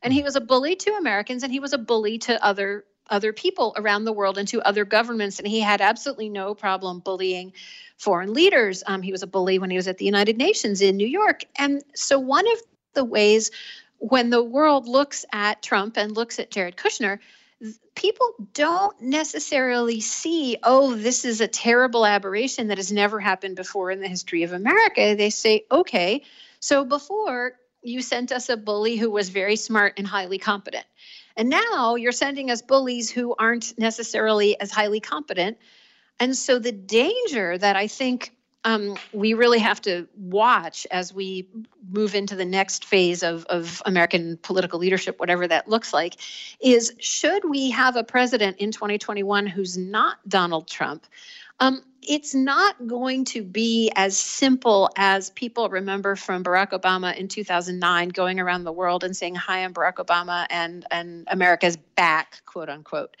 and 0.00 0.12
he 0.12 0.22
was 0.22 0.36
a 0.36 0.40
bully 0.40 0.76
to 0.76 0.92
Americans, 0.92 1.42
and 1.42 1.52
he 1.52 1.58
was 1.58 1.72
a 1.72 1.78
bully 1.78 2.18
to 2.18 2.40
other 2.40 2.84
other 3.10 3.32
people 3.32 3.74
around 3.76 4.04
the 4.04 4.12
world 4.12 4.38
and 4.38 4.46
to 4.46 4.62
other 4.62 4.84
governments. 4.84 5.40
And 5.40 5.48
he 5.48 5.58
had 5.58 5.80
absolutely 5.80 6.28
no 6.28 6.54
problem 6.54 7.00
bullying 7.00 7.52
foreign 7.96 8.32
leaders. 8.32 8.84
Um, 8.86 9.02
he 9.02 9.10
was 9.10 9.24
a 9.24 9.26
bully 9.26 9.58
when 9.58 9.70
he 9.70 9.76
was 9.76 9.88
at 9.88 9.98
the 9.98 10.04
United 10.04 10.38
Nations 10.38 10.80
in 10.80 10.96
New 10.96 11.08
York, 11.08 11.42
and 11.58 11.82
so 11.96 12.20
one 12.20 12.46
of 12.46 12.62
the 12.94 13.04
ways 13.04 13.50
when 14.02 14.30
the 14.30 14.42
world 14.42 14.88
looks 14.88 15.24
at 15.32 15.62
Trump 15.62 15.96
and 15.96 16.16
looks 16.16 16.40
at 16.40 16.50
Jared 16.50 16.76
Kushner, 16.76 17.20
people 17.94 18.34
don't 18.52 19.00
necessarily 19.00 20.00
see, 20.00 20.56
oh, 20.64 20.96
this 20.96 21.24
is 21.24 21.40
a 21.40 21.46
terrible 21.46 22.04
aberration 22.04 22.66
that 22.66 22.78
has 22.78 22.90
never 22.90 23.20
happened 23.20 23.54
before 23.54 23.92
in 23.92 24.00
the 24.00 24.08
history 24.08 24.42
of 24.42 24.52
America. 24.52 25.14
They 25.16 25.30
say, 25.30 25.66
okay, 25.70 26.24
so 26.58 26.84
before 26.84 27.52
you 27.80 28.02
sent 28.02 28.32
us 28.32 28.48
a 28.48 28.56
bully 28.56 28.96
who 28.96 29.08
was 29.08 29.28
very 29.28 29.54
smart 29.54 29.94
and 29.98 30.06
highly 30.06 30.38
competent. 30.38 30.86
And 31.36 31.48
now 31.48 31.94
you're 31.94 32.10
sending 32.10 32.50
us 32.50 32.60
bullies 32.60 33.08
who 33.08 33.36
aren't 33.38 33.78
necessarily 33.78 34.58
as 34.58 34.72
highly 34.72 34.98
competent. 34.98 35.58
And 36.18 36.36
so 36.36 36.58
the 36.58 36.72
danger 36.72 37.56
that 37.56 37.76
I 37.76 37.86
think 37.86 38.34
um, 38.64 38.96
we 39.12 39.34
really 39.34 39.58
have 39.58 39.80
to 39.82 40.06
watch 40.16 40.86
as 40.90 41.12
we 41.12 41.48
move 41.90 42.14
into 42.14 42.36
the 42.36 42.44
next 42.44 42.84
phase 42.84 43.22
of, 43.22 43.44
of 43.46 43.82
American 43.86 44.38
political 44.38 44.78
leadership, 44.78 45.18
whatever 45.18 45.48
that 45.48 45.68
looks 45.68 45.92
like, 45.92 46.16
is 46.60 46.92
should 46.98 47.48
we 47.48 47.70
have 47.70 47.96
a 47.96 48.04
president 48.04 48.58
in 48.58 48.70
2021 48.70 49.46
who's 49.46 49.76
not 49.76 50.16
Donald 50.28 50.68
Trump? 50.68 51.06
Um, 51.60 51.82
it's 52.02 52.34
not 52.34 52.84
going 52.84 53.26
to 53.26 53.42
be 53.42 53.92
as 53.94 54.18
simple 54.18 54.90
as 54.96 55.30
people 55.30 55.68
remember 55.68 56.16
from 56.16 56.42
Barack 56.42 56.70
Obama 56.70 57.16
in 57.16 57.28
2009 57.28 58.08
going 58.08 58.40
around 58.40 58.64
the 58.64 58.72
world 58.72 59.04
and 59.04 59.16
saying, 59.16 59.36
Hi, 59.36 59.64
I'm 59.64 59.72
Barack 59.72 59.94
Obama 59.94 60.46
and, 60.50 60.84
and 60.90 61.28
America's 61.28 61.76
back, 61.76 62.42
quote 62.44 62.68
unquote. 62.68 63.16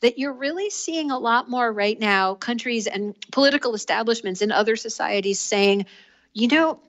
That 0.00 0.18
you're 0.18 0.34
really 0.34 0.68
seeing 0.68 1.10
a 1.10 1.18
lot 1.18 1.48
more 1.48 1.72
right 1.72 1.98
now 1.98 2.34
countries 2.34 2.86
and 2.86 3.14
political 3.32 3.74
establishments 3.74 4.42
in 4.42 4.52
other 4.52 4.76
societies 4.76 5.40
saying, 5.40 5.86
you 6.34 6.48
know, 6.48 6.80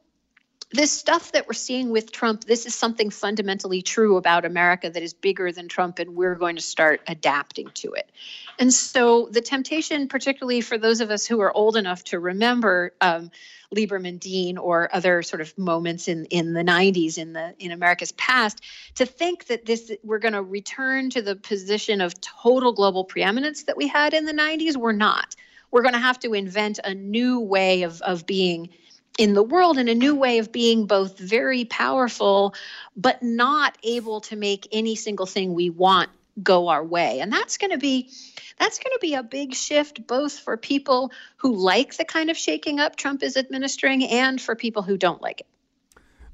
this 0.72 0.92
stuff 0.92 1.32
that 1.32 1.48
we're 1.48 1.54
seeing 1.54 1.92
with 1.92 2.12
Trump, 2.12 2.44
this 2.44 2.66
is 2.66 2.76
something 2.76 3.10
fundamentally 3.10 3.82
true 3.82 4.18
about 4.18 4.44
America 4.44 4.90
that 4.90 5.02
is 5.02 5.14
bigger 5.14 5.52
than 5.52 5.70
Trump, 5.70 6.00
and 6.00 6.16
we're 6.16 6.36
going 6.36 6.58
to 6.58 6.62
start 6.62 7.02
adapting 7.08 7.70
to 7.76 7.94
it. 7.94 8.12
And 8.60 8.74
so, 8.74 9.30
the 9.32 9.40
temptation, 9.40 10.10
particularly 10.10 10.60
for 10.62 10.78
those 10.78 11.00
of 11.00 11.10
us 11.10 11.26
who 11.26 11.40
are 11.40 11.56
old 11.56 11.78
enough 11.78 12.04
to 12.06 12.20
remember 12.20 12.94
um, 13.00 13.32
Lieberman 13.74 14.20
Dean 14.20 14.58
or 14.58 14.90
other 14.94 15.22
sort 15.24 15.42
of 15.42 15.58
moments 15.58 16.08
in 16.08 16.26
in 16.26 16.54
the 16.54 16.64
90s 16.64 17.18
in 17.18 17.34
the 17.34 17.54
in 17.60 17.72
America's 17.72 18.12
past 18.14 18.62
to 18.96 19.06
think 19.06 19.48
that 19.48 19.66
this 19.66 19.92
we're 20.04 20.20
going 20.20 20.34
to 20.34 20.42
return 20.42 21.10
to 21.12 21.22
the 21.22 21.36
position 21.36 22.02
of 22.02 22.20
total 22.22 22.72
global 22.72 23.04
preeminence 23.04 23.64
that 23.64 23.76
we 23.76 23.88
had 23.88 24.14
in 24.14 24.26
the 24.26 24.34
90s 24.34 24.78
we're 24.78 24.94
not 24.94 25.36
we're 25.72 25.82
going 25.82 25.94
to 25.94 26.00
have 26.00 26.20
to 26.20 26.34
invent 26.34 26.80
a 26.84 26.94
new 26.94 27.42
way 27.42 27.84
of 27.84 28.02
of 28.02 28.26
being 28.26 28.70
in 29.18 29.34
the 29.34 29.44
world 29.44 29.78
in 29.78 29.88
a 29.88 29.96
new 29.96 30.16
way 30.16 30.38
of 30.38 30.52
being 30.52 30.86
both 30.86 31.18
very 31.18 31.66
powerful 31.66 32.54
but 32.96 33.22
not 33.24 33.78
able 33.84 34.22
to 34.22 34.36
make 34.36 34.68
any 34.72 34.96
single 34.96 35.26
thing 35.26 35.54
we 35.54 35.70
want 35.70 36.10
go 36.44 36.68
our 36.68 36.84
way 36.84 37.20
and 37.20 37.32
that's 37.32 37.58
going 37.58 37.72
to 37.72 37.78
be 37.78 38.10
that's 38.60 38.80
going 38.80 38.94
to 38.94 39.00
be 39.00 39.14
a 39.14 39.24
big 39.24 39.54
shift 39.54 40.06
both 40.08 40.38
for 40.40 40.58
people 40.58 41.12
who 41.38 41.56
like 41.56 41.98
the 41.98 42.06
kind 42.06 42.30
of 42.30 42.38
shaking 42.38 42.80
up 42.80 42.96
Trump 42.96 43.24
is 43.24 43.38
administering 43.38 44.04
and 44.06 44.42
for 44.42 44.56
people 44.56 44.82
who 44.82 44.98
don't 44.98 45.22
like 45.22 45.42
it. 45.42 45.48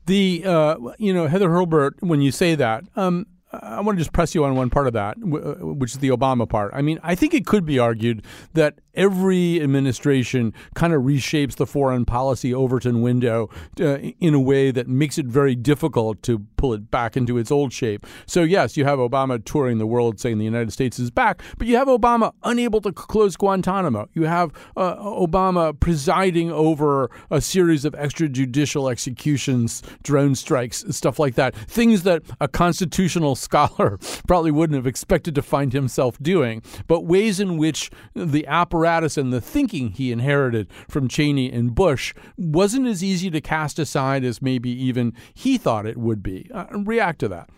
The 0.05 0.43
uh, 0.45 0.75
you 0.97 1.13
know 1.13 1.27
Heather 1.27 1.49
Hurlburt, 1.49 2.01
when 2.01 2.21
you 2.21 2.31
say 2.31 2.55
that, 2.55 2.83
um, 2.95 3.25
I 3.51 3.81
want 3.81 3.97
to 3.97 4.01
just 4.01 4.11
press 4.11 4.35
you 4.35 4.43
on 4.43 4.55
one 4.55 4.69
part 4.69 4.87
of 4.87 4.93
that, 4.93 5.15
uh, 5.17 5.65
which 5.65 5.91
is 5.91 5.99
the 5.99 6.09
Obama 6.09 6.47
part. 6.47 6.71
I 6.73 6.81
mean, 6.81 6.99
I 7.03 7.15
think 7.15 7.33
it 7.33 7.45
could 7.45 7.65
be 7.65 7.79
argued 7.79 8.23
that 8.53 8.79
every 8.93 9.61
administration 9.61 10.53
kind 10.75 10.93
of 10.93 11.01
reshapes 11.01 11.55
the 11.55 11.65
foreign 11.65 12.05
policy 12.05 12.53
Overton 12.53 13.01
window 13.01 13.49
uh, 13.79 13.97
in 14.19 14.33
a 14.33 14.39
way 14.39 14.71
that 14.71 14.87
makes 14.87 15.17
it 15.17 15.25
very 15.25 15.55
difficult 15.55 16.21
to 16.23 16.39
pull 16.57 16.73
it 16.73 16.91
back 16.91 17.17
into 17.17 17.37
its 17.37 17.51
old 17.51 17.73
shape. 17.73 18.05
So, 18.25 18.43
yes, 18.43 18.77
you 18.77 18.85
have 18.85 18.99
Obama 18.99 19.43
touring 19.43 19.77
the 19.77 19.87
world 19.87 20.19
saying 20.19 20.37
the 20.37 20.45
United 20.45 20.71
States 20.71 20.99
is 20.99 21.11
back, 21.11 21.41
but 21.57 21.67
you 21.67 21.75
have 21.75 21.87
Obama 21.87 22.33
unable 22.43 22.81
to 22.81 22.91
close 22.91 23.35
Guantanamo. 23.35 24.09
You 24.13 24.23
have 24.23 24.51
uh, 24.77 24.95
Obama 24.97 25.77
presiding 25.79 26.51
over 26.51 27.09
a 27.31 27.41
series 27.41 27.85
of 27.85 27.93
extrajudicial 27.93 28.91
executions, 28.91 29.81
drone 30.03 30.35
strikes, 30.35 30.85
stuff 30.89 31.19
like 31.19 31.35
that. 31.35 31.55
Things 31.55 32.03
that 32.03 32.21
a 32.39 32.47
constitutional 32.47 33.35
scholar 33.43 33.97
probably 34.27 34.51
wouldn't 34.51 34.75
have 34.75 34.87
expected 34.87 35.35
to 35.35 35.41
find 35.41 35.73
himself 35.73 36.17
doing, 36.21 36.61
but 36.87 37.01
ways 37.01 37.39
in 37.39 37.57
which 37.57 37.89
the 38.13 38.45
apparatus 38.47 38.82
apparatus 38.83 39.17
and 39.17 39.31
the 39.31 39.41
thinking 39.41 39.91
he 39.91 40.11
inherited 40.11 40.67
from 40.89 41.07
Cheney 41.07 41.51
and 41.51 41.73
Bush 41.73 42.13
wasn't 42.37 42.87
as 42.87 43.03
easy 43.03 43.29
to 43.31 43.39
cast 43.41 43.79
aside 43.79 44.23
as 44.23 44.41
maybe 44.41 44.69
even 44.69 45.13
he 45.33 45.57
thought 45.57 45.85
it 45.85 45.97
would 45.97 46.21
be. 46.21 46.49
Uh, 46.53 46.65
react 46.71 47.19
to 47.19 47.27
that. 47.29 47.49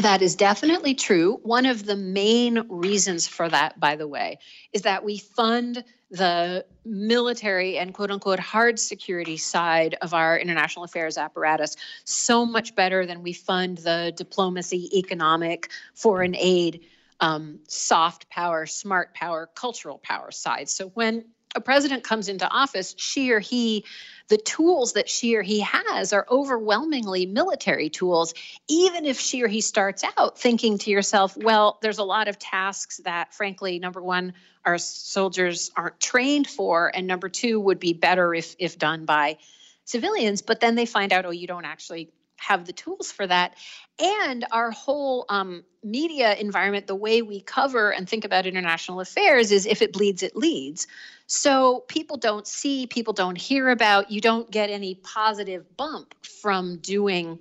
That 0.00 0.20
is 0.20 0.34
definitely 0.34 0.94
true. 0.94 1.40
One 1.42 1.64
of 1.64 1.86
the 1.86 1.96
main 1.96 2.66
reasons 2.68 3.26
for 3.26 3.48
that, 3.48 3.80
by 3.80 3.96
the 3.96 4.06
way, 4.06 4.38
is 4.74 4.82
that 4.82 5.02
we 5.02 5.16
fund 5.16 5.82
the 6.10 6.66
military 6.84 7.78
and 7.78 7.94
quote 7.94 8.10
unquote 8.10 8.38
hard 8.38 8.78
security 8.78 9.38
side 9.38 9.96
of 10.02 10.12
our 10.12 10.38
international 10.38 10.84
affairs 10.84 11.16
apparatus 11.16 11.76
so 12.04 12.44
much 12.44 12.74
better 12.74 13.06
than 13.06 13.22
we 13.22 13.32
fund 13.32 13.78
the 13.78 14.12
diplomacy, 14.14 14.90
economic, 14.96 15.70
foreign 15.94 16.36
aid 16.36 16.84
um, 17.20 17.60
soft 17.68 18.28
power, 18.30 18.66
smart 18.66 19.14
power, 19.14 19.48
cultural 19.54 19.98
power 19.98 20.30
side. 20.30 20.68
So 20.68 20.88
when 20.88 21.24
a 21.54 21.60
president 21.60 22.04
comes 22.04 22.28
into 22.28 22.46
office, 22.48 22.94
she 22.98 23.30
or 23.30 23.40
he, 23.40 23.84
the 24.28 24.36
tools 24.36 24.92
that 24.92 25.08
she 25.08 25.36
or 25.36 25.42
he 25.42 25.60
has 25.60 26.12
are 26.12 26.26
overwhelmingly 26.30 27.24
military 27.24 27.88
tools, 27.88 28.34
even 28.68 29.06
if 29.06 29.18
she 29.18 29.42
or 29.42 29.48
he 29.48 29.62
starts 29.62 30.04
out 30.18 30.38
thinking 30.38 30.76
to 30.78 30.90
yourself, 30.90 31.34
well, 31.36 31.78
there's 31.80 31.98
a 31.98 32.04
lot 32.04 32.28
of 32.28 32.38
tasks 32.38 32.98
that, 33.04 33.32
frankly, 33.32 33.78
number 33.78 34.02
one, 34.02 34.34
our 34.66 34.76
soldiers 34.76 35.70
aren't 35.76 35.98
trained 35.98 36.46
for, 36.46 36.92
and 36.94 37.06
number 37.06 37.30
two, 37.30 37.58
would 37.58 37.80
be 37.80 37.94
better 37.94 38.34
if, 38.34 38.54
if 38.58 38.78
done 38.78 39.06
by 39.06 39.38
civilians. 39.84 40.42
But 40.42 40.60
then 40.60 40.74
they 40.74 40.86
find 40.86 41.12
out, 41.12 41.24
oh, 41.24 41.30
you 41.30 41.46
don't 41.46 41.64
actually 41.64 42.10
have 42.36 42.66
the 42.66 42.72
tools 42.72 43.10
for 43.10 43.26
that. 43.26 43.54
And 43.98 44.44
our 44.50 44.70
whole 44.70 45.24
um, 45.28 45.64
media 45.82 46.34
environment, 46.34 46.86
the 46.86 46.94
way 46.94 47.22
we 47.22 47.40
cover 47.40 47.90
and 47.90 48.08
think 48.08 48.24
about 48.24 48.46
international 48.46 49.00
affairs 49.00 49.52
is 49.52 49.66
if 49.66 49.82
it 49.82 49.92
bleeds, 49.92 50.22
it 50.22 50.36
leads. 50.36 50.86
So 51.26 51.80
people 51.88 52.18
don't 52.18 52.46
see, 52.46 52.86
people 52.86 53.12
don't 53.12 53.36
hear 53.36 53.70
about, 53.70 54.10
you 54.10 54.20
don't 54.20 54.50
get 54.50 54.70
any 54.70 54.94
positive 54.94 55.76
bump 55.76 56.14
from 56.24 56.76
doing 56.76 57.38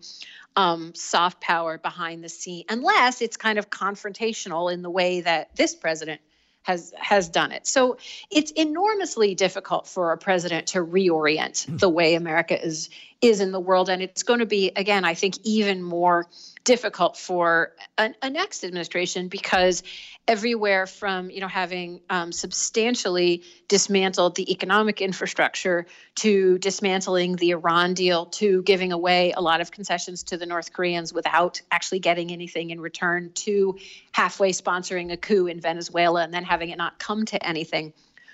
um, 0.56 0.96
soft 0.96 1.42
power 1.42 1.78
behind 1.78 2.24
the 2.24 2.30
scene, 2.30 2.64
unless 2.70 3.22
it's 3.22 3.38
kind 3.38 3.60
of 3.60 3.70
confrontational 3.70 4.72
in 4.72 4.82
the 4.82 4.90
way 4.90 5.22
that 5.22 5.56
this 5.56 5.76
president 5.76 6.22
has 6.66 6.94
has 6.98 7.30
done 7.30 7.52
it. 7.52 7.68
So 7.68 7.98
it's 8.32 8.52
enormously 8.52 9.36
difficult 9.36 9.88
for 9.88 10.12
a 10.12 10.18
president 10.18 10.68
to 10.68 10.80
reorient 10.80 11.66
hmm. 11.66 11.78
the 11.78 11.90
way 11.90 12.16
America 12.16 12.62
is 12.62 12.90
is 13.22 13.40
in 13.40 13.52
the 13.52 13.60
world, 13.60 13.88
and 13.90 14.02
it's 14.02 14.24
going 14.24 14.40
to 14.40 14.46
be 14.46 14.72
again, 14.76 15.06
I 15.06 15.14
think, 15.14 15.36
even 15.44 15.84
more 15.84 16.28
difficult 16.66 17.16
for 17.16 17.72
a, 17.98 18.14
a 18.22 18.30
next 18.30 18.64
administration 18.66 19.30
because 19.30 19.84
everywhere 20.28 20.88
from 20.88 21.30
you 21.30 21.40
know 21.40 21.48
having 21.48 22.02
um, 22.10 22.32
substantially 22.32 23.44
dismantled 23.68 24.36
the 24.36 24.52
economic 24.52 25.00
infrastructure 25.00 25.86
to 26.16 26.58
dismantling 26.58 27.36
the 27.36 27.52
Iran 27.52 27.94
deal 27.94 28.26
to 28.26 28.64
giving 28.64 28.92
away 28.92 29.32
a 29.32 29.42
lot 29.42 29.62
of 29.62 29.72
concessions 29.72 30.24
to 30.24 30.38
the 30.38 30.48
North 30.48 30.74
Koreans 30.74 31.14
without 31.14 31.62
actually 31.72 32.00
getting 32.00 32.32
anything 32.32 32.72
in 32.72 32.82
return 32.82 33.32
to 33.36 33.78
halfway 34.12 34.52
sponsoring 34.52 35.14
a 35.14 35.18
coup 35.18 35.46
in 35.46 35.62
Venezuela 35.62 36.24
and 36.24 36.34
then 36.34 36.44
having 36.44 36.72
it 36.72 36.78
not 36.78 36.98
come 36.98 37.26
to 37.26 37.48
anything. 37.48 37.94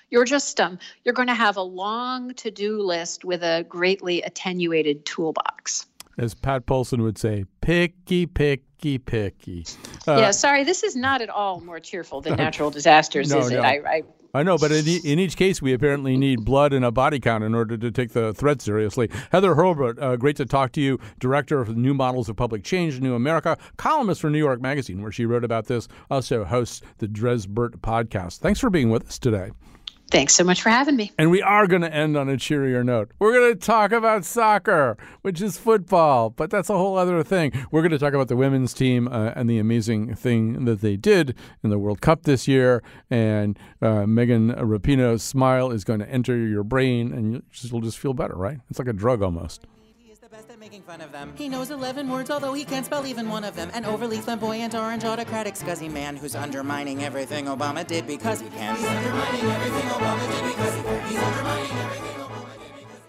You're 0.10 0.26
just 0.26 0.60
um, 0.62 0.80
you're 1.04 1.14
going 1.14 1.28
to 1.28 1.34
have 1.34 1.58
a 1.58 1.62
long 1.62 2.34
to-do 2.36 2.82
list 2.82 3.26
with 3.26 3.44
a 3.44 3.66
greatly 3.68 4.22
attenuated 4.22 5.06
toolbox 5.06 5.88
as 6.18 6.34
Pat 6.34 6.66
Paulsen 6.66 7.02
would 7.02 7.18
say, 7.18 7.46
picky, 7.62 8.26
picky, 8.26 8.98
picky. 8.98 9.66
Uh, 10.08 10.18
yeah, 10.18 10.32
sorry, 10.32 10.64
this 10.64 10.84
is 10.84 10.96
not 10.96 11.22
at 11.22 11.30
all 11.30 11.62
more 11.62 11.80
cheerful 11.80 12.22
than 12.22 12.36
natural 12.38 12.72
disasters, 12.72 13.30
no, 13.30 13.40
is 13.40 13.52
no. 13.52 13.60
it? 13.60 13.62
I, 13.62 13.80
I, 13.86 14.04
I 14.34 14.44
know, 14.44 14.58
but 14.58 14.72
in, 14.72 14.86
in, 15.04 15.20
each 15.20 15.36
case, 15.36 15.62
we 15.62 15.74
apparently 15.74 16.16
need 16.16 16.46
blood 16.46 16.72
and 16.72 16.86
a 16.86 16.92
body 16.92 17.20
count 17.20 17.44
in 17.44 17.54
order 17.54 17.78
to 17.78 17.92
take 17.92 18.12
the 18.12 18.34
threat 18.34 18.62
seriously. 18.62 19.10
Heather 19.32 19.56
Hurlburt, 19.56 20.02
uh, 20.02 20.16
great 20.16 20.38
to 20.38 20.46
talk 20.46 20.72
to 20.74 20.82
you, 20.82 21.00
director 21.20 21.60
of 21.60 21.76
New 21.76 21.94
Models 21.94 22.30
of 22.30 22.38
Public 22.38 22.64
Change, 22.64 23.02
New 23.02 23.14
America, 23.14 23.58
columnist 23.78 24.22
for 24.22 24.30
New 24.30 24.38
York 24.38 24.62
Magazine, 24.62 25.02
where 25.02 25.12
she 25.12 25.26
wrote 25.26 25.44
about 25.44 25.66
this, 25.66 25.90
also 26.10 26.46
hosts 26.46 26.82
the 27.00 27.08
Dresbert 27.08 27.82
podcast. 27.82 28.40
Thanks 28.40 28.60
for 28.60 28.70
being 28.70 28.90
with 28.90 29.08
us 29.08 29.20
today. 29.20 29.52
Thanks 30.12 30.36
so 30.36 30.44
much 30.44 30.62
for 30.62 30.70
having 30.70 30.98
me. 30.98 31.14
And 31.18 31.32
we 31.32 31.42
are 31.42 31.68
going 31.68 31.84
to 31.84 31.94
end 31.94 32.18
on 32.18 32.28
a 32.28 32.36
cheerier 32.36 32.84
note. 32.84 33.12
We're 33.18 33.32
going 33.32 33.54
to 33.54 33.60
talk 33.60 33.94
about 33.94 34.26
soccer, 34.26 34.98
which 35.22 35.42
is 35.42 35.58
football, 35.58 36.30
but 36.30 36.50
that's 36.50 36.70
a 36.70 36.74
whole 36.74 36.98
other 36.98 37.24
thing. 37.24 37.54
We're 37.72 37.82
going 37.82 37.92
to 37.92 37.98
talk 37.98 38.14
about 38.14 38.28
the 38.28 38.36
women's 38.36 38.74
team 38.74 39.08
uh, 39.08 39.32
and 39.38 39.50
the 39.50 39.58
amazing 39.58 40.16
thing 40.16 40.66
that 40.66 40.82
they 40.82 40.98
did 40.98 41.34
in 41.64 41.70
the 41.70 41.80
World 41.80 42.02
Cup 42.02 42.24
this 42.24 42.46
year. 42.46 42.84
And 43.10 43.58
uh, 43.82 44.06
Megan 44.06 44.52
Rapinoe's 44.52 45.24
smile 45.24 45.72
is 45.72 45.86
going 45.86 46.02
to 46.02 46.10
enter 46.10 46.36
your 46.36 46.66
brain, 46.66 47.14
and 47.14 47.42
you'll 47.62 47.82
just 47.82 47.98
feel 47.98 48.14
better, 48.14 48.36
right? 48.36 48.60
It's 48.70 48.80
like 48.80 48.90
a 48.90 48.94
drug 48.94 49.22
almost 49.22 49.66
best 50.42 50.52
at 50.54 50.60
making 50.60 50.82
fun 50.82 51.02
of 51.02 51.12
them. 51.12 51.34
He 51.36 51.50
knows 51.50 51.72
11 51.72 52.10
words, 52.10 52.30
although 52.30 52.54
he 52.54 52.66
can't 52.66 52.86
spell 52.86 53.06
even 53.06 53.30
one 53.30 53.44
of 53.44 53.56
them. 53.56 53.70
An 53.74 53.86
overly 53.86 54.18
flamboyant, 54.18 54.74
orange, 54.76 55.04
autocratic, 55.04 55.56
scuzzy 55.56 55.92
man 55.92 56.18
who's 56.18 56.36
undermining 56.36 57.04
everything 57.04 57.46
Obama 57.46 57.86
did 57.86 58.08
because 58.08 58.42
he 58.42 58.50
can. 58.50 58.76
He's 58.76 58.86
undermining 58.86 59.52
everything 59.52 59.90
Obama 59.90 60.32
did 60.32 60.56
because 60.56 60.76
he 60.76 60.82
can. 60.84 61.06
He's 61.06 61.18
undermining 61.26 61.72
everything 61.76 62.22
Obama 62.22 62.42
did 62.42 62.74
because 62.74 62.76
he 62.76 62.94
can. 62.94 63.02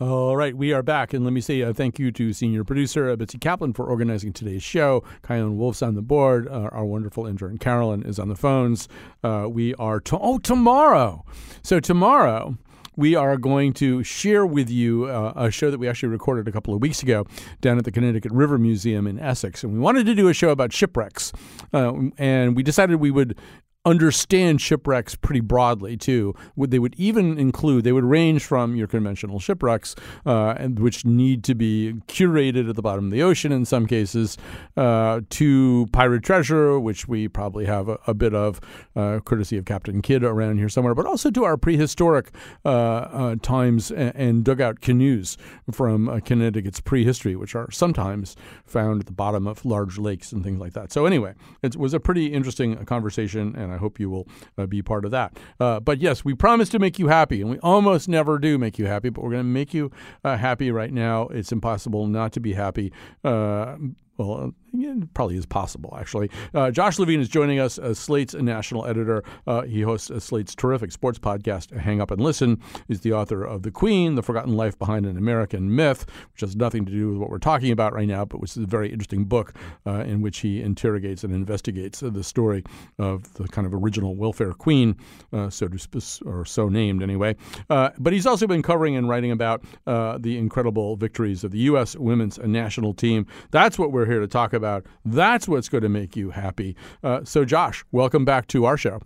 All 0.00 0.36
right, 0.36 0.56
we 0.56 0.72
are 0.72 0.84
back, 0.84 1.12
and 1.12 1.24
let 1.24 1.32
me 1.32 1.40
say 1.40 1.60
uh, 1.60 1.72
thank 1.72 1.98
you 1.98 2.12
to 2.12 2.32
senior 2.32 2.62
producer 2.62 3.10
uh, 3.10 3.16
Betsy 3.16 3.38
Kaplan 3.38 3.72
for 3.72 3.86
organizing 3.86 4.32
today's 4.32 4.62
show. 4.62 5.02
Chion 5.26 5.58
Wolf's 5.58 5.82
on 5.82 5.96
the 5.96 6.02
board. 6.02 6.46
Uh, 6.46 6.68
our 6.70 6.84
wonderful 6.84 7.26
intern 7.26 7.58
Carolyn 7.58 8.04
is 8.04 8.20
on 8.20 8.28
the 8.28 8.36
phones. 8.36 8.88
Uh, 9.24 9.48
we 9.50 9.74
are 9.74 9.98
to- 9.98 10.18
oh 10.20 10.38
tomorrow. 10.38 11.24
So 11.64 11.80
tomorrow 11.80 12.56
we 12.98 13.14
are 13.14 13.36
going 13.36 13.72
to 13.72 14.02
share 14.02 14.44
with 14.44 14.68
you 14.68 15.04
uh, 15.04 15.32
a 15.36 15.52
show 15.52 15.70
that 15.70 15.78
we 15.78 15.86
actually 15.86 16.08
recorded 16.08 16.48
a 16.48 16.52
couple 16.52 16.74
of 16.74 16.82
weeks 16.82 17.00
ago 17.00 17.24
down 17.60 17.78
at 17.78 17.84
the 17.84 17.92
Connecticut 17.92 18.32
River 18.32 18.58
Museum 18.58 19.06
in 19.06 19.20
Essex. 19.20 19.62
And 19.62 19.72
we 19.72 19.78
wanted 19.78 20.04
to 20.06 20.16
do 20.16 20.26
a 20.26 20.34
show 20.34 20.48
about 20.48 20.72
shipwrecks. 20.72 21.32
Uh, 21.72 21.92
and 22.18 22.56
we 22.56 22.64
decided 22.64 22.96
we 22.96 23.12
would 23.12 23.38
understand 23.84 24.60
shipwrecks 24.60 25.14
pretty 25.14 25.40
broadly 25.40 25.96
too. 25.96 26.34
Would 26.56 26.70
They 26.70 26.78
would 26.78 26.94
even 26.96 27.38
include 27.38 27.84
they 27.84 27.92
would 27.92 28.04
range 28.04 28.44
from 28.44 28.76
your 28.76 28.86
conventional 28.86 29.38
shipwrecks, 29.38 29.94
uh, 30.26 30.54
and 30.58 30.78
which 30.78 31.04
need 31.04 31.42
to 31.44 31.54
be 31.54 31.94
curated 32.06 32.68
at 32.68 32.76
the 32.76 32.82
bottom 32.82 33.06
of 33.06 33.10
the 33.10 33.22
ocean 33.22 33.50
in 33.52 33.64
some 33.64 33.86
cases, 33.86 34.36
uh, 34.76 35.20
to 35.30 35.86
pirate 35.92 36.22
treasure, 36.22 36.78
which 36.78 37.08
we 37.08 37.28
probably 37.28 37.64
have 37.64 37.88
a, 37.88 37.98
a 38.06 38.14
bit 38.14 38.34
of, 38.34 38.60
uh, 38.94 39.20
courtesy 39.20 39.56
of 39.56 39.64
Captain 39.64 40.02
Kidd 40.02 40.22
around 40.22 40.58
here 40.58 40.68
somewhere, 40.68 40.94
but 40.94 41.06
also 41.06 41.30
to 41.30 41.44
our 41.44 41.56
prehistoric 41.56 42.30
uh, 42.64 42.68
uh, 42.68 43.36
times 43.42 43.90
and, 43.90 44.14
and, 44.14 44.44
dugout 44.44 44.80
canoes 44.80 45.36
from 45.70 46.08
uh, 46.08 46.20
Connecticut's 46.20 46.80
prehistory, 46.80 47.36
which 47.36 47.54
are 47.54 47.70
sometimes 47.70 48.36
found 48.64 49.00
at 49.00 49.06
the 49.06 49.12
bottom 49.12 49.46
of 49.46 49.64
large 49.64 49.98
lakes 49.98 50.32
and 50.32 50.44
things 50.44 50.60
like 50.60 50.74
that. 50.74 50.92
So 50.92 51.06
anyway, 51.06 51.34
it 51.62 51.76
was 51.76 51.94
a 51.94 52.00
pretty 52.00 52.26
interesting 52.26 52.76
conversation, 52.84 53.54
and 53.56 53.72
I 53.72 53.77
hope 53.78 53.98
you 53.98 54.10
will 54.10 54.28
uh, 54.56 54.66
be 54.66 54.82
part 54.82 55.04
of 55.04 55.10
that. 55.10 55.36
Uh, 55.58 55.80
but 55.80 55.98
yes, 55.98 56.24
we 56.24 56.34
promise 56.34 56.68
to 56.70 56.78
make 56.78 56.98
you 56.98 57.08
happy, 57.08 57.40
and 57.40 57.50
we 57.50 57.58
almost 57.60 58.08
never 58.08 58.38
do 58.38 58.58
make 58.58 58.78
you 58.78 58.86
happy, 58.86 59.08
but 59.08 59.22
we're 59.22 59.30
going 59.30 59.42
to 59.42 59.48
make 59.48 59.72
you 59.72 59.90
uh, 60.24 60.36
happy 60.36 60.70
right 60.70 60.92
now. 60.92 61.28
It's 61.28 61.52
impossible 61.52 62.06
not 62.06 62.32
to 62.32 62.40
be 62.40 62.52
happy. 62.52 62.92
Uh, 64.18 64.24
well, 64.24 64.52
it 64.72 65.14
probably 65.14 65.36
is 65.36 65.46
possible, 65.46 65.96
actually. 65.98 66.30
Uh, 66.54 66.70
Josh 66.70 66.98
Levin 66.98 67.20
is 67.20 67.28
joining 67.28 67.58
us 67.58 67.78
as 67.78 67.98
Slate's 67.98 68.34
national 68.34 68.86
editor. 68.86 69.22
Uh, 69.46 69.62
he 69.62 69.82
hosts 69.82 70.10
Slate's 70.24 70.54
terrific 70.54 70.92
sports 70.92 71.18
podcast, 71.18 71.76
Hang 71.76 72.00
Up 72.00 72.10
and 72.10 72.20
Listen. 72.20 72.60
He's 72.88 73.00
the 73.00 73.12
author 73.12 73.44
of 73.44 73.62
The 73.62 73.70
Queen, 73.70 74.14
The 74.14 74.22
Forgotten 74.22 74.54
Life 74.56 74.78
Behind 74.78 75.06
an 75.06 75.16
American 75.16 75.74
Myth, 75.74 76.06
which 76.32 76.40
has 76.40 76.56
nothing 76.56 76.84
to 76.84 76.92
do 76.92 77.10
with 77.10 77.18
what 77.18 77.30
we're 77.30 77.38
talking 77.38 77.70
about 77.70 77.92
right 77.92 78.08
now, 78.08 78.24
but 78.24 78.40
which 78.40 78.56
is 78.56 78.62
a 78.62 78.66
very 78.66 78.90
interesting 78.90 79.24
book 79.24 79.54
uh, 79.86 80.00
in 80.00 80.20
which 80.20 80.38
he 80.38 80.60
interrogates 80.60 81.24
and 81.24 81.32
investigates 81.32 82.00
the 82.00 82.24
story 82.24 82.64
of 82.98 83.32
the 83.34 83.48
kind 83.48 83.66
of 83.66 83.74
original 83.74 84.16
welfare 84.16 84.52
queen, 84.52 84.96
uh, 85.32 85.48
so 85.48 85.68
to 85.68 85.78
or 86.26 86.44
so 86.44 86.68
named 86.68 87.02
anyway. 87.02 87.36
Uh, 87.70 87.90
but 87.98 88.12
he's 88.12 88.26
also 88.26 88.46
been 88.46 88.62
covering 88.62 88.96
and 88.96 89.08
writing 89.08 89.30
about 89.30 89.64
uh, 89.86 90.18
the 90.18 90.36
incredible 90.36 90.96
victories 90.96 91.44
of 91.44 91.50
the 91.50 91.58
U.S. 91.60 91.96
women's 91.96 92.38
national 92.38 92.94
team. 92.94 93.26
That's 93.50 93.78
what 93.78 93.92
we're 93.92 94.07
here 94.08 94.20
to 94.20 94.26
talk 94.26 94.52
about. 94.52 94.86
That's 95.04 95.46
what's 95.46 95.68
going 95.68 95.82
to 95.82 95.88
make 95.88 96.16
you 96.16 96.30
happy. 96.30 96.76
Uh, 97.02 97.20
so, 97.24 97.44
Josh, 97.44 97.84
welcome 97.92 98.24
back 98.24 98.46
to 98.48 98.64
our 98.64 98.76
show. 98.76 99.00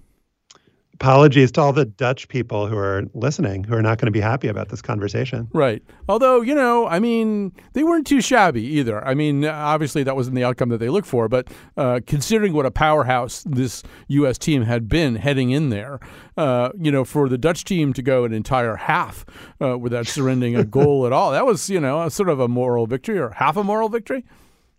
Apologies 0.95 1.51
to 1.53 1.61
all 1.61 1.73
the 1.73 1.87
Dutch 1.87 2.29
people 2.29 2.69
who 2.69 2.77
are 2.77 3.03
listening 3.15 3.65
who 3.65 3.75
are 3.75 3.83
not 3.83 3.99
going 3.99 4.07
to 4.07 4.13
be 4.13 4.21
happy 4.21 4.47
about 4.47 4.69
this 4.69 4.81
conversation. 4.83 5.49
Right. 5.53 5.83
Although, 6.09 6.43
you 6.43 6.55
know, 6.55 6.87
I 6.87 7.01
mean, 7.01 7.53
they 7.73 7.83
weren't 7.83 8.07
too 8.07 8.21
shabby 8.21 8.63
either. 8.63 9.05
I 9.05 9.15
mean, 9.15 9.45
obviously 9.45 10.05
that 10.05 10.15
wasn't 10.15 10.37
the 10.37 10.45
outcome 10.45 10.69
that 10.69 10.79
they 10.79 10.91
looked 10.91 11.09
for, 11.09 11.29
but 11.29 11.49
uh, 11.77 12.01
considering 12.07 12.53
what 12.53 12.67
a 12.67 12.71
powerhouse 12.71 13.43
this 13.49 13.83
U.S. 14.09 14.39
team 14.39 14.63
had 14.63 14.89
been 14.89 15.17
heading 15.17 15.51
in 15.51 15.71
there, 15.71 15.99
uh, 16.37 16.71
you 16.79 16.93
know, 16.93 17.05
for 17.05 17.29
the 17.29 17.39
Dutch 17.39 17.65
team 17.65 17.93
to 17.95 18.03
go 18.03 18.25
an 18.25 18.33
entire 18.33 18.77
half 18.77 19.25
uh, 19.61 19.77
without 19.79 20.07
surrendering 20.07 20.55
a 20.55 20.65
goal 20.65 21.07
at 21.07 21.13
all, 21.13 21.33
that 21.33 21.47
was, 21.47 21.69
you 21.69 21.81
know, 21.81 22.09
sort 22.11 22.29
of 22.29 22.39
a 22.39 22.47
moral 22.47 22.87
victory 22.87 23.19
or 23.19 23.31
half 23.31 23.57
a 23.57 23.65
moral 23.65 23.89
victory. 23.89 24.25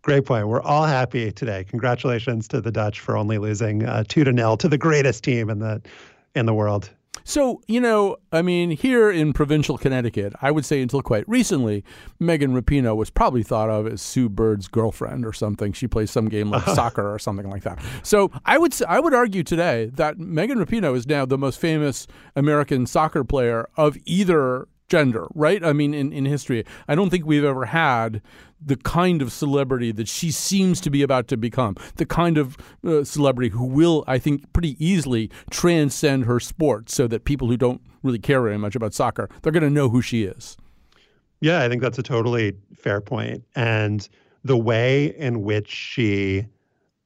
Great 0.03 0.25
point. 0.25 0.49
We're 0.49 0.61
all 0.61 0.85
happy 0.85 1.31
today. 1.31 1.63
Congratulations 1.63 2.49
to 2.49 2.59
the 2.59 2.71
Dutch 2.71 2.99
for 2.99 3.15
only 3.15 3.37
losing 3.37 3.85
uh, 3.85 4.03
two 4.05 4.25
to 4.25 4.33
nil 4.33 4.57
to 4.57 4.67
the 4.67 4.77
greatest 4.77 5.23
team 5.23 5.49
in 5.49 5.59
the 5.59 5.81
in 6.35 6.45
the 6.45 6.53
world. 6.53 6.89
So, 7.23 7.61
you 7.67 7.79
know, 7.79 8.17
I 8.33 8.41
mean, 8.41 8.71
here 8.71 9.09
in 9.09 9.31
provincial 9.31 9.77
Connecticut, 9.77 10.33
I 10.41 10.51
would 10.51 10.65
say 10.65 10.81
until 10.81 11.01
quite 11.01 11.23
recently, 11.25 11.85
Megan 12.19 12.53
Rapinoe 12.53 12.97
was 12.97 13.09
probably 13.09 13.43
thought 13.43 13.69
of 13.69 13.87
as 13.87 14.01
Sue 14.01 14.27
Bird's 14.27 14.67
girlfriend 14.67 15.25
or 15.25 15.31
something. 15.31 15.71
She 15.71 15.87
plays 15.87 16.11
some 16.11 16.27
game 16.27 16.49
like 16.49 16.63
soccer 16.75 17.13
or 17.13 17.17
something 17.19 17.49
like 17.49 17.63
that. 17.63 17.79
So, 18.03 18.29
I 18.45 18.57
would 18.57 18.75
I 18.83 18.99
would 18.99 19.13
argue 19.13 19.43
today 19.43 19.89
that 19.93 20.19
Megan 20.19 20.57
Rapinoe 20.57 20.97
is 20.97 21.07
now 21.07 21.25
the 21.25 21.37
most 21.37 21.59
famous 21.61 22.07
American 22.35 22.85
soccer 22.87 23.23
player 23.23 23.69
of 23.77 23.97
either 24.03 24.67
gender, 24.89 25.27
right? 25.33 25.63
I 25.63 25.73
mean, 25.73 25.93
in, 25.93 26.11
in 26.13 26.25
history, 26.25 26.65
I 26.87 26.95
don't 26.95 27.09
think 27.09 27.25
we've 27.25 27.43
ever 27.43 27.65
had 27.65 28.21
the 28.65 28.77
kind 28.77 29.21
of 29.21 29.31
celebrity 29.31 29.91
that 29.91 30.07
she 30.07 30.31
seems 30.31 30.79
to 30.81 30.89
be 30.89 31.01
about 31.01 31.27
to 31.27 31.37
become, 31.37 31.75
the 31.95 32.05
kind 32.05 32.37
of 32.37 32.57
uh, 32.85 33.03
celebrity 33.03 33.49
who 33.49 33.65
will, 33.65 34.03
I 34.07 34.19
think, 34.19 34.51
pretty 34.53 34.83
easily 34.83 35.29
transcend 35.49 36.25
her 36.25 36.39
sport 36.39 36.89
so 36.89 37.07
that 37.07 37.25
people 37.25 37.47
who 37.47 37.57
don't 37.57 37.81
really 38.03 38.19
care 38.19 38.41
very 38.41 38.57
much 38.57 38.75
about 38.75 38.93
soccer, 38.93 39.29
they're 39.41 39.51
going 39.51 39.63
to 39.63 39.69
know 39.69 39.89
who 39.89 40.01
she 40.01 40.23
is. 40.23 40.57
Yeah, 41.41 41.61
I 41.61 41.67
think 41.67 41.81
that's 41.81 41.99
a 41.99 42.03
totally 42.03 42.53
fair 42.73 43.01
point. 43.01 43.43
And 43.55 44.07
the 44.45 44.57
way 44.57 45.07
in 45.17 45.41
which 45.41 45.69
she 45.69 46.45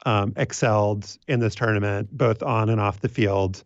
um, 0.06 0.34
excelled 0.36 1.18
in 1.28 1.40
this 1.40 1.56
tournament, 1.56 2.16
both 2.16 2.44
on 2.44 2.70
and 2.70 2.80
off 2.80 3.02
the 3.02 3.10
field, 3.10 3.64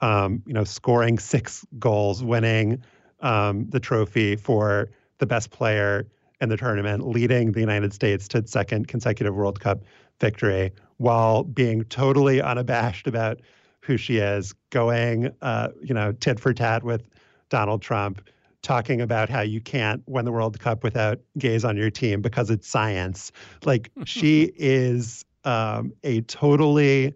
um, 0.00 0.42
you 0.46 0.52
know, 0.52 0.64
scoring 0.64 1.18
six 1.18 1.66
goals, 1.78 2.22
winning 2.22 2.82
um, 3.22 3.68
the 3.70 3.80
trophy 3.80 4.36
for 4.36 4.90
the 5.18 5.26
best 5.26 5.50
player 5.50 6.06
in 6.40 6.48
the 6.48 6.56
tournament, 6.56 7.06
leading 7.06 7.52
the 7.52 7.60
United 7.60 7.92
States 7.92 8.26
to 8.28 8.38
its 8.38 8.50
second 8.50 8.88
consecutive 8.88 9.34
World 9.34 9.60
Cup 9.60 9.82
victory, 10.20 10.72
while 10.96 11.44
being 11.44 11.84
totally 11.84 12.40
unabashed 12.40 13.06
about 13.06 13.40
who 13.80 13.96
she 13.96 14.18
is, 14.18 14.54
going, 14.70 15.30
uh, 15.42 15.68
you 15.80 15.94
know, 15.94 16.12
tit 16.12 16.38
for 16.38 16.52
tat 16.52 16.82
with 16.82 17.02
Donald 17.48 17.82
Trump, 17.82 18.22
talking 18.62 19.00
about 19.00 19.28
how 19.28 19.40
you 19.40 19.60
can't 19.60 20.02
win 20.06 20.24
the 20.24 20.32
World 20.32 20.58
Cup 20.58 20.84
without 20.84 21.20
gays 21.38 21.64
on 21.64 21.76
your 21.76 21.90
team 21.90 22.22
because 22.22 22.50
it's 22.50 22.68
science. 22.68 23.32
Like 23.64 23.90
she 24.04 24.52
is 24.56 25.24
um, 25.44 25.92
a 26.04 26.20
totally 26.22 27.14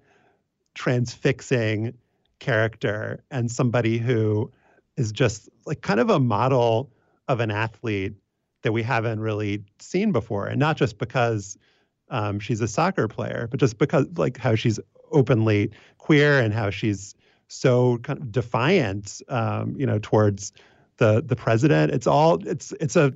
transfixing 0.75 1.95
character 2.39 3.23
and 3.31 3.51
somebody 3.51 3.99
who 3.99 4.51
is 4.97 5.13
just 5.13 5.49
like 5.67 5.83
kind 5.83 6.01
of 6.01 6.11
a 6.11 6.19
model 6.19 6.91
of 7.29 7.41
an 7.41 7.51
athlete 7.51 8.15
that 8.63 8.73
we 8.73 8.83
haven't 8.83 9.21
really 9.21 9.63
seen 9.79 10.13
before. 10.13 10.47
And 10.47 10.59
not 10.59 10.77
just 10.77 10.99
because 10.99 11.57
um, 12.11 12.39
she's 12.39 12.61
a 12.61 12.69
soccer 12.69 13.09
player, 13.09 13.49
but 13.51 13.61
just 13.61 13.79
because 13.79 14.07
like 14.17 14.39
how 14.39 14.55
she's 14.55 14.81
openly 15.13 15.71
queer 15.99 16.41
and 16.41 16.53
how 16.53 16.71
she's 16.71 17.15
so 17.49 17.99
kind 17.99 18.19
of 18.21 18.33
defiant, 18.33 19.23
um, 19.29 19.75
you 19.79 19.87
know, 19.87 19.99
towards 20.01 20.53
the 20.99 21.23
the 21.25 21.37
president. 21.37 21.93
It's 21.93 22.07
all 22.07 22.47
it's 22.47 22.73
it's 22.81 22.97
a 22.97 23.13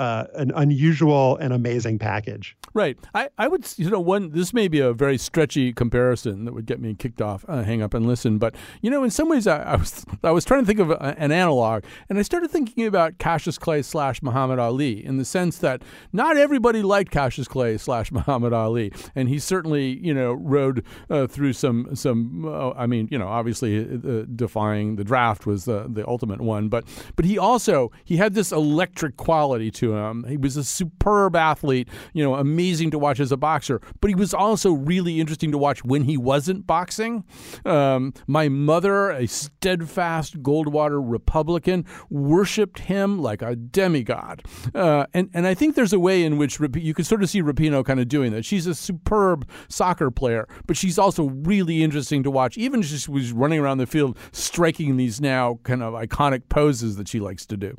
uh, 0.00 0.26
an 0.34 0.50
unusual 0.56 1.36
and 1.36 1.52
amazing 1.52 1.98
package. 1.98 2.56
Right. 2.72 2.96
I, 3.14 3.28
I 3.36 3.48
would, 3.48 3.66
you 3.76 3.90
know, 3.90 4.00
one, 4.00 4.30
this 4.30 4.54
may 4.54 4.66
be 4.66 4.80
a 4.80 4.94
very 4.94 5.18
stretchy 5.18 5.74
comparison 5.74 6.46
that 6.46 6.54
would 6.54 6.64
get 6.64 6.80
me 6.80 6.94
kicked 6.94 7.20
off, 7.20 7.44
uh, 7.48 7.64
hang 7.64 7.82
up 7.82 7.92
and 7.92 8.06
listen. 8.06 8.38
But, 8.38 8.54
you 8.80 8.90
know, 8.90 9.04
in 9.04 9.10
some 9.10 9.28
ways, 9.28 9.46
I, 9.46 9.58
I 9.58 9.76
was 9.76 10.06
I 10.24 10.30
was 10.30 10.46
trying 10.46 10.62
to 10.62 10.66
think 10.66 10.78
of 10.78 10.90
a, 10.90 11.14
an 11.18 11.32
analog, 11.32 11.84
and 12.08 12.18
I 12.18 12.22
started 12.22 12.50
thinking 12.50 12.86
about 12.86 13.18
Cassius 13.18 13.58
Clay 13.58 13.82
slash 13.82 14.22
Muhammad 14.22 14.58
Ali 14.58 15.04
in 15.04 15.18
the 15.18 15.24
sense 15.24 15.58
that 15.58 15.82
not 16.14 16.38
everybody 16.38 16.80
liked 16.80 17.10
Cassius 17.10 17.46
Clay 17.46 17.76
slash 17.76 18.10
Muhammad 18.20 18.54
Ali. 18.54 18.92
And 19.14 19.28
he 19.28 19.38
certainly, 19.38 19.98
you 19.98 20.14
know, 20.14 20.32
rode 20.32 20.82
uh, 21.10 21.26
through 21.26 21.52
some, 21.52 21.94
some 21.94 22.46
uh, 22.46 22.70
I 22.70 22.86
mean, 22.86 23.06
you 23.10 23.18
know, 23.18 23.28
obviously 23.28 23.80
uh, 23.80 24.24
defying 24.34 24.96
the 24.96 25.04
draft 25.04 25.44
was 25.44 25.66
the, 25.66 25.88
the 25.88 26.08
ultimate 26.08 26.40
one. 26.40 26.68
But, 26.68 26.84
but 27.16 27.26
he 27.26 27.36
also, 27.36 27.92
he 28.04 28.16
had 28.16 28.32
this 28.32 28.50
electric 28.50 29.18
quality 29.18 29.70
to 29.72 29.89
him. 29.94 30.24
He 30.28 30.36
was 30.36 30.56
a 30.56 30.64
superb 30.64 31.36
athlete, 31.36 31.88
you 32.12 32.22
know, 32.22 32.34
amazing 32.34 32.90
to 32.92 32.98
watch 32.98 33.20
as 33.20 33.32
a 33.32 33.36
boxer, 33.36 33.80
but 34.00 34.08
he 34.08 34.14
was 34.14 34.34
also 34.34 34.72
really 34.72 35.20
interesting 35.20 35.52
to 35.52 35.58
watch 35.58 35.84
when 35.84 36.04
he 36.04 36.16
wasn't 36.16 36.66
boxing. 36.66 37.24
Um, 37.64 38.14
my 38.26 38.48
mother, 38.48 39.10
a 39.10 39.26
steadfast 39.26 40.42
Goldwater 40.42 41.00
Republican, 41.02 41.84
worshipped 42.08 42.80
him 42.80 43.20
like 43.20 43.42
a 43.42 43.56
demigod. 43.56 44.42
Uh, 44.74 45.06
and, 45.14 45.30
and 45.32 45.46
I 45.46 45.54
think 45.54 45.74
there's 45.74 45.92
a 45.92 46.00
way 46.00 46.24
in 46.24 46.36
which 46.36 46.58
you 46.74 46.94
can 46.94 47.04
sort 47.04 47.22
of 47.22 47.30
see 47.30 47.42
Rapinoe 47.42 47.84
kind 47.84 48.00
of 48.00 48.08
doing 48.08 48.32
that. 48.32 48.44
She's 48.44 48.66
a 48.66 48.74
superb 48.74 49.48
soccer 49.68 50.10
player, 50.10 50.48
but 50.66 50.76
she's 50.76 50.98
also 50.98 51.28
really 51.30 51.82
interesting 51.82 52.22
to 52.22 52.30
watch, 52.30 52.56
even 52.58 52.82
she 52.82 53.10
was 53.10 53.32
running 53.32 53.60
around 53.60 53.78
the 53.78 53.86
field 53.86 54.18
striking 54.32 54.96
these 54.96 55.20
now 55.20 55.58
kind 55.62 55.82
of 55.82 55.94
iconic 55.94 56.48
poses 56.48 56.96
that 56.96 57.08
she 57.08 57.20
likes 57.20 57.46
to 57.46 57.56
do. 57.56 57.76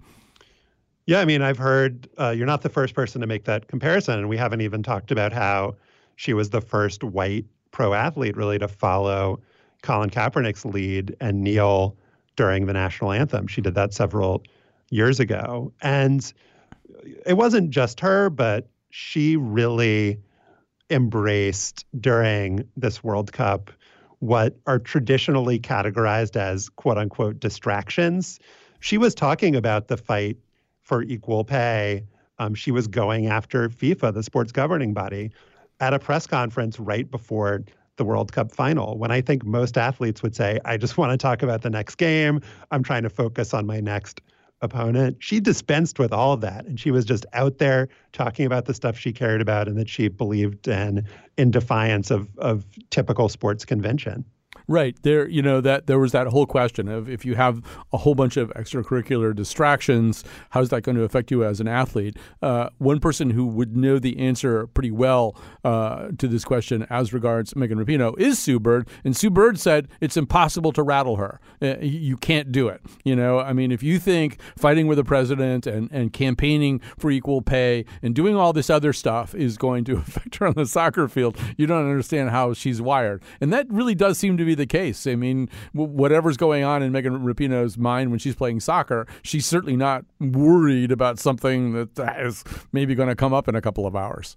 Yeah, 1.06 1.20
I 1.20 1.26
mean, 1.26 1.42
I've 1.42 1.58
heard 1.58 2.08
uh, 2.20 2.30
you're 2.30 2.46
not 2.46 2.62
the 2.62 2.70
first 2.70 2.94
person 2.94 3.22
to 3.22 3.28
make 3.28 3.46
that 3.46 3.68
comparison, 3.68 4.20
and 4.20 4.30
we 4.30 4.38
haven't 4.38 4.62
even 4.62 4.84
talked 4.84 5.12
about 5.12 5.34
how 5.34 5.76
she 6.16 6.34
was 6.34 6.52
the 6.52 6.62
first 6.62 7.04
white 7.04 7.46
pro 7.72 7.94
athlete 7.94 8.38
really 8.38 8.60
to 8.60 8.68
follow 8.68 9.40
Colin 9.82 10.10
Kaepernick's 10.10 10.66
lead 10.66 11.16
and 11.20 11.44
kneel 11.44 11.96
during 12.36 12.66
the 12.66 12.74
national 12.74 13.12
anthem. 13.12 13.48
She 13.48 13.62
did 13.62 13.76
that 13.76 13.94
several 13.94 14.44
years 14.90 15.20
ago, 15.20 15.74
and 15.82 16.32
it 17.26 17.34
wasn't 17.34 17.72
just 17.72 18.00
her, 18.02 18.30
but 18.30 18.68
she 18.92 19.38
really 19.38 20.20
embraced 20.90 21.86
during 22.00 22.68
this 22.78 23.04
World 23.04 23.32
Cup 23.32 23.72
what 24.20 24.56
are 24.68 24.78
traditionally 24.78 25.60
categorized 25.60 26.36
as 26.36 26.70
quote 26.70 26.98
unquote 26.98 27.40
distractions. 27.40 28.40
She 28.82 28.98
was 29.00 29.16
talking 29.16 29.56
about 29.56 29.88
the 29.88 29.98
fight 29.98 30.38
for 30.82 31.04
equal 31.04 31.44
pay. 31.44 32.04
Um, 32.40 32.56
she 32.56 32.72
was 32.72 32.88
going 32.88 33.28
after 33.28 33.70
FIFA, 33.70 34.14
the 34.14 34.24
sports 34.24 34.52
governing 34.52 34.94
body, 34.94 35.32
at 35.80 35.94
a 35.94 36.00
press 36.00 36.28
conference 36.28 36.80
right 36.80 37.10
before 37.10 37.64
the 37.98 38.04
World 38.04 38.32
Cup 38.32 38.52
final. 38.52 38.98
When 38.98 39.12
I 39.12 39.22
think 39.22 39.46
most 39.46 39.78
athletes 39.78 40.24
would 40.24 40.36
say, 40.36 40.60
I 40.66 40.78
just 40.78 40.98
want 40.98 41.12
to 41.12 41.18
talk 41.18 41.44
about 41.44 41.62
the 41.62 41.70
next 41.70 41.96
game, 41.96 42.42
I'm 42.72 42.84
trying 42.84 43.04
to 43.04 43.10
focus 43.10 43.54
on 43.54 43.66
my 43.66 43.80
next 43.80 44.22
opponent. 44.62 45.18
She 45.20 45.40
dispensed 45.40 46.00
with 46.00 46.14
all 46.14 46.34
of 46.34 46.42
that. 46.42 46.66
And 46.66 46.80
she 46.80 46.92
was 46.92 47.04
just 47.06 47.26
out 47.34 47.58
there 47.58 47.90
talking 48.14 48.46
about 48.46 48.66
the 48.66 48.74
stuff 48.74 48.98
she 48.98 49.12
cared 49.12 49.42
about 49.42 49.68
and 49.68 49.78
that 49.78 49.90
she 49.90 50.08
believed 50.08 50.68
in 50.68 51.06
in 51.38 51.52
defiance 51.52 52.12
of, 52.12 52.30
of 52.38 52.66
typical 52.90 53.28
sports 53.28 53.66
convention. 53.66 54.24
Right 54.68 54.96
there, 55.02 55.28
you 55.28 55.42
know 55.42 55.60
that 55.62 55.88
there 55.88 56.00
was 56.00 56.12
that 56.12 56.28
whole 56.28 56.46
question 56.46 56.88
of 56.88 57.10
if 57.10 57.26
you 57.26 57.36
have 57.36 57.62
a 57.92 57.98
whole 57.98 58.16
bunch 58.16 58.38
of 58.38 58.50
extracurricular 58.52 59.36
distractions, 59.36 60.24
how's 60.52 60.70
that 60.70 60.84
going 60.84 60.96
to 60.96 61.04
affect 61.04 61.32
you 61.32 61.44
as 61.44 61.60
an 61.60 61.68
athlete? 61.68 62.18
Uh, 62.42 62.70
one 62.78 63.00
person 63.00 63.32
who 63.32 63.46
would 63.48 63.76
know 63.76 64.00
the 64.00 64.18
answer 64.20 64.68
pretty 64.68 64.92
well 64.92 65.36
uh, 65.64 66.10
to 66.18 66.28
this 66.28 66.46
question, 66.46 66.86
as 66.90 67.12
regards 67.12 67.56
Megan 67.56 67.84
Rapinoe, 67.84 68.18
is 68.20 68.40
Sue 68.40 68.60
Bird, 68.60 68.88
and 69.04 69.16
Sue 69.16 69.30
Bird 69.30 69.60
said 69.60 69.88
it's 70.00 70.16
impossible 70.16 70.72
to 70.74 70.84
rattle 70.84 71.18
her. 71.18 71.40
Uh, 71.62 71.78
you 71.80 72.16
can't 72.16 72.52
do 72.52 72.68
it. 72.68 72.82
You 73.04 73.16
know, 73.16 73.40
I 73.40 73.54
mean, 73.54 73.72
if 73.72 73.84
you 73.84 74.00
think 74.00 74.40
fighting 74.58 74.88
with 74.88 74.98
the 74.98 75.04
president 75.04 75.68
and 75.68 75.92
and 75.92 76.14
campaigning 76.14 76.80
for 76.98 77.12
equal 77.12 77.42
pay 77.42 77.86
and 78.02 78.16
doing 78.16 78.36
all 78.36 78.54
this 78.54 78.70
other 78.70 78.94
stuff 78.94 79.34
is 79.36 79.58
going 79.58 79.84
to 79.86 79.94
affect 79.98 80.36
her 80.36 80.48
on 80.48 80.54
the 80.54 80.66
soccer 80.66 81.08
field, 81.08 81.38
you 81.58 81.68
don't 81.68 81.90
understand 81.90 82.30
how 82.30 82.54
she's 82.54 82.82
wired, 82.82 83.22
and 83.42 83.52
that 83.52 83.66
really 83.70 83.96
does 83.96 84.18
seem 84.18 84.38
to 84.38 84.41
be 84.46 84.56
the 84.56 84.66
case. 84.66 85.08
I 85.08 85.16
mean, 85.16 85.50
whatever's 85.74 86.38
going 86.38 86.64
on 86.64 86.84
in 86.84 86.92
Megan 86.92 87.20
Rapinoe's 87.20 87.78
mind 87.78 88.10
when 88.10 88.20
she's 88.20 88.36
playing 88.36 88.60
soccer, 88.60 89.08
she's 89.24 89.46
certainly 89.46 89.76
not 89.76 90.06
worried 90.20 90.92
about 90.92 91.20
something 91.20 91.74
that 91.96 92.22
is 92.22 92.44
maybe 92.72 92.96
going 92.96 93.10
to 93.10 93.16
come 93.16 93.34
up 93.34 93.48
in 93.48 93.56
a 93.56 93.62
couple 93.62 93.86
of 93.86 93.96
hours. 93.96 94.36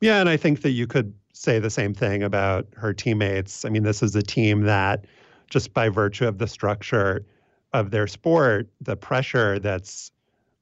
Yeah, 0.00 0.20
and 0.20 0.28
I 0.28 0.36
think 0.36 0.62
that 0.62 0.70
you 0.70 0.86
could 0.86 1.14
say 1.32 1.58
the 1.58 1.70
same 1.70 1.94
thing 1.94 2.22
about 2.22 2.66
her 2.76 2.92
teammates. 2.92 3.64
I 3.64 3.68
mean, 3.68 3.82
this 3.82 4.02
is 4.02 4.14
a 4.14 4.22
team 4.22 4.62
that, 4.62 5.06
just 5.50 5.72
by 5.72 5.88
virtue 5.88 6.26
of 6.26 6.38
the 6.38 6.46
structure 6.46 7.24
of 7.72 7.90
their 7.90 8.06
sport, 8.06 8.68
the 8.80 8.96
pressure 8.96 9.58
that's 9.58 10.10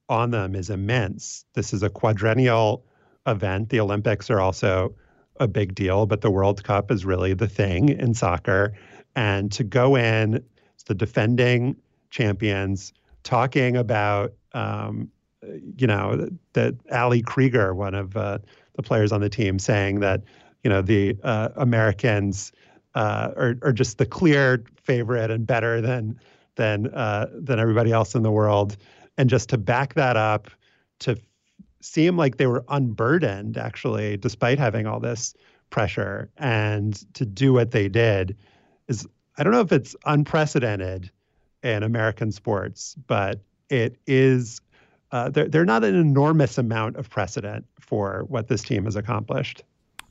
on 0.09 0.31
them 0.31 0.55
is 0.55 0.71
immense. 0.71 1.45
This 1.55 1.73
is 1.73 1.83
a 1.83 1.91
quadrennial 1.91 2.85
event. 3.27 3.71
The 3.71 3.81
Olympics 3.81 4.31
are 4.31 4.41
also 4.41 4.95
a 5.37 5.49
big 5.49 5.75
deal, 5.75 6.07
but 6.07 6.21
the 6.21 6.31
World 6.31 6.63
Cup 6.65 6.91
is 6.91 7.05
really 7.05 7.35
the 7.35 7.49
thing 7.49 7.89
in 7.89 8.15
soccer. 8.15 8.73
And 9.17 9.51
to 9.53 9.65
go 9.65 9.97
in, 9.97 10.45
the 10.87 10.95
defending 10.95 11.77
champions 12.11 12.93
talking 13.23 13.77
about, 13.77 14.35
um, 14.53 15.11
you 15.77 15.87
know, 15.87 16.29
that 16.53 16.75
Ali 16.93 17.23
Krieger, 17.23 17.75
one 17.75 17.95
of 17.95 18.17
uh, 18.17 18.39
the 18.75 18.83
players 18.83 19.13
on 19.13 19.21
the 19.21 19.29
team, 19.29 19.59
saying 19.59 20.01
that, 20.01 20.23
you 20.63 20.71
know, 20.71 20.83
the 20.83 21.17
uh, 21.23 21.49
Americans 21.57 22.53
uh, 22.95 23.31
are, 23.37 23.57
are 23.63 23.73
just 23.73 23.99
the 23.99 24.07
clear 24.07 24.63
favorite 24.83 25.31
and 25.31 25.47
better 25.47 25.81
than 25.81 26.19
than 26.57 26.87
uh, 26.95 27.27
than 27.33 27.59
everybody 27.59 27.93
else 27.93 28.15
in 28.15 28.23
the 28.23 28.31
world. 28.31 28.77
And 29.17 29.31
just 29.31 29.49
to 29.51 29.59
back 29.59 29.95
that 29.95 30.17
up, 30.17 30.51
to 31.01 31.17
seem 31.85 32.17
like 32.17 32.37
they 32.37 32.47
were 32.47 32.65
unburdened 32.69 33.57
actually 33.57 34.17
despite 34.17 34.59
having 34.59 34.87
all 34.87 35.01
this 35.01 35.35
pressure. 35.71 36.31
And 36.37 36.95
to 37.15 37.27
do 37.27 37.53
what 37.53 37.71
they 37.71 37.89
did 37.89 38.37
is 38.89 39.07
i 39.37 39.43
don't 39.43 39.53
know 39.53 39.61
if 39.61 39.73
it's 39.73 39.97
unprecedented 40.05 41.11
in 41.63 41.83
american 41.83 42.31
sports 42.31 42.95
but 43.07 43.41
it 43.71 43.97
is 44.07 44.61
uh, 45.13 45.29
they're, 45.29 45.49
they're 45.49 45.65
not 45.65 45.85
an 45.85 45.95
enormous 45.95 46.59
amount 46.59 46.97
of 46.97 47.09
precedent 47.09 47.65
for 47.79 48.25
what 48.29 48.49
this 48.49 48.63
team 48.63 48.85
has 48.85 48.97
accomplished. 48.97 49.63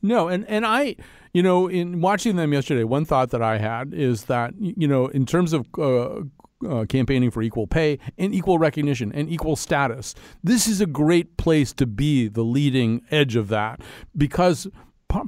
No, 0.02 0.30
and 0.30 0.48
and 0.48 0.66
I, 0.66 0.96
you 1.34 1.44
know, 1.44 1.68
in 1.68 2.00
watching 2.00 2.38
them 2.38 2.54
yesterday, 2.54 2.84
one 2.86 3.04
thought 3.04 3.32
that 3.32 3.42
I 3.42 3.58
had 3.58 3.94
is 3.94 4.26
that 4.26 4.54
you 4.58 4.88
know, 4.88 5.08
in 5.08 5.26
terms 5.26 5.52
of 5.52 5.68
uh, 5.78 6.22
uh, 6.66 6.86
campaigning 6.86 7.32
for 7.32 7.42
equal 7.42 7.68
pay 7.68 8.00
and 8.18 8.34
equal 8.34 8.58
recognition 8.58 9.12
and 9.12 9.30
equal 9.30 9.56
status. 9.56 10.16
This 10.44 10.68
is 10.68 10.82
a 10.82 10.86
great 10.86 11.38
place 11.38 11.74
to 11.74 11.86
be 11.86 12.28
the 12.28 12.44
leading 12.44 13.02
edge 13.12 13.36
of 13.36 13.48
that 13.50 13.82
because 14.16 14.68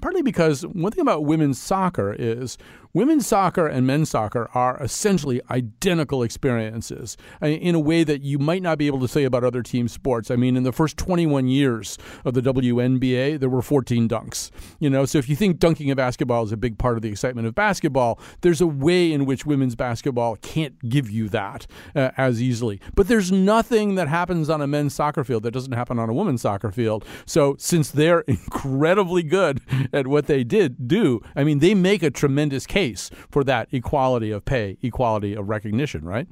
partly 0.01 0.21
because 0.21 0.65
one 0.65 0.91
thing 0.91 1.01
about 1.01 1.25
women's 1.25 1.59
soccer 1.59 2.15
is 2.17 2.57
women's 2.95 3.27
soccer 3.27 3.67
and 3.67 3.85
men's 3.85 4.09
soccer 4.09 4.49
are 4.53 4.81
essentially 4.81 5.41
identical 5.51 6.23
experiences 6.23 7.17
in 7.41 7.75
a 7.75 7.79
way 7.79 8.05
that 8.05 8.21
you 8.21 8.39
might 8.39 8.61
not 8.61 8.77
be 8.77 8.87
able 8.87 9.01
to 9.01 9.07
say 9.07 9.25
about 9.25 9.43
other 9.43 9.61
team 9.61 9.89
sports. 9.89 10.31
I 10.31 10.37
mean, 10.37 10.55
in 10.55 10.63
the 10.63 10.71
first 10.71 10.97
21 10.97 11.47
years 11.47 11.97
of 12.23 12.33
the 12.33 12.41
WNBA, 12.41 13.37
there 13.37 13.49
were 13.49 13.61
14 13.61 14.07
dunks. 14.07 14.49
You 14.79 14.89
know, 14.89 15.05
so 15.05 15.17
if 15.17 15.27
you 15.27 15.35
think 15.35 15.59
dunking 15.59 15.89
in 15.89 15.97
basketball 15.97 16.43
is 16.45 16.53
a 16.53 16.57
big 16.57 16.77
part 16.77 16.95
of 16.95 17.01
the 17.01 17.09
excitement 17.09 17.47
of 17.47 17.53
basketball, 17.53 18.17
there's 18.41 18.61
a 18.61 18.67
way 18.67 19.11
in 19.11 19.25
which 19.25 19.45
women's 19.45 19.75
basketball 19.75 20.37
can't 20.37 20.87
give 20.87 21.09
you 21.09 21.27
that 21.29 21.67
uh, 21.95 22.11
as 22.15 22.41
easily. 22.41 22.79
But 22.95 23.09
there's 23.09 23.29
nothing 23.29 23.95
that 23.95 24.07
happens 24.07 24.49
on 24.49 24.61
a 24.61 24.67
men's 24.67 24.95
soccer 24.95 25.25
field 25.25 25.43
that 25.43 25.51
doesn't 25.51 25.73
happen 25.73 25.99
on 25.99 26.09
a 26.09 26.13
women's 26.13 26.43
soccer 26.43 26.71
field. 26.71 27.03
So 27.25 27.57
since 27.59 27.91
they're 27.91 28.21
incredibly 28.27 29.21
good 29.21 29.59
at 29.93 30.07
what 30.07 30.27
they 30.27 30.43
did 30.43 30.87
do, 30.87 31.21
I 31.35 31.43
mean, 31.43 31.59
they 31.59 31.73
make 31.73 32.03
a 32.03 32.11
tremendous 32.11 32.65
case 32.65 33.09
for 33.29 33.43
that 33.43 33.67
equality 33.71 34.31
of 34.31 34.45
pay, 34.45 34.77
equality 34.81 35.33
of 35.33 35.49
recognition, 35.49 36.05
right? 36.05 36.27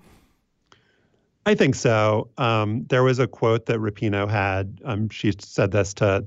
I 1.46 1.56
think 1.56 1.76
so. 1.76 2.30
Um, 2.38 2.86
there 2.88 3.04
was 3.04 3.20
a 3.20 3.28
quote 3.28 3.66
that 3.66 3.80
Rapinoe 3.80 4.30
had. 4.30 4.80
Um, 4.86 5.10
she 5.10 5.34
said 5.38 5.72
this 5.72 5.94
to 5.96 6.26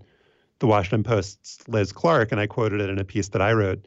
the 0.58 0.66
Washington 0.66 1.02
Post's 1.02 1.66
Liz 1.68 1.92
Clarke, 1.92 2.32
and 2.32 2.40
I 2.40 2.46
quoted 2.46 2.80
it 2.80 2.90
in 2.90 2.98
a 2.98 3.04
piece 3.04 3.28
that 3.28 3.40
I 3.40 3.52
wrote 3.52 3.86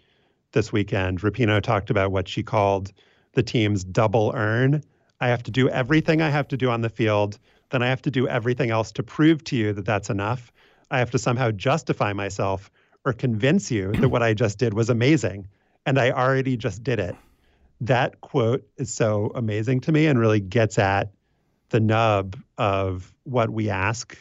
this 0.54 0.72
weekend. 0.72 1.22
Rapinoe 1.22 1.62
talked 1.62 1.90
about 1.90 2.12
what 2.12 2.28
she 2.28 2.42
called 2.42 2.92
the 3.34 3.44
team's 3.44 3.84
double 3.84 4.32
earn. 4.36 4.84
I 5.22 5.28
have 5.28 5.44
to 5.44 5.52
do 5.52 5.70
everything 5.70 6.22
I 6.22 6.30
have 6.30 6.48
to 6.48 6.58
do 6.58 6.70
on 6.70 6.82
the 6.82 6.90
field, 6.90 7.38
then 7.70 7.84
I 7.84 7.88
have 7.88 8.02
to 8.04 8.12
do 8.12 8.28
everything 8.28 8.72
else 8.72 8.92
to 8.94 9.04
prove 9.04 9.44
to 9.46 9.56
you 9.56 9.74
that 9.74 9.86
that's 9.86 10.10
enough. 10.10 10.52
I 10.90 10.98
have 10.98 11.12
to 11.12 11.20
somehow 11.20 11.52
justify 11.52 12.14
myself 12.14 12.72
or 13.06 13.14
convince 13.14 13.72
you 13.72 13.92
that 13.94 14.10
what 14.10 14.24
I 14.24 14.34
just 14.34 14.58
did 14.58 14.74
was 14.74 14.90
amazing 14.90 15.48
and 15.86 15.98
I 15.98 16.12
already 16.12 16.58
just 16.58 16.84
did 16.84 17.00
it. 17.00 17.16
That 17.82 18.22
quote 18.22 18.68
is 18.78 18.94
so 18.94 19.32
amazing 19.36 19.82
to 19.82 19.92
me 19.92 20.08
and 20.08 20.20
really 20.20 20.40
gets 20.40 20.78
at 20.78 21.12
the 21.70 21.80
nub 21.80 22.36
of 22.58 23.14
what 23.24 23.52
we 23.52 23.70
ask 23.70 24.18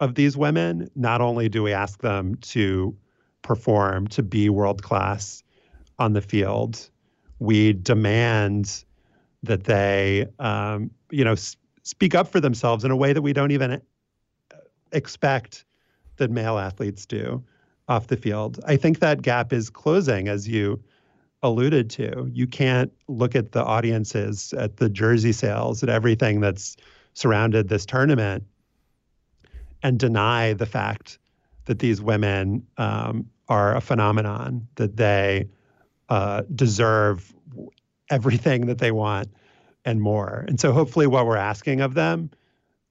of 0.00 0.14
these 0.14 0.36
women. 0.36 0.90
Not 0.96 1.20
only 1.20 1.48
do 1.48 1.62
we 1.62 1.72
ask 1.72 2.00
them 2.00 2.36
to 2.36 2.96
perform, 3.42 4.06
to 4.08 4.22
be 4.22 4.48
world 4.48 4.82
class 4.82 5.42
on 5.98 6.14
the 6.14 6.22
field, 6.22 6.88
we 7.38 7.74
demand 7.74 8.84
that 9.42 9.64
they, 9.64 10.26
um, 10.38 10.90
you 11.10 11.24
know, 11.24 11.32
s- 11.32 11.56
speak 11.82 12.14
up 12.14 12.28
for 12.28 12.40
themselves 12.40 12.84
in 12.84 12.90
a 12.90 12.96
way 12.96 13.12
that 13.12 13.22
we 13.22 13.32
don't 13.32 13.50
even 13.50 13.80
expect 14.92 15.64
that 16.16 16.30
male 16.30 16.58
athletes 16.58 17.04
do 17.04 17.44
off 17.88 18.08
the 18.08 18.16
field. 18.16 18.60
I 18.66 18.76
think 18.76 18.98
that 18.98 19.22
gap 19.22 19.52
is 19.52 19.70
closing 19.70 20.28
as 20.28 20.48
you 20.48 20.82
alluded 21.42 21.90
to. 21.90 22.28
You 22.32 22.46
can't 22.46 22.92
look 23.08 23.34
at 23.36 23.52
the 23.52 23.64
audiences, 23.64 24.52
at 24.54 24.78
the 24.78 24.88
jersey 24.88 25.32
sales, 25.32 25.82
at 25.82 25.88
everything 25.88 26.40
that's 26.40 26.76
surrounded 27.14 27.68
this 27.68 27.86
tournament 27.86 28.44
and 29.82 29.98
deny 29.98 30.52
the 30.52 30.66
fact 30.66 31.18
that 31.66 31.78
these 31.78 32.00
women 32.00 32.66
um, 32.78 33.28
are 33.48 33.76
a 33.76 33.80
phenomenon, 33.80 34.66
that 34.76 34.96
they 34.96 35.48
uh, 36.08 36.42
deserve 36.54 37.32
everything 38.10 38.66
that 38.66 38.78
they 38.78 38.92
want 38.92 39.28
and 39.84 40.00
more. 40.00 40.44
And 40.48 40.58
so, 40.58 40.72
hopefully, 40.72 41.06
what 41.06 41.26
we're 41.26 41.36
asking 41.36 41.80
of 41.80 41.94
them 41.94 42.30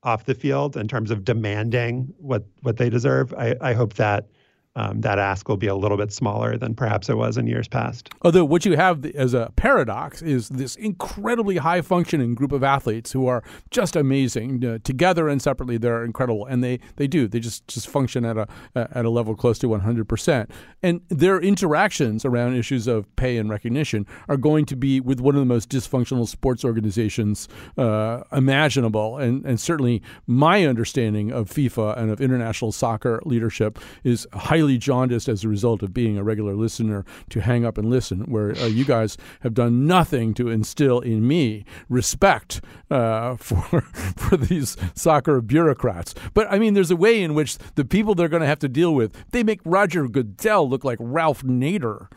off 0.04 0.26
the 0.26 0.36
field 0.36 0.78
in 0.78 0.88
terms 0.88 1.12
of 1.12 1.26
demanding 1.26 2.14
what 2.18 2.46
what 2.62 2.78
they 2.78 2.90
deserve, 2.90 3.34
I, 3.34 3.56
I 3.60 3.74
hope 3.74 3.96
that 3.96 4.28
um, 4.76 5.02
that 5.02 5.20
ask 5.20 5.48
will 5.48 5.58
be 5.58 5.68
a 5.68 5.76
little 5.76 5.98
bit 5.98 6.12
smaller 6.12 6.58
than 6.58 6.76
perhaps 6.76 7.10
it 7.10 7.16
was 7.16 7.38
in 7.38 7.48
years 7.48 7.68
past. 7.68 8.10
Although 8.24 8.46
what 8.46 8.66
you 8.66 8.76
have 8.76 9.06
as 9.06 9.34
a 9.34 9.52
paradox 9.56 10.22
is 10.22 10.50
this 10.50 10.76
incredibly 10.76 11.58
high 11.58 11.82
functioning 11.82 12.36
group 12.36 12.52
of 12.52 12.64
athletes 12.64 13.12
who 13.12 13.28
are 13.28 13.44
just 13.72 13.96
amazing 13.96 14.66
uh, 14.66 14.80
together 14.84 15.30
and 15.30 15.42
separately. 15.42 15.78
They're 15.78 16.04
incredible, 16.04 16.46
and 16.46 16.64
they 16.64 16.80
they 16.98 17.08
do 17.08 17.28
they 17.28 17.40
just 17.40 17.68
just 17.68 17.88
function 17.88 18.26
at 18.26 18.38
a 18.38 18.48
at 18.76 19.06
a 19.06 19.10
level 19.10 19.36
close 19.36 19.60
to 19.60 19.70
100 19.70 20.10
percent. 20.10 20.52
And 20.84 21.02
their 21.10 21.40
interactions 21.40 22.26
around 22.26 22.56
issues 22.56 22.88
of 22.88 23.14
pay 23.16 23.38
and 23.38 23.50
recognition 23.50 24.06
are 24.28 24.38
going 24.38 24.66
to 24.66 24.76
be 24.76 25.00
with 25.00 25.22
one 25.22 25.36
of 25.36 25.40
the 25.40 25.46
most 25.46 25.70
dysfunctional 25.70 26.28
sports 26.28 26.66
organizations 26.66 27.48
uh, 27.78 28.24
imaginable. 28.32 29.18
And 29.18 29.46
and 29.46 29.60
certainly 29.60 30.02
my 30.28 30.66
understanding 30.66 31.32
of 31.32 31.50
FIFA 31.50 31.98
and 31.98 32.12
of 32.12 32.20
international 32.20 32.72
soccer 32.72 33.22
leadership 33.26 33.80
is 34.04 34.28
highly 34.34 34.65
highly 34.66 34.80
jaundiced 34.80 35.30
as 35.30 35.44
a 35.44 35.48
result 35.48 35.84
of 35.84 35.94
being 35.94 36.18
a 36.18 36.24
regular 36.24 36.56
listener 36.56 37.06
to 37.30 37.40
hang 37.40 37.64
up 37.64 37.78
and 37.78 37.88
listen, 37.88 38.22
where 38.22 38.58
uh, 38.58 38.66
you 38.66 38.84
guys 38.84 39.16
have 39.42 39.54
done 39.54 39.86
nothing 39.86 40.34
to 40.34 40.50
instill 40.50 41.00
in 41.02 41.28
me 41.28 41.64
respect 41.88 42.62
uh, 42.90 43.36
for 43.38 43.82
for 44.18 44.36
these 44.36 44.76
soccer 44.96 45.40
bureaucrats. 45.40 46.16
But 46.34 46.52
I 46.52 46.58
mean, 46.58 46.74
there's 46.74 46.90
a 46.90 46.96
way 46.96 47.22
in 47.22 47.36
which 47.36 47.60
the 47.76 47.86
people 47.86 48.16
they're 48.16 48.28
going 48.28 48.42
to 48.42 48.48
have 48.48 48.60
to 48.60 48.68
deal 48.68 48.96
with 48.96 49.16
they 49.30 49.44
make 49.44 49.60
Roger 49.66 50.08
Goodell 50.08 50.68
look 50.68 50.84
like 50.84 50.98
Ralph 51.00 51.44
Nader. 51.44 52.08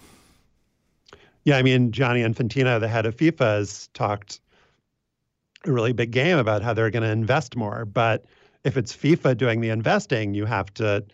Yeah, 1.44 1.58
I 1.58 1.62
mean, 1.62 1.92
Gianni 1.92 2.22
Infantino, 2.22 2.80
the 2.80 2.88
head 2.88 3.04
of 3.04 3.14
FIFA, 3.14 3.58
has 3.58 3.88
talked 3.92 4.40
a 5.66 5.72
really 5.72 5.92
big 5.92 6.12
game 6.12 6.38
about 6.38 6.62
how 6.62 6.72
they're 6.72 6.90
going 6.90 7.02
to 7.02 7.10
invest 7.10 7.56
more. 7.56 7.84
But 7.84 8.24
if 8.64 8.78
it's 8.78 8.96
FIFA 8.96 9.36
doing 9.36 9.60
the 9.60 9.68
investing, 9.68 10.32
you 10.32 10.46
have 10.46 10.72
to 10.74 11.04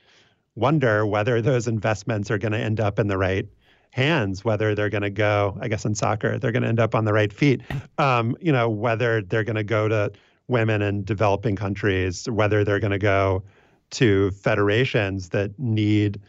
wonder 0.56 1.04
whether 1.06 1.42
those 1.42 1.68
investments 1.68 2.30
are 2.30 2.38
going 2.38 2.52
to 2.52 2.58
end 2.58 2.80
up 2.80 2.98
in 2.98 3.06
the 3.06 3.18
right 3.18 3.46
hands, 3.90 4.44
whether 4.44 4.74
they're 4.74 4.90
going 4.90 5.02
to 5.02 5.10
go, 5.10 5.56
I 5.60 5.68
guess 5.68 5.84
in 5.84 5.94
soccer, 5.94 6.38
they're 6.38 6.52
going 6.52 6.62
to 6.62 6.68
end 6.68 6.80
up 6.80 6.94
on 6.94 7.04
the 7.04 7.12
right 7.12 7.32
feet, 7.32 7.60
um, 7.98 8.36
you 8.40 8.52
know, 8.52 8.68
whether 8.68 9.22
they're 9.22 9.44
going 9.44 9.56
to 9.56 9.64
go 9.64 9.88
to 9.88 10.12
women 10.48 10.82
in 10.82 11.04
developing 11.04 11.56
countries, 11.56 12.28
whether 12.28 12.64
they're 12.64 12.80
going 12.80 12.90
to 12.90 12.98
go 12.98 13.44
to 13.90 14.30
federations 14.32 15.28
that 15.30 15.58
need 15.58 16.20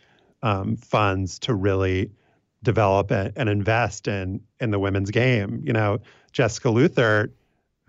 um, 0.44 0.76
funds 0.76 1.40
to 1.40 1.54
really 1.54 2.12
develop 2.64 3.12
and 3.12 3.50
invest 3.50 4.08
in 4.08 4.42
in 4.60 4.72
the 4.72 4.80
women's 4.80 5.12
game. 5.12 5.62
You 5.66 5.74
know, 5.74 6.00
Jessica 6.32 6.70
Luther, 6.70 7.32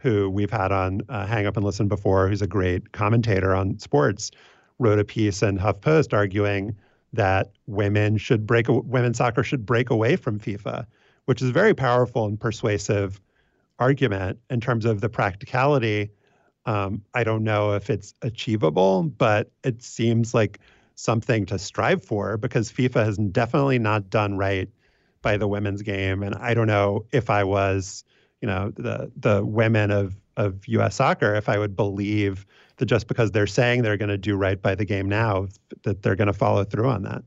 who 0.01 0.30
we've 0.30 0.51
had 0.51 0.72
on 0.72 1.03
uh, 1.09 1.26
Hang 1.26 1.47
Up 1.47 1.57
and 1.57 1.64
Listen 1.64 1.89
before, 1.89 2.28
who's 2.28 2.43
a 2.43 2.47
great 2.47 2.93
commentator 2.93 3.55
on 3.55 3.78
sports, 3.78 4.30
wrote 4.79 4.99
a 4.99 5.05
piece 5.05 5.43
in 5.43 5.59
HuffPost 5.59 6.12
arguing 6.12 6.77
that 7.12 7.51
women 7.66 8.18
should 8.18 8.47
break 8.47 8.66
women's 8.68 9.18
soccer 9.18 9.43
should 9.43 9.64
break 9.64 9.91
away 9.91 10.16
from 10.16 10.39
FIFA, 10.39 10.87
which 11.24 11.43
is 11.43 11.51
a 11.51 11.53
very 11.53 11.74
powerful 11.74 12.27
and 12.27 12.39
persuasive 12.39 13.20
argument 13.79 14.39
in 14.51 14.61
terms 14.61 14.85
of 14.85 15.01
the 15.01 15.09
practicality. 15.09 16.11
Um, 16.66 17.03
I 17.14 17.24
don't 17.24 17.45
know 17.45 17.74
if 17.74 17.91
it's 17.91 18.14
achievable, 18.22 19.05
but 19.05 19.51
it 19.62 19.83
seems 19.83 20.35
like 20.35 20.59
something 20.97 21.47
to 21.47 21.59
strive 21.59 22.03
for 22.03 22.37
because 22.37 22.72
FIFA 22.72 23.05
has 23.05 23.16
definitely 23.16 23.79
not 23.79 24.11
done 24.11 24.37
right 24.37 24.68
by 25.22 25.37
the 25.37 25.47
women's 25.47 25.83
game. 25.83 26.22
And 26.22 26.35
I 26.37 26.55
don't 26.55 26.66
know 26.66 27.07
if 27.12 27.31
I 27.31 27.45
was, 27.45 28.05
you 28.41 28.49
know, 28.49 28.72
the 28.77 29.11
the 29.16 29.45
women 29.45 29.91
of 29.91 30.16
of 30.37 30.66
U.S. 30.68 30.97
soccer, 30.97 31.35
if 31.35 31.49
I 31.49 31.59
would 31.59 31.77
believe 31.77 32.47
that 32.77 32.87
just 32.87 33.09
because 33.09 33.31
they're 33.31 33.47
saying 33.47 33.83
they're 33.83 33.97
going 33.97 34.09
to 34.09 34.18
do 34.18 34.37
right 34.37 34.61
by 34.61 34.74
the 34.74 34.85
game 34.85 35.09
now, 35.09 35.49
that 35.83 36.03
they're 36.03 36.16
going 36.16 36.27
to 36.27 36.33
follow 36.33 36.64
through 36.64 36.89
on 36.89 37.03
that. 37.03 37.22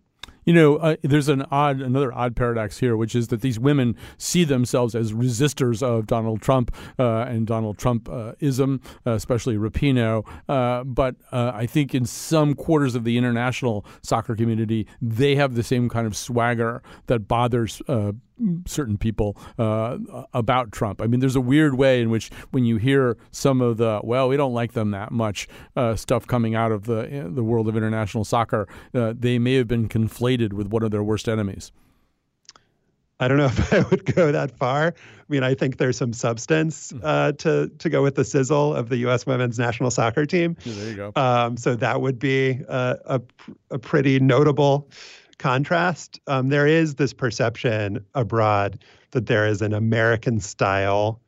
You 0.46 0.54
know, 0.54 0.78
uh, 0.78 0.96
there's 1.04 1.30
an 1.30 1.46
odd, 1.52 1.80
another 1.80 2.12
odd 2.12 2.36
paradox 2.36 2.80
here, 2.80 2.98
which 2.98 3.14
is 3.14 3.28
that 3.28 3.42
these 3.42 3.60
women 3.60 3.96
see 4.18 4.44
themselves 4.44 4.96
as 4.96 5.14
resistors 5.14 5.84
of 5.84 6.08
Donald 6.08 6.42
Trump 6.42 6.76
uh, 6.98 7.26
and 7.28 7.46
Donald 7.46 7.78
Trumpism, 7.78 8.82
uh, 9.06 9.12
especially 9.12 9.58
Rapinoe. 9.58 10.28
Uh, 10.48 10.84
but 10.86 11.18
uh, 11.32 11.52
I 11.54 11.68
think 11.68 11.94
in 11.94 12.06
some 12.06 12.56
quarters 12.56 12.96
of 12.96 13.04
the 13.04 13.16
international 13.16 13.86
soccer 14.02 14.36
community, 14.36 14.88
they 15.02 15.36
have 15.36 15.54
the 15.54 15.62
same 15.62 15.88
kind 15.88 16.08
of 16.08 16.18
swagger 16.18 16.82
that 17.06 17.28
bothers 17.28 17.82
uh, 17.88 18.14
certain 18.66 18.98
people 18.98 19.38
uh, 19.58 19.98
about 20.34 20.72
Trump. 20.72 21.02
I 21.02 21.08
mean, 21.08 21.20
there's 21.20 21.36
a 21.36 21.42
weird 21.42 21.76
way 21.76 22.02
in 22.02 22.10
which 22.10 22.30
when 22.52 22.66
you 22.66 22.78
hear 22.78 23.18
some 23.32 23.62
of 23.62 23.78
the 23.78 24.02
well, 24.04 24.28
we 24.28 24.38
don't 24.38 24.54
like 24.54 24.74
them 24.74 24.92
that 24.92 25.12
much 25.12 25.48
uh, 25.76 25.96
stuff 25.96 26.28
coming 26.28 26.56
out 26.56 26.72
of 26.72 26.84
the 26.86 27.30
the 27.34 27.44
world 27.44 27.68
of 27.68 27.76
international 27.76 28.26
soccer, 28.26 28.68
uh, 28.94 29.14
they 29.18 29.40
may 29.40 29.56
have 29.56 29.68
been 29.68 29.88
conflated 29.88 30.54
with 30.54 30.68
one 30.68 30.84
of 30.84 30.92
their 30.92 31.04
worst 31.04 31.28
enemies. 31.28 31.72
I 33.20 33.28
don't 33.28 33.38
know 33.38 33.46
if 33.58 33.74
I 33.74 33.82
would 33.90 34.06
go 34.16 34.32
that 34.32 34.58
far. 34.58 34.88
I 34.88 35.24
mean, 35.28 35.44
I 35.44 35.54
think 35.54 35.78
there's 35.78 35.98
some 35.98 36.14
substance 36.14 36.92
hmm. 36.92 37.00
uh, 37.04 37.32
to 37.34 37.70
to 37.78 37.90
go 37.90 38.02
with 38.02 38.16
the 38.16 38.26
sizzle 38.26 38.74
of 38.74 38.90
the 38.90 38.98
U.S. 38.98 39.26
Women's 39.26 39.60
National 39.60 39.92
Soccer 39.92 40.26
Team. 40.26 40.56
Yeah, 40.64 40.74
there 40.74 40.90
you 40.90 40.96
go. 40.96 41.12
Um, 41.16 41.58
so 41.58 41.76
that 41.76 42.02
would 42.02 42.20
be 42.20 42.62
uh, 42.68 42.96
a 43.06 43.22
a 43.72 43.80
pretty 43.80 44.20
notable 44.20 44.90
contrast, 45.40 46.20
um, 46.28 46.50
there 46.50 46.68
is 46.68 46.96
this 46.96 47.14
perception 47.14 48.06
abroad 48.14 48.84
that 49.12 49.26
there 49.26 49.48
is 49.48 49.62
an 49.62 49.74
American 49.74 50.40
style 50.40 51.20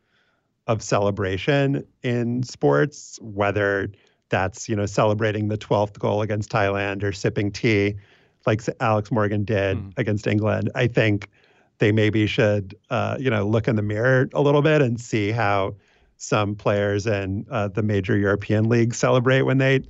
of 0.68 0.84
celebration 0.84 1.84
in 2.04 2.44
sports, 2.44 3.18
whether 3.22 3.92
that's 4.30 4.70
you 4.70 4.76
know 4.76 4.86
celebrating 4.86 5.48
the 5.48 5.58
12th 5.58 5.98
goal 5.98 6.22
against 6.22 6.52
Thailand 6.52 7.04
or 7.04 7.12
sipping 7.12 7.52
tea 7.52 7.96
like 8.46 8.62
Alex 8.80 9.12
Morgan 9.12 9.44
did 9.44 9.78
Mm. 9.78 9.94
against 9.98 10.28
England. 10.28 10.70
I 10.76 10.88
think 10.88 11.28
they 11.80 11.92
maybe 11.92 12.28
should, 12.28 12.76
uh, 12.90 13.18
you 13.20 13.30
know, 13.30 13.48
look 13.48 13.68
in 13.68 13.76
the 13.76 13.82
mirror 13.82 14.30
a 14.34 14.42
little 14.42 14.62
bit 14.62 14.82
and 14.82 15.00
see 15.00 15.32
how 15.32 15.76
some 16.18 16.56
players 16.56 17.08
in 17.08 17.46
uh, 17.50 17.68
the 17.68 17.82
major 17.82 18.16
European 18.18 18.70
leagues 18.70 18.98
celebrate 18.98 19.42
when 19.42 19.58
they 19.58 19.82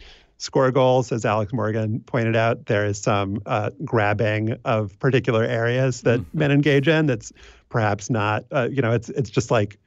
score 0.42 0.72
goals. 0.72 1.12
As 1.12 1.24
Alex 1.24 1.54
Morgan 1.54 2.00
pointed 2.00 2.36
out, 2.36 2.66
there 2.66 2.84
is 2.84 3.00
some 3.00 3.42
uh, 3.46 3.70
grabbing 3.86 4.58
of 4.66 4.98
particular 5.00 5.44
areas 5.44 6.02
that 6.02 6.22
men 6.34 6.52
engage 6.52 6.88
in. 6.88 7.06
That's 7.06 7.32
perhaps 7.70 8.10
not, 8.10 8.46
uh, 8.52 8.68
you 8.72 8.82
know, 8.82 8.92
it's 8.92 9.10
it's 9.10 9.30
just 9.30 9.52
like 9.52 9.78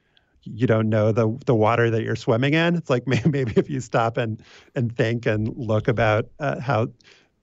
you 0.43 0.65
don't 0.65 0.87
know 0.87 1.11
the 1.11 1.37
the 1.45 1.53
water 1.53 1.89
that 1.91 2.03
you're 2.03 2.15
swimming 2.15 2.53
in. 2.53 2.75
It's 2.75 2.89
like 2.89 3.05
maybe, 3.07 3.29
maybe 3.29 3.53
if 3.57 3.69
you 3.69 3.81
stop 3.81 4.15
and 4.15 4.41
and 4.75 4.95
think 4.95 5.25
and 5.25 5.49
look 5.57 5.89
about 5.89 6.29
uh, 6.39 6.61
how 6.61 6.87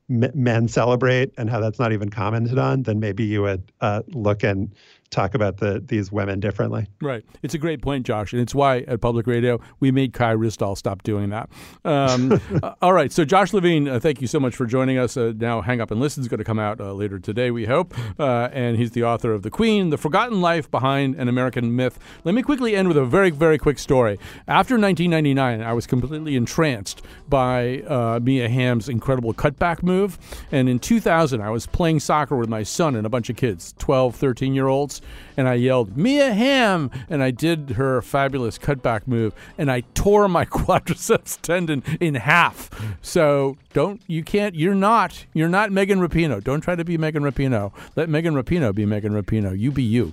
m- 0.08 0.32
men 0.34 0.66
celebrate 0.66 1.34
and 1.36 1.50
how 1.50 1.60
that's 1.60 1.78
not 1.78 1.92
even 1.92 2.08
commented 2.08 2.58
on, 2.58 2.84
then 2.84 2.98
maybe 2.98 3.24
you 3.24 3.42
would 3.42 3.70
uh, 3.82 4.02
look 4.08 4.42
and 4.42 4.74
talk 5.12 5.34
about 5.34 5.58
the 5.58 5.80
these 5.86 6.10
women 6.10 6.40
differently. 6.40 6.88
Right. 7.00 7.24
It's 7.42 7.54
a 7.54 7.58
great 7.58 7.82
point, 7.82 8.06
Josh, 8.06 8.32
and 8.32 8.40
it's 8.42 8.54
why 8.54 8.78
at 8.88 9.00
Public 9.00 9.26
Radio 9.26 9.60
we 9.78 9.92
made 9.92 10.12
Kai 10.12 10.34
Ryssdal 10.34 10.76
stop 10.76 11.02
doing 11.02 11.30
that. 11.30 11.48
Um, 11.84 12.40
uh, 12.62 12.74
all 12.82 12.92
right. 12.92 13.12
So, 13.12 13.24
Josh 13.24 13.52
Levin, 13.52 13.86
uh, 13.86 14.00
thank 14.00 14.20
you 14.20 14.26
so 14.26 14.40
much 14.40 14.56
for 14.56 14.66
joining 14.66 14.98
us. 14.98 15.16
Uh, 15.16 15.32
now, 15.36 15.60
Hang 15.60 15.80
Up 15.80 15.90
and 15.90 16.00
Listen 16.00 16.22
is 16.22 16.28
going 16.28 16.38
to 16.38 16.44
come 16.44 16.58
out 16.58 16.80
uh, 16.80 16.92
later 16.92 17.18
today, 17.18 17.50
we 17.50 17.66
hope. 17.66 17.94
Uh, 18.18 18.48
and 18.52 18.76
he's 18.76 18.92
the 18.92 19.04
author 19.04 19.32
of 19.32 19.42
The 19.42 19.50
Queen, 19.50 19.90
The 19.90 19.98
Forgotten 19.98 20.40
Life 20.40 20.70
Behind 20.70 21.14
an 21.16 21.28
American 21.28 21.76
Myth. 21.76 21.98
Let 22.24 22.34
me 22.34 22.42
quickly 22.42 22.74
end 22.74 22.88
with 22.88 22.96
a 22.96 23.04
very, 23.04 23.30
very 23.30 23.58
quick 23.58 23.78
story. 23.78 24.18
After 24.48 24.78
1999, 24.78 25.60
I 25.60 25.72
was 25.74 25.86
completely 25.86 26.36
entranced 26.36 27.02
by 27.28 27.82
uh, 27.82 28.18
Mia 28.22 28.48
Hamm's 28.48 28.88
incredible 28.88 29.34
cutback 29.34 29.82
move. 29.82 30.18
And 30.50 30.68
in 30.68 30.78
2000, 30.78 31.42
I 31.42 31.50
was 31.50 31.66
playing 31.66 32.00
soccer 32.00 32.36
with 32.36 32.48
my 32.48 32.62
son 32.62 32.96
and 32.96 33.06
a 33.06 33.10
bunch 33.10 33.28
of 33.28 33.36
kids, 33.36 33.74
12, 33.78 34.16
13 34.16 34.54
year 34.54 34.68
olds 34.68 35.01
and 35.36 35.48
I 35.48 35.54
yelled 35.54 35.96
Mia 35.96 36.32
Hamm, 36.32 36.90
and 37.08 37.22
I 37.22 37.30
did 37.30 37.70
her 37.70 38.02
fabulous 38.02 38.58
cutback 38.58 39.06
move, 39.06 39.34
and 39.56 39.70
I 39.70 39.82
tore 39.94 40.28
my 40.28 40.44
quadriceps 40.46 41.40
tendon 41.40 41.82
in 42.00 42.16
half. 42.16 42.70
So 43.00 43.56
don't 43.72 44.00
you 44.06 44.22
can't 44.22 44.54
you're 44.54 44.74
not 44.74 45.26
you're 45.32 45.48
not 45.48 45.72
Megan 45.72 46.00
Rapinoe. 46.00 46.42
Don't 46.42 46.60
try 46.60 46.76
to 46.76 46.84
be 46.84 46.98
Megan 46.98 47.22
Rapinoe. 47.22 47.72
Let 47.96 48.08
Megan 48.08 48.34
Rapinoe 48.34 48.74
be 48.74 48.86
Megan 48.86 49.12
Rapinoe. 49.12 49.58
You 49.58 49.70
be 49.70 49.82
you. 49.82 50.12